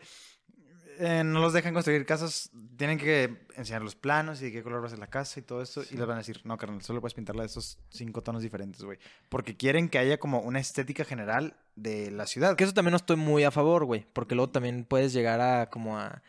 [0.99, 2.51] eh, no los dejan construir casas.
[2.77, 5.43] Tienen que enseñar los planos y de qué color va a ser la casa y
[5.43, 5.83] todo esto.
[5.91, 8.83] Y les van a decir, no, carnal, solo puedes pintarla de estos cinco tonos diferentes,
[8.83, 8.99] güey.
[9.31, 12.55] Porque quieren que haya como una estética general de la ciudad.
[12.57, 14.05] Que eso también no estoy muy a favor, güey.
[14.13, 16.23] Porque luego también puedes llegar a como a.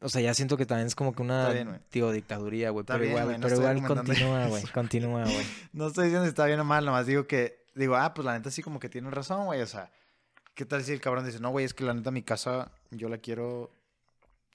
[0.00, 2.84] O sea, ya siento que también es como que una, bien, tío, dictaduría, güey.
[2.84, 4.62] Pero bien, igual, no pero igual continúa, güey.
[4.64, 5.46] Continúa, güey.
[5.72, 8.36] No estoy diciendo si está bien o mal, nomás digo que, digo, ah, pues la
[8.36, 9.60] neta sí como que tienen razón, güey.
[9.60, 9.90] O sea,
[10.54, 13.08] ¿qué tal si el cabrón dice, no, güey, es que la neta mi casa yo
[13.08, 13.70] la quiero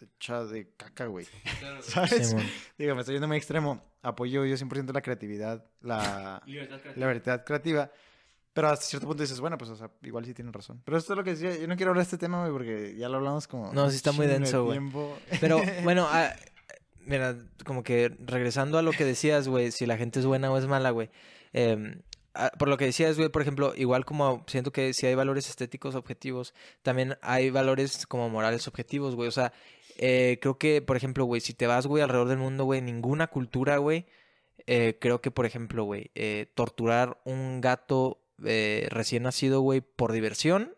[0.02, 1.26] hecha de caca, güey?
[1.82, 2.30] ¿Sabes?
[2.30, 2.46] Simón.
[2.78, 3.82] Digo, me estoy yendo muy extremo.
[4.02, 7.00] Apoyo yo 100% la creatividad, la, Libertad creativa.
[7.00, 7.92] la verdad creativa.
[8.54, 10.82] Pero hasta cierto punto dices, bueno, pues, o sea, igual sí tienen razón.
[10.86, 12.96] Pero esto es lo que decía, yo no quiero hablar de este tema, güey, porque
[12.96, 13.74] ya lo hablamos como...
[13.74, 14.80] No, sí está muy denso, güey.
[15.42, 16.32] Pero bueno, ah,
[17.06, 17.36] mira,
[17.66, 20.68] como que regresando a lo que decías, güey, si la gente es buena o es
[20.68, 21.10] mala, güey.
[21.52, 22.02] em,
[22.36, 25.50] ah, por lo que decías, güey, por ejemplo, igual como siento que si hay valores
[25.50, 29.30] estéticos objetivos, también hay valores como morales objetivos, güey.
[29.30, 29.52] O sea,
[29.98, 33.28] eh, creo que, por ejemplo, güey, si te vas, güey, alrededor del mundo, güey, ninguna
[33.28, 34.06] cultura, güey,
[34.66, 40.12] eh, creo que, por ejemplo, güey, eh, torturar un gato eh, recién nacido, güey, por
[40.12, 40.76] diversión,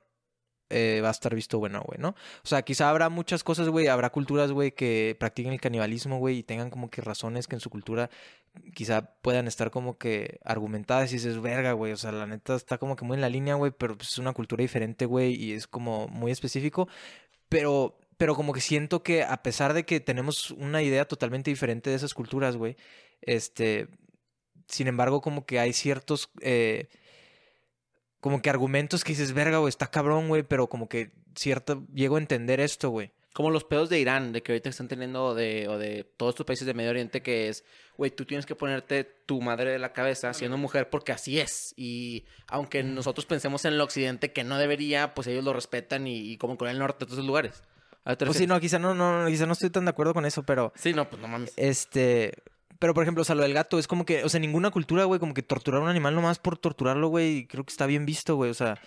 [0.70, 2.10] eh, va a estar visto bueno, güey, ¿no?
[2.44, 6.40] O sea, quizá habrá muchas cosas, güey, habrá culturas, güey, que practiquen el canibalismo, güey,
[6.40, 8.10] y tengan como que razones que en su cultura
[8.74, 12.78] quizá puedan estar como que argumentadas y dices, verga, güey, o sea, la neta está
[12.80, 15.54] como que muy en la línea, güey, pero pues, es una cultura diferente, güey, y
[15.54, 16.88] es como muy específico,
[17.50, 21.92] pero, pero como que siento que a pesar de que tenemos una idea totalmente diferente
[21.92, 22.76] de esas culturas, güey,
[23.22, 23.88] este,
[24.68, 26.32] sin embargo, como que hay ciertos...
[26.42, 26.90] eh,
[28.26, 32.16] como que argumentos que dices, verga, güey, está cabrón, güey, pero como que cierto, llego
[32.16, 33.12] a entender esto, güey.
[33.36, 36.44] Como los pedos de Irán, de que ahorita están teniendo, de, o de todos estos
[36.44, 37.64] países de Medio Oriente, que es,
[37.98, 41.76] güey, tú tienes que ponerte tu madre de la cabeza siendo mujer porque así es.
[41.78, 46.18] Y aunque nosotros pensemos en el occidente que no debería, pues ellos lo respetan y,
[46.32, 47.62] y como con el norte, de todos esos lugares.
[48.06, 50.16] ¿A qué te Pues sí, no, quizá no, no, quizá no estoy tan de acuerdo
[50.16, 51.54] con eso, pero Sí, no, pues no mames.
[51.58, 52.34] este,
[52.86, 55.06] pero por ejemplo, o sea, lo del gato es como que, o sea, ninguna cultura,
[55.06, 58.06] güey, como que torturar a un animal nomás por torturarlo, güey, creo que está bien
[58.06, 58.80] visto, güey, o sea,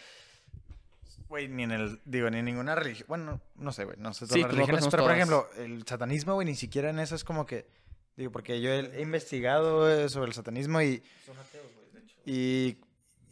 [1.29, 4.21] Güey, ni en el, digo, ni en ninguna religión, bueno, no sé, güey, no sé
[4.27, 5.17] todas Sí, las pues religiones, pero por todas.
[5.17, 7.67] ejemplo, el satanismo, güey, ni siquiera en eso es como que,
[8.17, 11.03] digo, porque yo he, he investigado eh, sobre el satanismo y,
[12.25, 12.77] y,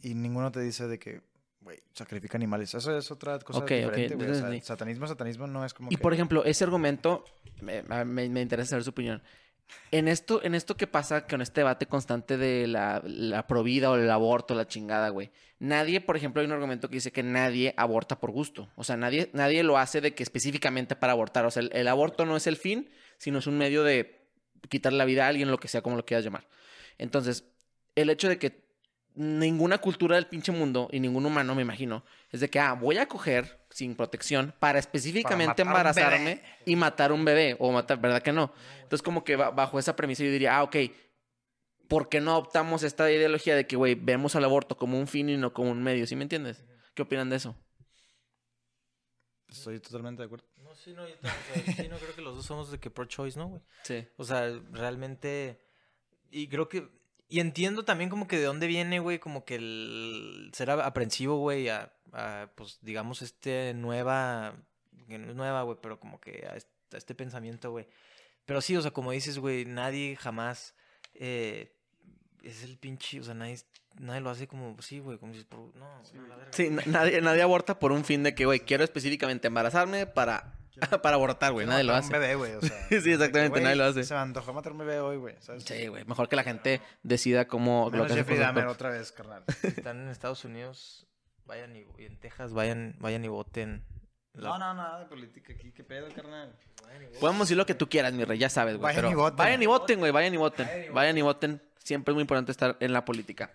[0.03, 1.21] y ninguno te dice de que,
[1.61, 5.47] güey, sacrifica animales, eso es otra cosa Ok, ok, diferente, güey, o sea, satanismo, satanismo
[5.47, 6.01] no es como Y que...
[6.01, 7.23] por ejemplo, ese argumento,
[7.61, 9.23] me, me- me interesa saber su opinión.
[9.91, 13.95] En esto, en esto que pasa con este debate constante de la, la provida o
[13.95, 15.31] el aborto, la chingada, güey.
[15.59, 18.69] Nadie, por ejemplo, hay un argumento que dice que nadie aborta por gusto.
[18.75, 21.45] O sea, nadie, nadie lo hace de que específicamente para abortar.
[21.45, 24.27] O sea, el, el aborto no es el fin, sino es un medio de
[24.69, 26.47] quitar la vida a alguien, lo que sea, como lo quieras llamar.
[26.97, 27.45] Entonces,
[27.95, 28.66] el hecho de que
[29.19, 32.97] ninguna cultura del pinche mundo y ningún humano, me imagino, es de que, ah, voy
[32.99, 38.31] a coger sin protección para específicamente embarazarme y matar un bebé o matar, ¿verdad que
[38.31, 38.53] no?
[38.75, 40.75] Entonces, como que ba- bajo esa premisa yo diría, ah, ok,
[41.87, 45.29] ¿por qué no optamos esta ideología de que, güey, vemos al aborto como un fin
[45.29, 46.05] y no como un medio?
[46.05, 46.63] ¿Sí me entiendes?
[46.93, 47.55] ¿Qué opinan de eso?
[49.49, 50.45] Estoy totalmente de acuerdo.
[50.57, 53.39] No, sí, no, yo también, sí, no creo que los dos somos de que pro-choice,
[53.39, 53.61] ¿no, güey?
[53.83, 54.05] Sí.
[54.17, 55.61] O sea, realmente.
[56.29, 56.87] Y creo que.
[57.29, 61.67] Y entiendo también como que de dónde viene, güey, como que el ser aprensivo, güey,
[61.69, 64.55] a, a, pues, digamos, este nueva.
[65.07, 67.87] Que no es nueva, güey, pero como que a este, este pensamiento, güey.
[68.45, 70.75] Pero sí, o sea, como dices, güey, nadie jamás.
[71.15, 71.76] eh,
[72.49, 73.19] es el pinche.
[73.19, 73.59] O sea, nadie,
[73.99, 74.75] nadie lo hace como.
[74.81, 75.43] Sí, güey, como si.
[75.43, 76.51] por- No, no, la verga.
[76.53, 80.53] Sí, na- nadie, nadie aborta por un fin de que, güey, quiero específicamente embarazarme para,
[81.01, 81.65] para abortar, güey.
[81.67, 82.07] Nadie lo hace.
[82.07, 82.87] Un bebé, güey, o sea.
[82.89, 84.03] Sí, exactamente, güey, nadie lo hace.
[84.03, 85.35] Se me antojó matar un bebé hoy, güey.
[85.39, 85.63] ¿sabes?
[85.63, 86.05] Sí, güey.
[86.05, 87.85] Mejor que la gente decida cómo...
[87.85, 89.43] lo Menos que hace Jeffrey Dahmer otra vez, carnal.
[89.61, 91.07] Si están en Estados Unidos,
[91.45, 93.83] vayan y, y en Texas, vayan, vayan y voten.
[94.33, 95.71] la- No, no, nada de política aquí.
[95.71, 96.55] ¿Qué pedo, carnal?
[97.19, 98.83] Podemos decir lo que tú quieras, mi rey, ya sabes, güey.
[98.83, 99.37] Vayan pero y voten.
[99.37, 100.11] Vayan y voten, güey.
[100.11, 100.69] Vayan y voten.
[100.93, 101.61] Vayan y voten.
[101.87, 103.49] Siempre es muy importante estar en la política.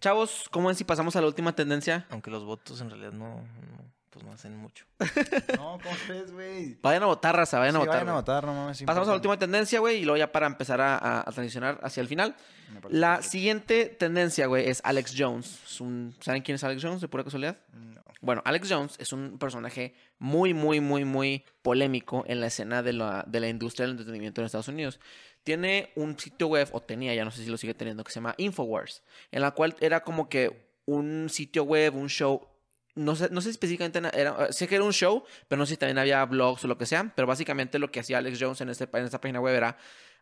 [0.00, 2.06] Chavos, ¿cómo ven si pasamos a la última tendencia?
[2.08, 4.86] Aunque los votos en realidad no, no, pues no hacen mucho.
[5.58, 6.78] No, ¿cómo crees, güey?
[6.80, 7.94] Vayan a votar, raza, vayan a votar.
[7.96, 8.82] vayan a votar, no mames.
[8.84, 11.78] Pasamos a la última tendencia, güey, y luego ya para empezar a, a- a transicionar
[11.82, 12.34] hacia el final.
[12.88, 13.30] La perfecto.
[13.30, 15.60] siguiente tendencia, güey, es Alex Jones.
[15.66, 17.58] Es un- ¿Saben quién es Alex Jones, de pura casualidad?
[17.74, 18.02] No.
[18.22, 22.94] Bueno, Alex Jones es un personaje muy, muy, muy, muy polémico en la escena de
[22.94, 24.98] la, de la industria del entretenimiento en Estados Unidos.
[25.44, 28.16] Tiene un sitio web, o tenía, ya no sé si lo sigue teniendo, que se
[28.16, 32.48] llama Infowars, en la cual era como que un sitio web, un show.
[32.94, 35.76] No sé, no sé específicamente, era, sé que era un show, pero no sé si
[35.76, 37.12] también había blogs o lo que sea.
[37.14, 39.76] Pero básicamente lo que hacía Alex Jones en, este, en esta página web era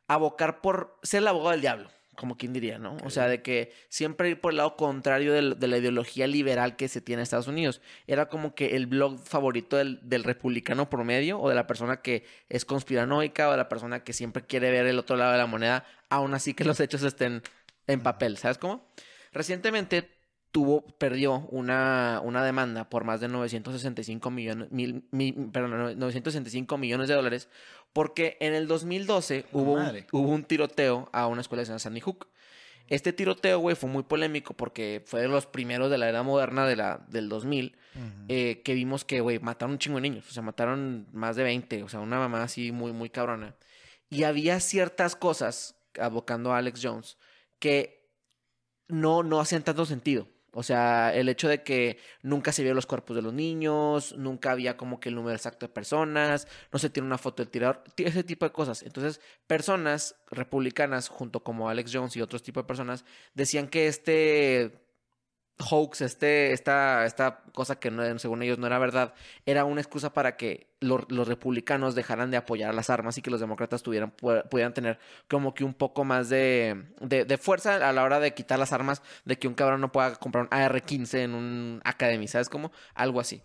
[0.08, 2.96] abocar por ser el abogado del diablo, como quien diría, ¿no?
[3.04, 6.88] O sea, de que siempre ir por el lado contrario de la ideología liberal que
[6.88, 7.80] se tiene en Estados Unidos.
[8.06, 12.24] Era como que el blog favorito del, del republicano promedio o de la persona que
[12.48, 15.46] es conspiranoica o de la persona que siempre quiere ver el otro lado de la
[15.46, 17.42] moneda, aún así que los hechos estén
[17.86, 18.86] en papel, ¿sabes cómo?
[19.32, 20.10] Recientemente
[20.52, 27.08] tuvo, perdió una, una demanda por más de 965 millones, mil, mi- perdón, 965 millones
[27.08, 27.48] de dólares
[27.92, 29.80] porque en el 2012 hubo un,
[30.12, 32.28] hubo un tiroteo a una escuela de Sandy Hook.
[32.88, 36.66] Este tiroteo, güey, fue muy polémico porque fue de los primeros de la era moderna
[36.66, 38.04] de la, del 2000 Ujú.
[38.28, 40.28] eh, que vimos que, güey, mataron un chingo de niños.
[40.28, 41.82] O sea, mataron más de 20.
[41.84, 43.54] O sea, una mamá así muy, muy cabrona.
[44.10, 47.16] Y había ciertas cosas, abocando a Alex Jones,
[47.58, 48.06] que
[48.88, 50.28] no, no hacían tanto sentido.
[50.54, 54.50] O sea, el hecho de que nunca se vieron los cuerpos de los niños, nunca
[54.52, 57.82] había como que el número exacto de personas, no se tiene una foto del tirador,
[57.94, 58.82] ti- ese tipo de cosas.
[58.82, 64.78] Entonces, personas republicanas, junto como Alex Jones y otros tipos de personas, decían que este
[65.58, 69.14] hoax, este, esta, esta cosa que no- según ellos no era verdad,
[69.46, 73.22] era una excusa para que lo- los republicanos dejaran de apoyar a las armas y
[73.22, 74.98] que los demócratas pudieran tener
[75.28, 78.72] como que un poco más de, de, de fuerza a la hora de quitar las
[78.72, 82.72] armas, de que un cabrón no pueda comprar un AR-15 en un Academy, ¿sabes cómo?
[82.94, 83.42] Algo así.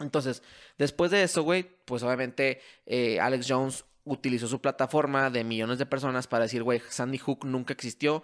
[0.00, 0.42] Entonces,
[0.76, 5.86] después de eso, güey, pues obviamente eh, Alex Jones utilizó su plataforma de millones de
[5.86, 8.22] personas para decir, güey, Sandy Hook nunca existió.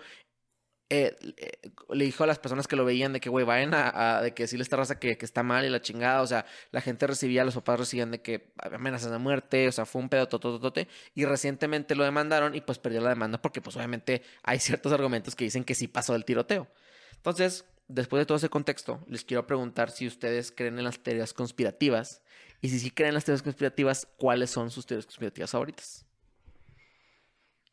[0.93, 4.21] Eh, eh, le dijo a las personas que lo veían de que, güey, vayan a,
[4.23, 6.21] de que decirle a esta raza que, está mal y la chingada.
[6.21, 9.69] O sea, la gente recibía, los papás recibían de que amenazas de muerte.
[9.69, 10.89] O sea, fue un pedo tototote.
[11.15, 15.37] Y recientemente lo demandaron y pues perdió la demanda porque, pues, obviamente hay ciertos argumentos
[15.37, 16.67] que dicen que sí pasó el tiroteo.
[17.15, 21.33] Entonces, después de todo ese contexto, les quiero preguntar si ustedes creen en las teorías
[21.33, 22.21] conspirativas.
[22.63, 26.05] Y si sí creen en las teorías conspirativas, ¿cuáles son sus teorías conspirativas favoritas?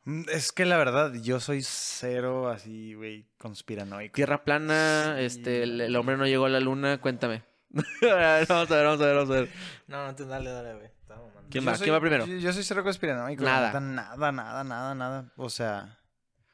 [0.07, 4.13] Mm, Es que la verdad, yo soy cero así, güey, conspiranoico.
[4.15, 5.25] Tierra plana, Sí.
[5.25, 7.43] este, el, el hombre no llegó a la luna, cuéntame.
[7.69, 9.49] vamos a ver, vamos a ver, vamos a ver.
[9.87, 10.87] No, no, dale, dale, güey.
[11.49, 11.77] ¿Quién Yo va?
[11.77, 12.25] soy- ¿Quién va primero?
[12.25, 13.43] Yo, yo soy cero conspiranoico.
[13.43, 13.77] Nada.
[13.79, 15.31] Nada, nada, nada, nada.
[15.37, 15.99] O sea,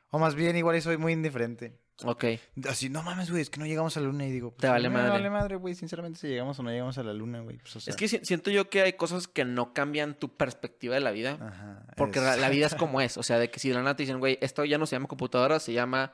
[0.10, 1.80] o más bien igual y soy muy indiferente.
[2.04, 2.26] Ok.
[2.68, 4.68] Así, no mames, güey, es que no llegamos a la luna y digo, pues, Te
[4.68, 5.10] vale me madre.
[5.12, 7.58] vale madre, güey, sinceramente si llegamos o no llegamos a la luna, güey.
[7.60, 10.36] Pues, o sea, Es que si- siento yo que hay cosas que no cambian tu
[10.36, 11.38] perspectiva de la vida.
[11.40, 13.18] Ajá, Porque es- la, la vida es como es.
[13.18, 14.96] O sea, de que si de la nada te dicen, güey, esto ya no se
[14.96, 16.12] llama computadora, se llama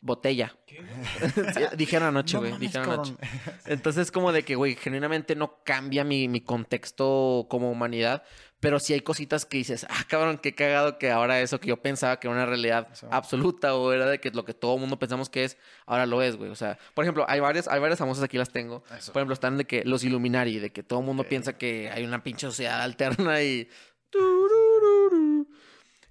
[0.00, 0.56] botella.
[1.76, 2.58] Dijeron anoche, No güey.
[2.58, 3.14] dijeron anoche.
[3.66, 8.22] Entonces, como de que, güey, genuinamente no cambia mi, mi contexto como humanidad,
[8.60, 11.78] pero sí hay cositas que dices, ah, cabrón, qué cagado que ahora eso que yo
[11.78, 13.08] pensaba que era una realidad Eso.
[13.10, 15.56] absoluta o era de que lo que todo el mundo pensamos que es,
[15.86, 16.50] ahora lo es, güey.
[16.50, 18.82] O sea, por ejemplo, hay varias, hay varias famosas aquí las tengo.
[18.96, 19.12] Eso.
[19.12, 22.04] Por ejemplo, están de que los Illuminati, de que todo el mundo piensa que hay
[22.04, 23.68] una pinche sociedad alterna y.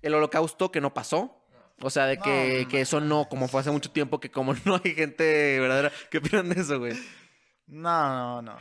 [0.02, 1.39] El holocausto que no pasó.
[1.82, 4.54] O sea, de que, no que eso no, como fue hace mucho tiempo, que como
[4.66, 5.92] no hay gente verdadera.
[6.10, 6.94] ¿Qué opinan de eso, güey?
[7.68, 8.54] No, no,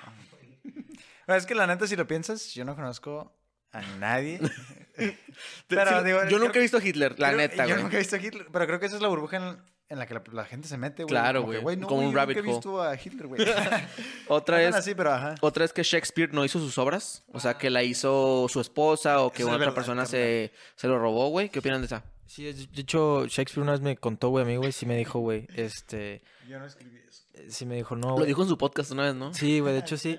[1.27, 1.35] no.
[1.35, 3.35] Es que la neta, si lo piensas, yo no conozco
[3.73, 4.41] a nadie.
[5.69, 7.83] Pero, Sí, digo, yo creo- nunca he visto a Hitler, la creo- neta, Yo güey.
[7.85, 9.59] nunca he visto a Hitler, pero creo que esa es la burbuja en,
[9.91, 11.11] en la que la, la gente se mete, güey.
[11.11, 12.59] Claro, Como que, güey, no, como un güey, yo rabbit nunca he hole.
[12.59, 13.47] visto a Hitler, güey.
[14.29, 15.35] Otra es, así, pero ajá.
[15.41, 17.25] otra es que Shakespeare no hizo sus obras.
[17.33, 20.89] O sea, que la hizo su esposa o que Eso otra verdad, persona se, se
[20.89, 21.49] lo robó, güey.
[21.49, 22.03] ¿Qué opinan de esa?
[22.29, 25.19] Sí, de hecho, Shakespeare una vez me contó, güey, a mí, güey, sí me dijo,
[25.19, 27.25] güey, este, Yo no escribí eso.
[27.35, 28.27] eh, sí me dijo, no, Lo güey.
[28.27, 29.33] dijo en su podcast una vez, ¿no?
[29.35, 30.19] Sí, güey, de hecho sí.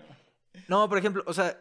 [0.67, 1.57] No, por ejemplo, o sea,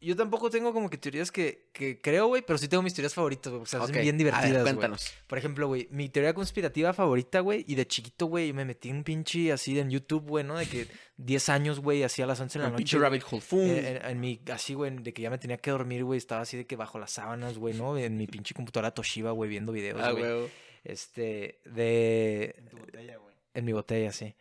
[0.00, 3.14] yo tampoco tengo como que teorías que, que creo, güey, pero sí tengo mis teorías
[3.14, 4.02] favoritas, güey, porque se hacen Ok.
[4.02, 4.62] bien A ver, divertidas, güey.
[4.74, 5.12] cuéntanos.
[5.26, 9.02] Por ejemplo, güey, mi teoría conspirativa favorita, güey, y de chiquito, güey, me metí un
[9.04, 10.56] pinche así en YouTube, güey, ¿no?
[10.56, 12.78] De que 10 años, güey, así a las 11 de la noche.
[12.78, 13.40] pinche rabbit hole.
[13.40, 13.60] ¡Fum!
[13.60, 16.42] eh, En, en mi, así, güey, de que ya me tenía que dormir, güey, estaba
[16.42, 17.98] así de que bajo las sábanas, güey, ¿no?
[17.98, 20.22] En mi pinche computadora Toshiba, güey, viendo videos, Ah, güey.
[20.24, 20.48] güey.
[20.84, 22.54] Este, de...
[22.56, 23.34] En tu botella, güey.
[23.54, 24.34] En mi botella, sí.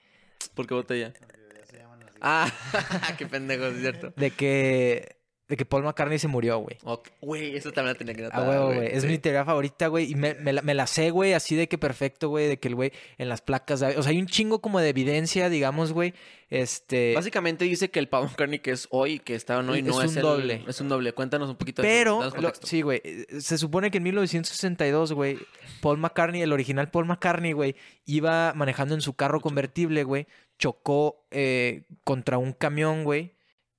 [0.53, 1.11] ¿Por qué botella?
[1.19, 2.17] Porque ya se llaman así.
[2.21, 2.51] Ah,
[3.17, 4.13] qué pendejo, es cierto.
[4.15, 5.16] De que...
[5.47, 6.75] De que Paul McCartney se murió, güey.
[6.83, 7.07] Ok.
[7.21, 8.43] Güey, eso también la tenía que notar.
[8.43, 8.87] A huevo, güey.
[8.91, 9.07] Es Sí.
[9.07, 10.11] mi teoría favorita, güey.
[10.11, 12.47] Y me, me la, me la sé, güey, así de que perfecto, güey.
[12.49, 13.79] De que el güey en las placas.
[13.79, 16.13] de- O sea, hay un chingo como de evidencia, digamos, güey.
[16.49, 17.13] Este.
[17.15, 20.11] Básicamente dice que el Paul McCartney que es hoy, que está hoy, Es no es,
[20.11, 20.63] un el- doble.
[20.67, 21.13] Es un doble.
[21.13, 22.67] Cuéntanos un poquito de eso, Pero, lo- contexto.
[22.67, 23.01] sí, güey.
[23.39, 25.37] Se supone que en 1962, güey,
[25.81, 27.75] Paul McCartney, el original Paul McCartney, güey,
[28.05, 30.27] iba manejando en su carro convertible, güey,
[30.59, 33.33] chocó eh, contra un camión, güey,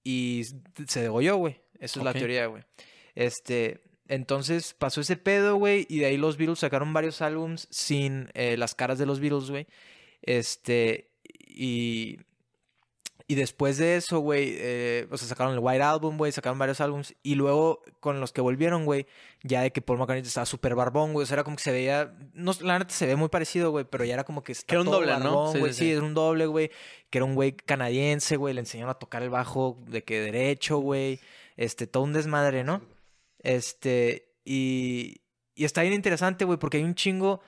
[0.09, 0.43] y
[0.87, 1.61] se degolló, güey.
[1.79, 2.63] Esa es la teoría, güey.
[3.15, 8.31] Este, entonces pasó ese pedo, güey, y de ahí los Beatles sacaron varios álbums sin
[8.33, 9.67] eh, las caras de los Beatles, güey.
[10.23, 11.11] Este,
[11.47, 12.21] y...
[13.31, 16.81] Y después de eso, güey, eh, o sea, sacaron el White Album, güey, sacaron varios
[16.81, 17.15] álbums.
[17.23, 19.07] Y luego, con los que volvieron, güey,
[19.43, 21.25] ya de que Paul McCartney estaba súper barbón, güey.
[21.25, 22.17] O sea, era como que se veía.
[22.33, 24.53] No, la neta se ve muy parecido, güey, pero ya era como que.
[24.53, 25.19] está Que era un todo doble, ¿no?
[25.19, 25.73] barbón, Sí, güey.
[25.75, 25.93] sí, Sí, sí.
[25.93, 26.71] era un doble, güey.
[27.11, 28.55] Que era un güey canadiense, güey.
[28.55, 31.21] Le enseñaron a tocar el bajo de que derecho, güey.
[31.59, 32.81] Este, todo un desmadre, ¿no?
[33.43, 35.21] Este, y,
[35.55, 37.43] y está bien interesante, güey, porque hay un chingo.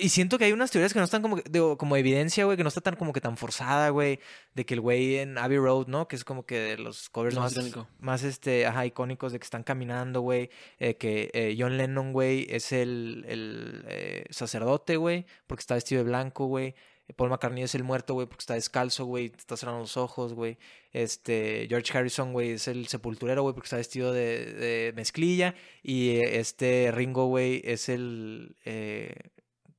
[0.00, 2.64] Y siento que hay unas teorías que no están como, digo, como evidencia, güey, que
[2.64, 4.18] no está tan como que tan forzada, güey.
[4.54, 6.08] De que el güey en Abbey Road, ¿no?
[6.08, 7.88] Que es como que de los covers más, más icónico.
[8.00, 10.50] más este, ajá, icónicos de que están caminando, güey.
[10.80, 16.02] eh, que eh, John Lennon, güey, es el, el eh, sacerdote, güey, porque está vestido
[16.02, 16.74] de blanco, güey.
[17.14, 20.58] Paul McCartney es el muerto, güey, porque está descalzo, güey, está cerrando los ojos, güey.
[20.92, 25.54] Este, George Harrison, güey, es el sepulturero, güey, porque está vestido de, de mezclilla.
[25.84, 28.56] Y este Ringo, güey, es el...
[28.64, 29.14] eh,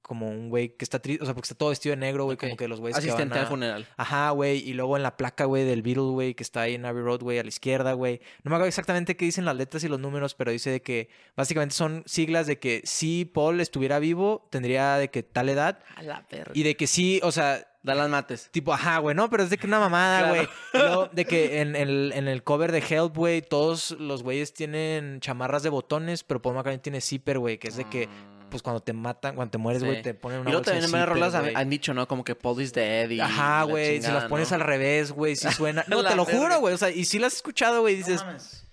[0.08, 2.38] como un güey que está triste, o sea, porque está todo vestido de negro, güey,
[2.38, 3.88] como que los güeyes que Asistente van al funeral.
[3.98, 4.58] Ajá, güey.
[4.68, 7.22] Y luego en la placa, güey, del Beatle, güey, que está ahí en Abbey Road,
[7.22, 8.22] güey, a la izquierda, güey.
[8.44, 11.10] No me acuerdo exactamente qué dicen las letras y los números, pero dice de que
[11.36, 15.80] básicamente son siglas de que si Paul estuviera vivo, tendría de que tal edad.
[15.96, 16.52] A la verga.
[16.56, 18.50] Y de que sí, o sea, Da las mates.
[18.52, 20.34] tipo, ajá, güey, no, pero es de que una mamada, Claro.
[20.36, 20.48] güey.
[20.74, 25.22] Luego de que en, el- en el cover de Help, güey, todos los güeyes tienen
[25.22, 28.10] chamarras de botones, pero Paul McCartney tiene zipper, güey, que es de que,
[28.50, 30.02] pues cuando te matan, cuando te mueres, güey, Sí.
[30.04, 31.56] te ponen Y una luego bolsa de también en varias rolas han- güey.
[31.56, 32.08] han dicho, ¿no?
[32.08, 34.56] Como que Paul is dead y Ajá, la güey, si las pones ¿no?
[34.56, 35.84] al revés, güey, sí suena.
[35.88, 38.28] No, te lo juro, güey, o sea, y si las has escuchado, güey, dices, No
[38.28, 38.64] mames.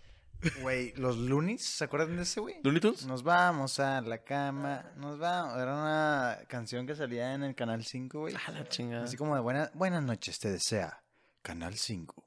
[0.60, 2.56] Güey, los Loonies, ¿se acuerdan de ese, güey?
[2.62, 3.06] ¿Looney Tunes?
[3.06, 5.55] Nos vamos a la cama, nos vamos.
[5.59, 8.34] Era una canción que salía en el Canal 5, güey.
[8.46, 9.05] A la chingada.
[9.05, 11.02] Así como de buena, buenas noches, te desea.
[11.40, 12.22] Canal 5.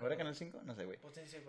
[0.00, 0.60] ¿Ahora Canal 5?
[0.64, 0.98] No sé, güey.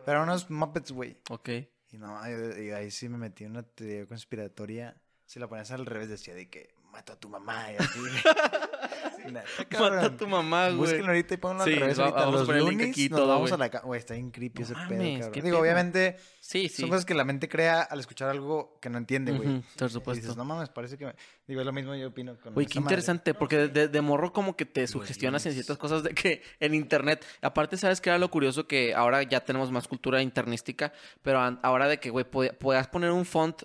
[0.05, 1.17] Pero unos Muppets, güey.
[1.31, 1.49] Ok.
[1.89, 4.95] Y no, y, y ahí sí me metí en una teoría conspiratoria.
[5.25, 7.99] Si la ponías al revés, decía de que mato a tu mamá y así.
[9.79, 10.77] Mata a tu mamá, güey.
[10.77, 11.99] Búsquenlo ahorita y pónganlo Sí, al revés.
[11.99, 12.19] va- ahorita.
[12.25, 14.59] vamos a Los Loonies, aquí nos todo, vamos a la ca- Güey, está bien creepy
[14.59, 15.43] No ese mames, pedo, qué cabrón.
[15.45, 16.81] Digo, obviamente Sí, sí.
[16.81, 19.61] son cosas que la mente crea al escuchar algo que no entiende, güey.
[19.77, 20.21] Por Y supuesto.
[20.21, 21.05] dices, no mames, parece que...
[21.05, 21.15] me-".
[21.47, 22.93] Digo, es lo mismo yo opino con Güey, qué madre.
[22.95, 26.73] interesante, porque de, de- morro como que te sugestionas en ciertas cosas de que en
[26.75, 30.91] internet, aparte sabes que era lo curioso que ahora ya tenemos más cultura internística,
[31.21, 33.63] pero ahora de que, güey, podías poner un font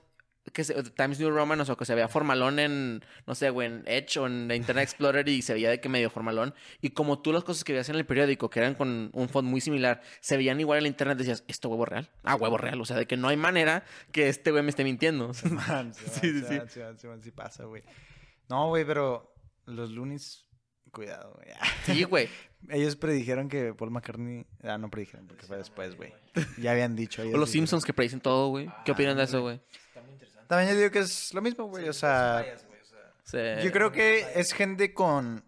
[0.52, 3.68] que se, Times New Roman, o sea, que se veía formalón en, no sé, güey,
[3.68, 7.20] en Edge o en Internet Explorer y se veía de que medio formalón, y como
[7.20, 10.02] tú las cosas que veías en el periódico, que eran con un font muy similar,
[10.20, 12.10] se veían igual en el internet, decías, ¿esto huevo real?
[12.24, 14.84] Ah, huevo real, o sea, de que no hay manera que este güey me esté
[14.84, 15.32] mintiendo.
[15.50, 17.82] Man, sí, Sí, man, sí, sí, man, sí, man, sí, man, sí pasa, güey.
[18.48, 19.34] No, güey, pero
[19.66, 20.44] los Loonies...
[20.90, 21.48] Cuidado, güey.
[21.84, 22.28] sí, güey.
[22.70, 24.46] Ellos predijeron que Paul McCartney...
[24.62, 26.14] Ah, no predijeron, porque fue después, güey.
[26.56, 27.22] Ya habían dicho.
[27.22, 27.66] ellos O los dijeron.
[27.68, 28.70] Simpsons que predicen todo, güey.
[28.86, 29.60] ¿Qué opinan de eso, güey?
[30.48, 31.88] También yo digo que es lo mismo, güey.
[31.88, 32.44] O sea,
[33.24, 33.38] Sí.
[33.62, 35.44] yo creo que es gente con...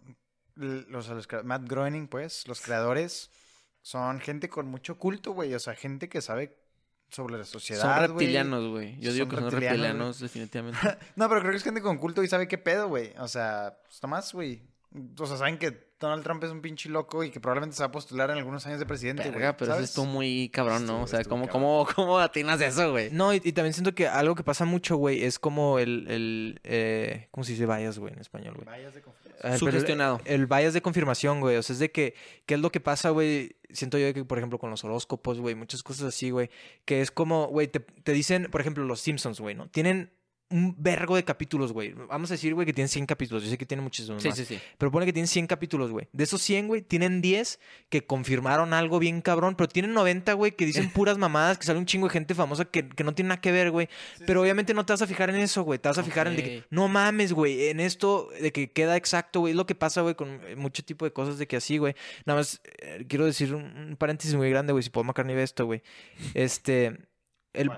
[0.55, 3.31] Los, los Matt Groening, pues, los creadores,
[3.81, 5.55] son gente con mucho culto, güey.
[5.55, 6.59] O sea, gente que sabe
[7.11, 8.07] sobre la sociedad, Son güey.
[8.09, 9.01] reptilianos, güey.
[9.01, 10.79] Yo digo Son que son reptilianos, reptilianos, definitivamente.
[11.17, 13.15] No, pero creo que es gente con culto y sabe qué pedo, güey.
[13.19, 14.63] O sea, pues nomás, güey.
[15.19, 17.89] O sea, saben que Donald Trump es un pinche loco y que probablemente se va
[17.89, 19.35] a postular en algunos años de presidente, güey.
[19.35, 19.91] Verga, pero eso ¿sabes?
[19.91, 21.05] estuvo muy cabrón, ¿no?
[21.05, 23.11] Estuvo- o sea, ¿cómo, cómo, ¿cómo atinas eso, güey?
[23.13, 26.61] No, y, y también siento que algo que pasa mucho, güey, es como el, el
[26.65, 28.65] eh, ¿cómo se dice bias, güey, en español, güey?
[28.67, 29.21] Vayas de confianza.
[29.43, 30.21] Ah, pero el-.
[30.25, 31.57] El, bias de confirmación, güey.
[31.57, 32.15] O sea, es de que,
[32.47, 33.57] ¿qué es lo que pasa, güey?
[33.71, 36.51] Siento yo que, por ejemplo, con los horóscopos, güey, muchas cosas así, güey,
[36.85, 39.69] que es como, güey, te, te dicen, por ejemplo, los Simpsons, güey, ¿no?
[39.69, 40.11] Tienen
[40.51, 41.93] un vergo de capítulos, güey.
[41.93, 43.45] Vamos a decir, güey, que tienen 100 capítulos.
[43.45, 44.37] Yo sé que tienen muchísimos Sí, más.
[44.37, 44.59] sí, sí.
[44.79, 46.09] Pero pone que tienen 100 capítulos, güey.
[46.13, 50.53] De esos 100, güey, tienen 10 que confirmaron algo bien cabrón, pero tienen 90, güey,
[50.53, 53.29] que dicen puras mamadas, que sale un chingo de gente famosa que, que no tiene
[53.29, 53.89] nada que ver, güey.
[54.27, 55.79] Pero obviamente no te vas a fijar en eso, güey.
[55.79, 58.97] Te vas a fijar en de que, no mames, güey, en esto de que queda
[58.97, 59.53] exacto, güey.
[59.53, 61.95] Es lo que pasa, güey, con eh, mucho tipo de cosas de que así, güey.
[62.27, 65.67] Nada más eh, quiero decir un, un paréntesis muy grande, güey, si McCartney ve esto,
[65.67, 65.83] güey.
[66.35, 66.97] Este,
[67.53, 67.71] el.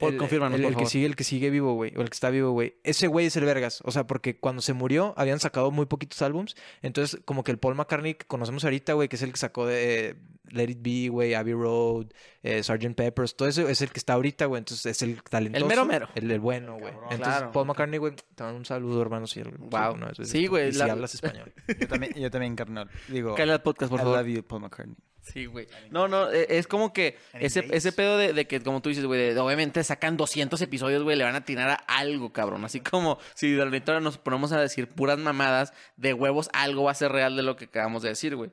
[0.00, 2.08] Paul, el- confírmanos, el, por el que sigue, el que sigue vivo, güey, o el
[2.10, 2.74] que está vivo, güey.
[2.82, 3.80] Ese güey es el vergas.
[3.84, 6.56] O sea, porque cuando se murió habían sacado muy poquitos álbums.
[6.82, 9.66] Entonces, como que el Paul McCartney que conocemos ahorita, güey, que es el que sacó
[9.66, 10.14] de eh,
[10.48, 12.06] Let It Be, güey, Abbey Road,
[12.42, 12.94] eh, Sgt.
[12.96, 14.58] Peppers, todo eso es el que está ahorita, güey.
[14.58, 15.66] Entonces, es el talentoso.
[15.66, 16.08] mero mero.
[16.14, 16.92] El, el bueno, güey.
[16.94, 17.52] Entonces, Claro.
[17.52, 19.26] Paul McCartney, güey, te mando un saludo, hermano.
[19.26, 19.96] Si, Guau.
[19.96, 21.52] no, es Sí, güey, Y si la- hablas español.
[21.78, 22.90] Yo también, yo también, carnal.
[23.08, 24.18] Digo, Cállate al podcast, por I favor.
[24.18, 24.96] love you, Paul McCartney.
[25.22, 25.66] Sí, güey.
[25.90, 29.04] No, no, eh, es como que ese, ese pedo de, de que, como tú dices,
[29.04, 32.64] güey, de- obviamente sacan 200 episodios, güey, le van a tirar a algo, cabrón.
[32.64, 36.84] Así como si de repente ahora nos ponemos a decir puras mamadas de huevos, algo
[36.84, 38.50] va a ser real de lo que acabamos de decir, güey.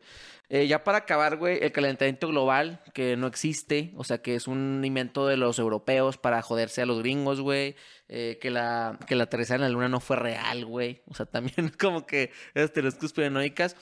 [0.49, 4.47] Eh, ya para acabar, güey, el calentamiento global, que no existe, o sea, que es
[4.47, 7.75] un invento de los europeos para joderse a los gringos, güey.
[8.09, 11.01] eh, que la que la aterrizada en la luna no fue real, güey.
[11.07, 11.25] O sea,
[11.65, 13.75] también como que es teorías conspiranoicas.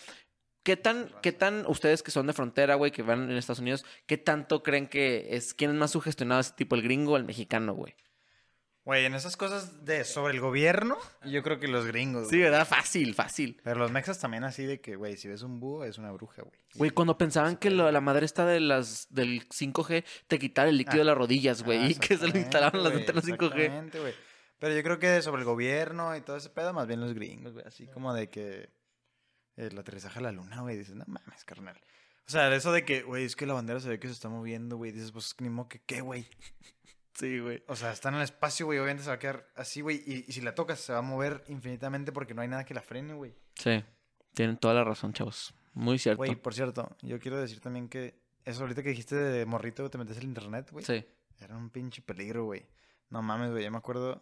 [0.65, 3.85] ¿Qué tan, ¿Qué tan ustedes que son de frontera, güey, que van en Estados Unidos,
[4.07, 7.23] qué tanto creen que es, quién es más sugestionado ese tipo, el gringo o el
[7.23, 7.95] mexicano, güey?
[8.83, 12.29] Güey, en esas cosas de sobre el gobierno, yo creo que los gringos.
[12.29, 12.49] Sí, güey.
[12.49, 12.67] ¿verdad?
[12.67, 13.59] Fácil, fácil.
[13.63, 16.43] Pero los mexas también así de que, güey, si ves un búho es una bruja,
[16.43, 16.59] güey.
[16.75, 20.77] Güey, cuando pensaban que lo- la madre está de las, del 5G te quitara el
[20.77, 20.99] líquido Ah.
[20.99, 23.55] de las rodillas, güey, Ah, y que se lo instalaron las antenas güey, 5G.
[23.55, 24.13] exactamente, güey.
[24.59, 27.53] Pero yo creo que sobre el gobierno y todo ese pedo, más bien los gringos,
[27.53, 27.65] güey.
[27.67, 28.69] Así como de que
[29.57, 30.77] el aterrizaje a la luna, güey.
[30.77, 31.79] Dices, no mames, carnal.
[32.27, 34.29] O sea, eso de que, güey, es que la bandera se ve que se está
[34.29, 34.91] moviendo, güey.
[34.91, 36.27] Dices, pues ni modo que qué, güey.
[37.17, 37.63] Sí, güey.
[37.67, 38.77] O sea, está en el espacio, güey.
[38.77, 40.03] Obviamente se va a quedar así, güey.
[40.05, 42.73] Y, y si la tocas, se va a mover infinitamente porque no hay nada que
[42.73, 43.33] la frene, güey.
[43.53, 43.81] Sí,
[44.33, 45.53] tienen toda la razón, chavos.
[45.73, 46.17] Muy cierto.
[46.17, 49.97] Güey, por cierto, yo quiero decir también que eso ahorita que dijiste de morrito, te
[49.97, 50.83] metes al internet, güey.
[50.83, 51.05] Sí.
[51.39, 52.65] Era un pinche peligro, güey.
[53.09, 53.63] No mames, güey.
[53.63, 54.21] Yo me acuerdo.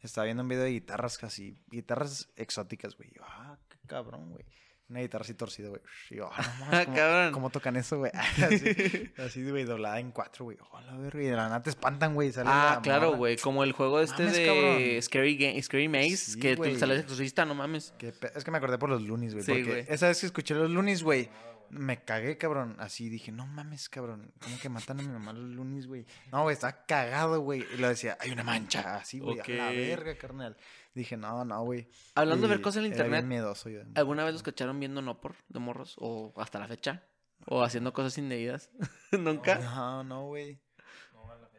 [0.00, 1.62] Estaba viendo un video de guitarras casi.
[1.68, 3.10] Guitarras exóticas, güey.
[3.14, 3.58] Yo, ah,
[3.90, 4.44] cabrón, güey.
[4.88, 5.80] Una guitarra así torcida, güey.
[6.10, 7.32] Y yo, ah, no mames, ¿cómo, Cabrón.
[7.32, 8.10] ¿cómo tocan eso, güey?
[8.42, 10.56] así, así, güey, doblada en cuatro, güey.
[10.72, 11.22] Oh, la verga.
[11.22, 12.32] Y de la nada te espantan, güey.
[12.38, 13.36] Ah, la claro, güey.
[13.36, 14.98] Como el juego este Mames, de.
[15.00, 17.94] Scary, Ga- Scary Maze, Sí, que tú sales exorcista, no mames.
[18.34, 19.44] Es que me acordé por los lunis, güey.
[19.44, 19.84] Sí, porque güey.
[19.88, 21.28] esa vez que escuché los lunis, güey,
[21.70, 22.76] me cagué, cabrón.
[22.78, 24.32] Así dije, no mames, cabrón.
[24.42, 26.04] ¿Cómo que matan a mi mamá los lunis, güey?
[26.32, 27.64] No, güey, estaba cagado, güey.
[27.74, 29.40] Y lo decía, hay una mancha, así, güey.
[29.40, 30.56] A la verga, carnal.
[30.94, 31.88] Dije, no, no, güey.
[32.14, 33.80] Hablando de ver cosas en internet, bien miedoso yo.
[33.94, 35.94] ¿alguna vez los cacharon viendo no por de morros?
[35.98, 37.04] ¿O hasta la fecha?
[37.46, 38.70] ¿O haciendo cosas indebidas?
[39.12, 39.56] ¿Nunca?
[39.58, 40.58] No, no, güey.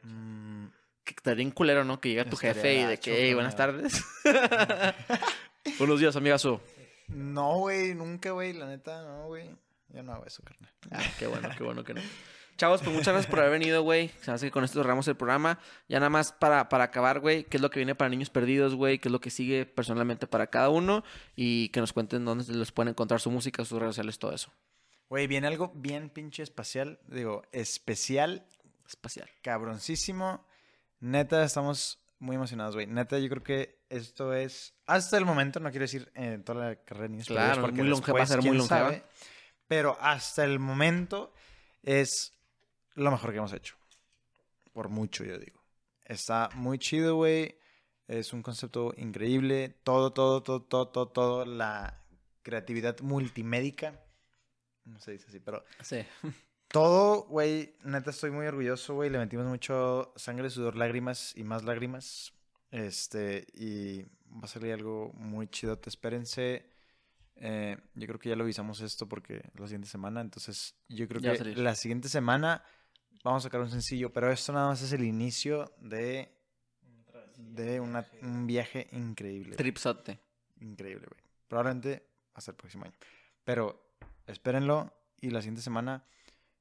[0.03, 0.65] Mm,
[1.03, 2.01] Que estaría bien culero, ¿no?
[2.01, 4.03] Que llega tu jefe y de que, "Hey, buenas tardes.
[5.77, 6.61] Buenos días, amigazo.
[7.07, 8.53] no, güey, nunca, güey.
[8.53, 9.55] La neta, no, güey.
[9.93, 10.71] Yo no hago eso, carnal.
[10.91, 12.01] Ah, qué bueno, qué bueno que no.
[12.57, 14.11] Chavos, pues muchas gracias por haber venido, güey.
[14.21, 15.57] Se hace que con esto cerramos el programa.
[15.89, 18.75] Ya nada más para, para acabar, güey, qué es lo que viene para Niños Perdidos,
[18.75, 21.03] güey, qué es lo que sigue personalmente para cada uno
[21.35, 24.51] y que nos cuenten dónde les pueden encontrar su música, sus redes sociales, todo eso.
[25.09, 26.99] Güey, viene algo bien pinche espacial.
[27.07, 28.45] Digo, especial
[28.87, 29.29] Espacial.
[29.41, 30.45] cabroncísimo.
[30.99, 32.85] Neta, estamos muy emocionados, güey.
[32.85, 36.75] Neta, yo creo que esto es, hasta el momento, no quiero decir en toda la
[36.75, 38.79] carrera de niños Claro, Perdidos, porque muy va a ser muy longeva.
[38.79, 39.03] sabe,
[39.71, 41.31] pero hasta el momento
[41.81, 42.33] es
[42.95, 43.77] lo mejor que hemos hecho.
[44.73, 45.63] Por mucho, yo digo.
[46.03, 47.57] Está muy chido, güey.
[48.05, 49.69] Es un concepto increíble.
[49.85, 51.45] Todo, todo, todo, todo, todo, todo.
[51.45, 52.03] La
[52.41, 53.97] creatividad multimédica.
[54.83, 56.05] No se dice así, pero Sí.
[56.67, 59.09] todo, güey, neta estoy muy orgulloso, güey.
[59.09, 62.33] Le metimos mucho sangre, sudor, lágrimas y más lágrimas.
[62.71, 64.01] Este, y
[64.33, 65.77] va a salir algo muy chido.
[65.79, 66.69] Te espérense.
[67.43, 70.21] Eh, yo creo que ya lo avisamos esto porque la siguiente semana.
[70.21, 72.63] Entonces, yo creo Ya que la siguiente semana
[73.23, 74.13] vamos a sacar un sencillo.
[74.13, 76.31] Pero esto nada más es el inicio de,
[77.37, 79.49] de una- un viaje increíble.
[79.49, 79.57] güey.
[79.57, 80.19] Tripsote.
[80.59, 81.21] Increíble, güey.
[81.47, 82.93] Probablemente hasta el próximo año.
[83.43, 83.95] Pero
[84.27, 86.05] espérenlo y la siguiente semana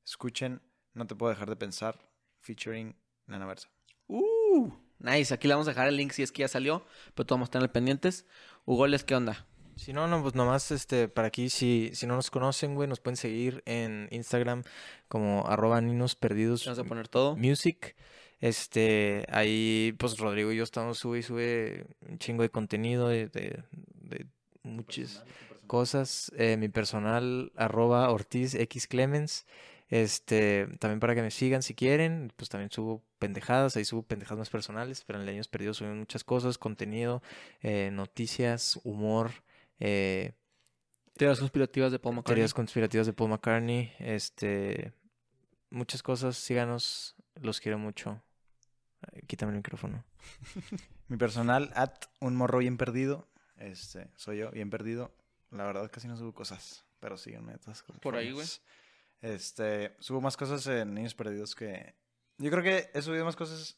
[0.05, 0.61] escuchen
[0.95, 2.01] No te puedo dejar de pensar
[2.41, 2.97] featuring
[3.27, 3.69] Nana Versa.
[4.09, 5.33] Uh, nice.
[5.33, 6.85] Aquí le vamos a dejar el link si es que ya salió,
[7.15, 8.27] pero todos vamos a estar pendientes.
[8.65, 9.47] Hugo, ¿les qué onda?
[9.81, 13.01] Si no, no, pues nomás este, para aquí, si, si no nos conocen, güey, nos
[13.01, 14.63] pueden seguir en Instagram
[15.09, 17.35] como arroba ninos perdidos Vamos a poner todo.
[17.35, 17.97] music.
[18.43, 23.29] Este, ahí, pues Rodrigo y yo estamos sube y sube un chingo de contenido de,
[23.29, 23.63] de,
[24.03, 24.27] de
[24.65, 25.25] muchas
[25.67, 26.31] cosas.
[26.37, 29.47] Eh, mi personal, arroba Ortiz X Clemens.
[29.89, 34.41] Este, también para que me sigan si quieren, pues también subo pendejadas, ahí subo pendejadas
[34.41, 37.23] más personales, pero en Leños Perdidos suben muchas cosas, contenido,
[37.63, 39.33] eh, noticias, humor,
[39.81, 40.35] eh,
[41.21, 42.35] Teorías conspirativas de Paul McCartney.
[42.37, 44.95] teorías conspirativas de Paul McCartney, este,
[45.69, 48.23] muchas cosas, síganos, los quiero mucho.
[49.27, 50.05] Quítame el micrófono.
[51.09, 53.29] Mi personal, at un morro bien perdido.
[53.57, 55.15] Este, soy yo, bien perdido.
[55.51, 58.01] La verdad casi no subo cosas, pero síganme todas cosas.
[58.01, 58.47] Por ahí, güey.
[59.21, 61.95] Este, subo más cosas en Niños Perdidos que...
[62.39, 63.77] Yo creo que he subido más cosas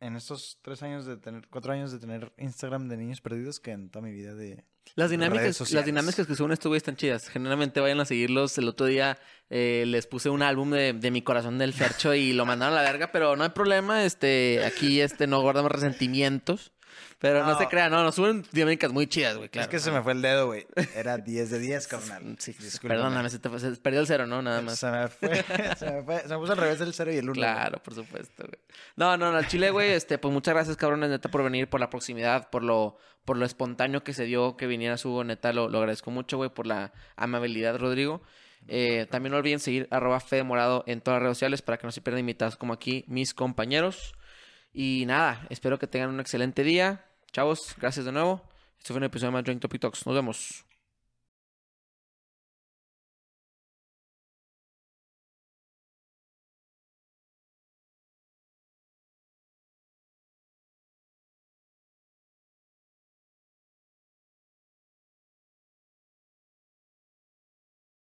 [0.00, 3.72] en estos tres años de tener, cuatro años de tener Instagram de Niños Perdidos que
[3.72, 4.64] en toda mi vida de...
[4.94, 7.28] Las dinámicas, las dinámicas que suben estos güeyes están chidas.
[7.28, 8.56] Generalmente vayan a seguirlos.
[8.56, 9.18] El otro día
[9.50, 12.82] eh, les puse un álbum de, de mi corazón del Fercho y lo mandaron a
[12.82, 14.04] la verga, pero no hay problema.
[14.04, 16.72] Este, aquí este, no guardamos resentimientos.
[17.18, 17.58] Pero no, No.
[17.58, 19.64] se crean, no, nos suben dinámicas muy chidas, güey, claro.
[19.64, 20.66] es que se me fue el dedo, güey.
[20.94, 22.36] Era 10 de 10, carnal.
[22.38, 23.00] Sí, Discúlpame.
[23.00, 24.40] perdóname, se, te fue- se perdió el cero, ¿no?
[24.42, 24.78] Nada más.
[24.78, 25.44] Se me fue,
[25.78, 27.32] se me fue, se me puso al revés del 0 y el 1.
[27.34, 28.58] Claro, por supuesto, güey.
[28.96, 31.80] No, no, no, al Chile, güey, este, pues muchas gracias, cabrones, neta, por venir, por
[31.80, 35.68] la proximidad, por lo, por lo espontáneo que se dio que viniera Hugo, neta, lo,
[35.68, 38.22] lo agradezco mucho, güey, por la amabilidad, Rodrigo.
[38.66, 41.86] Eh, también no olviden seguir arroba Fede Morado en todas las redes sociales para que
[41.86, 44.14] no se pierdan invitados como aquí mis compañeros.
[44.80, 47.04] Y nada, espero que tengan un excelente día.
[47.32, 48.40] Chavos, gracias de nuevo.
[48.78, 50.06] Este fue un episodio más Drink Topic Talks.
[50.06, 50.67] Nos vemos.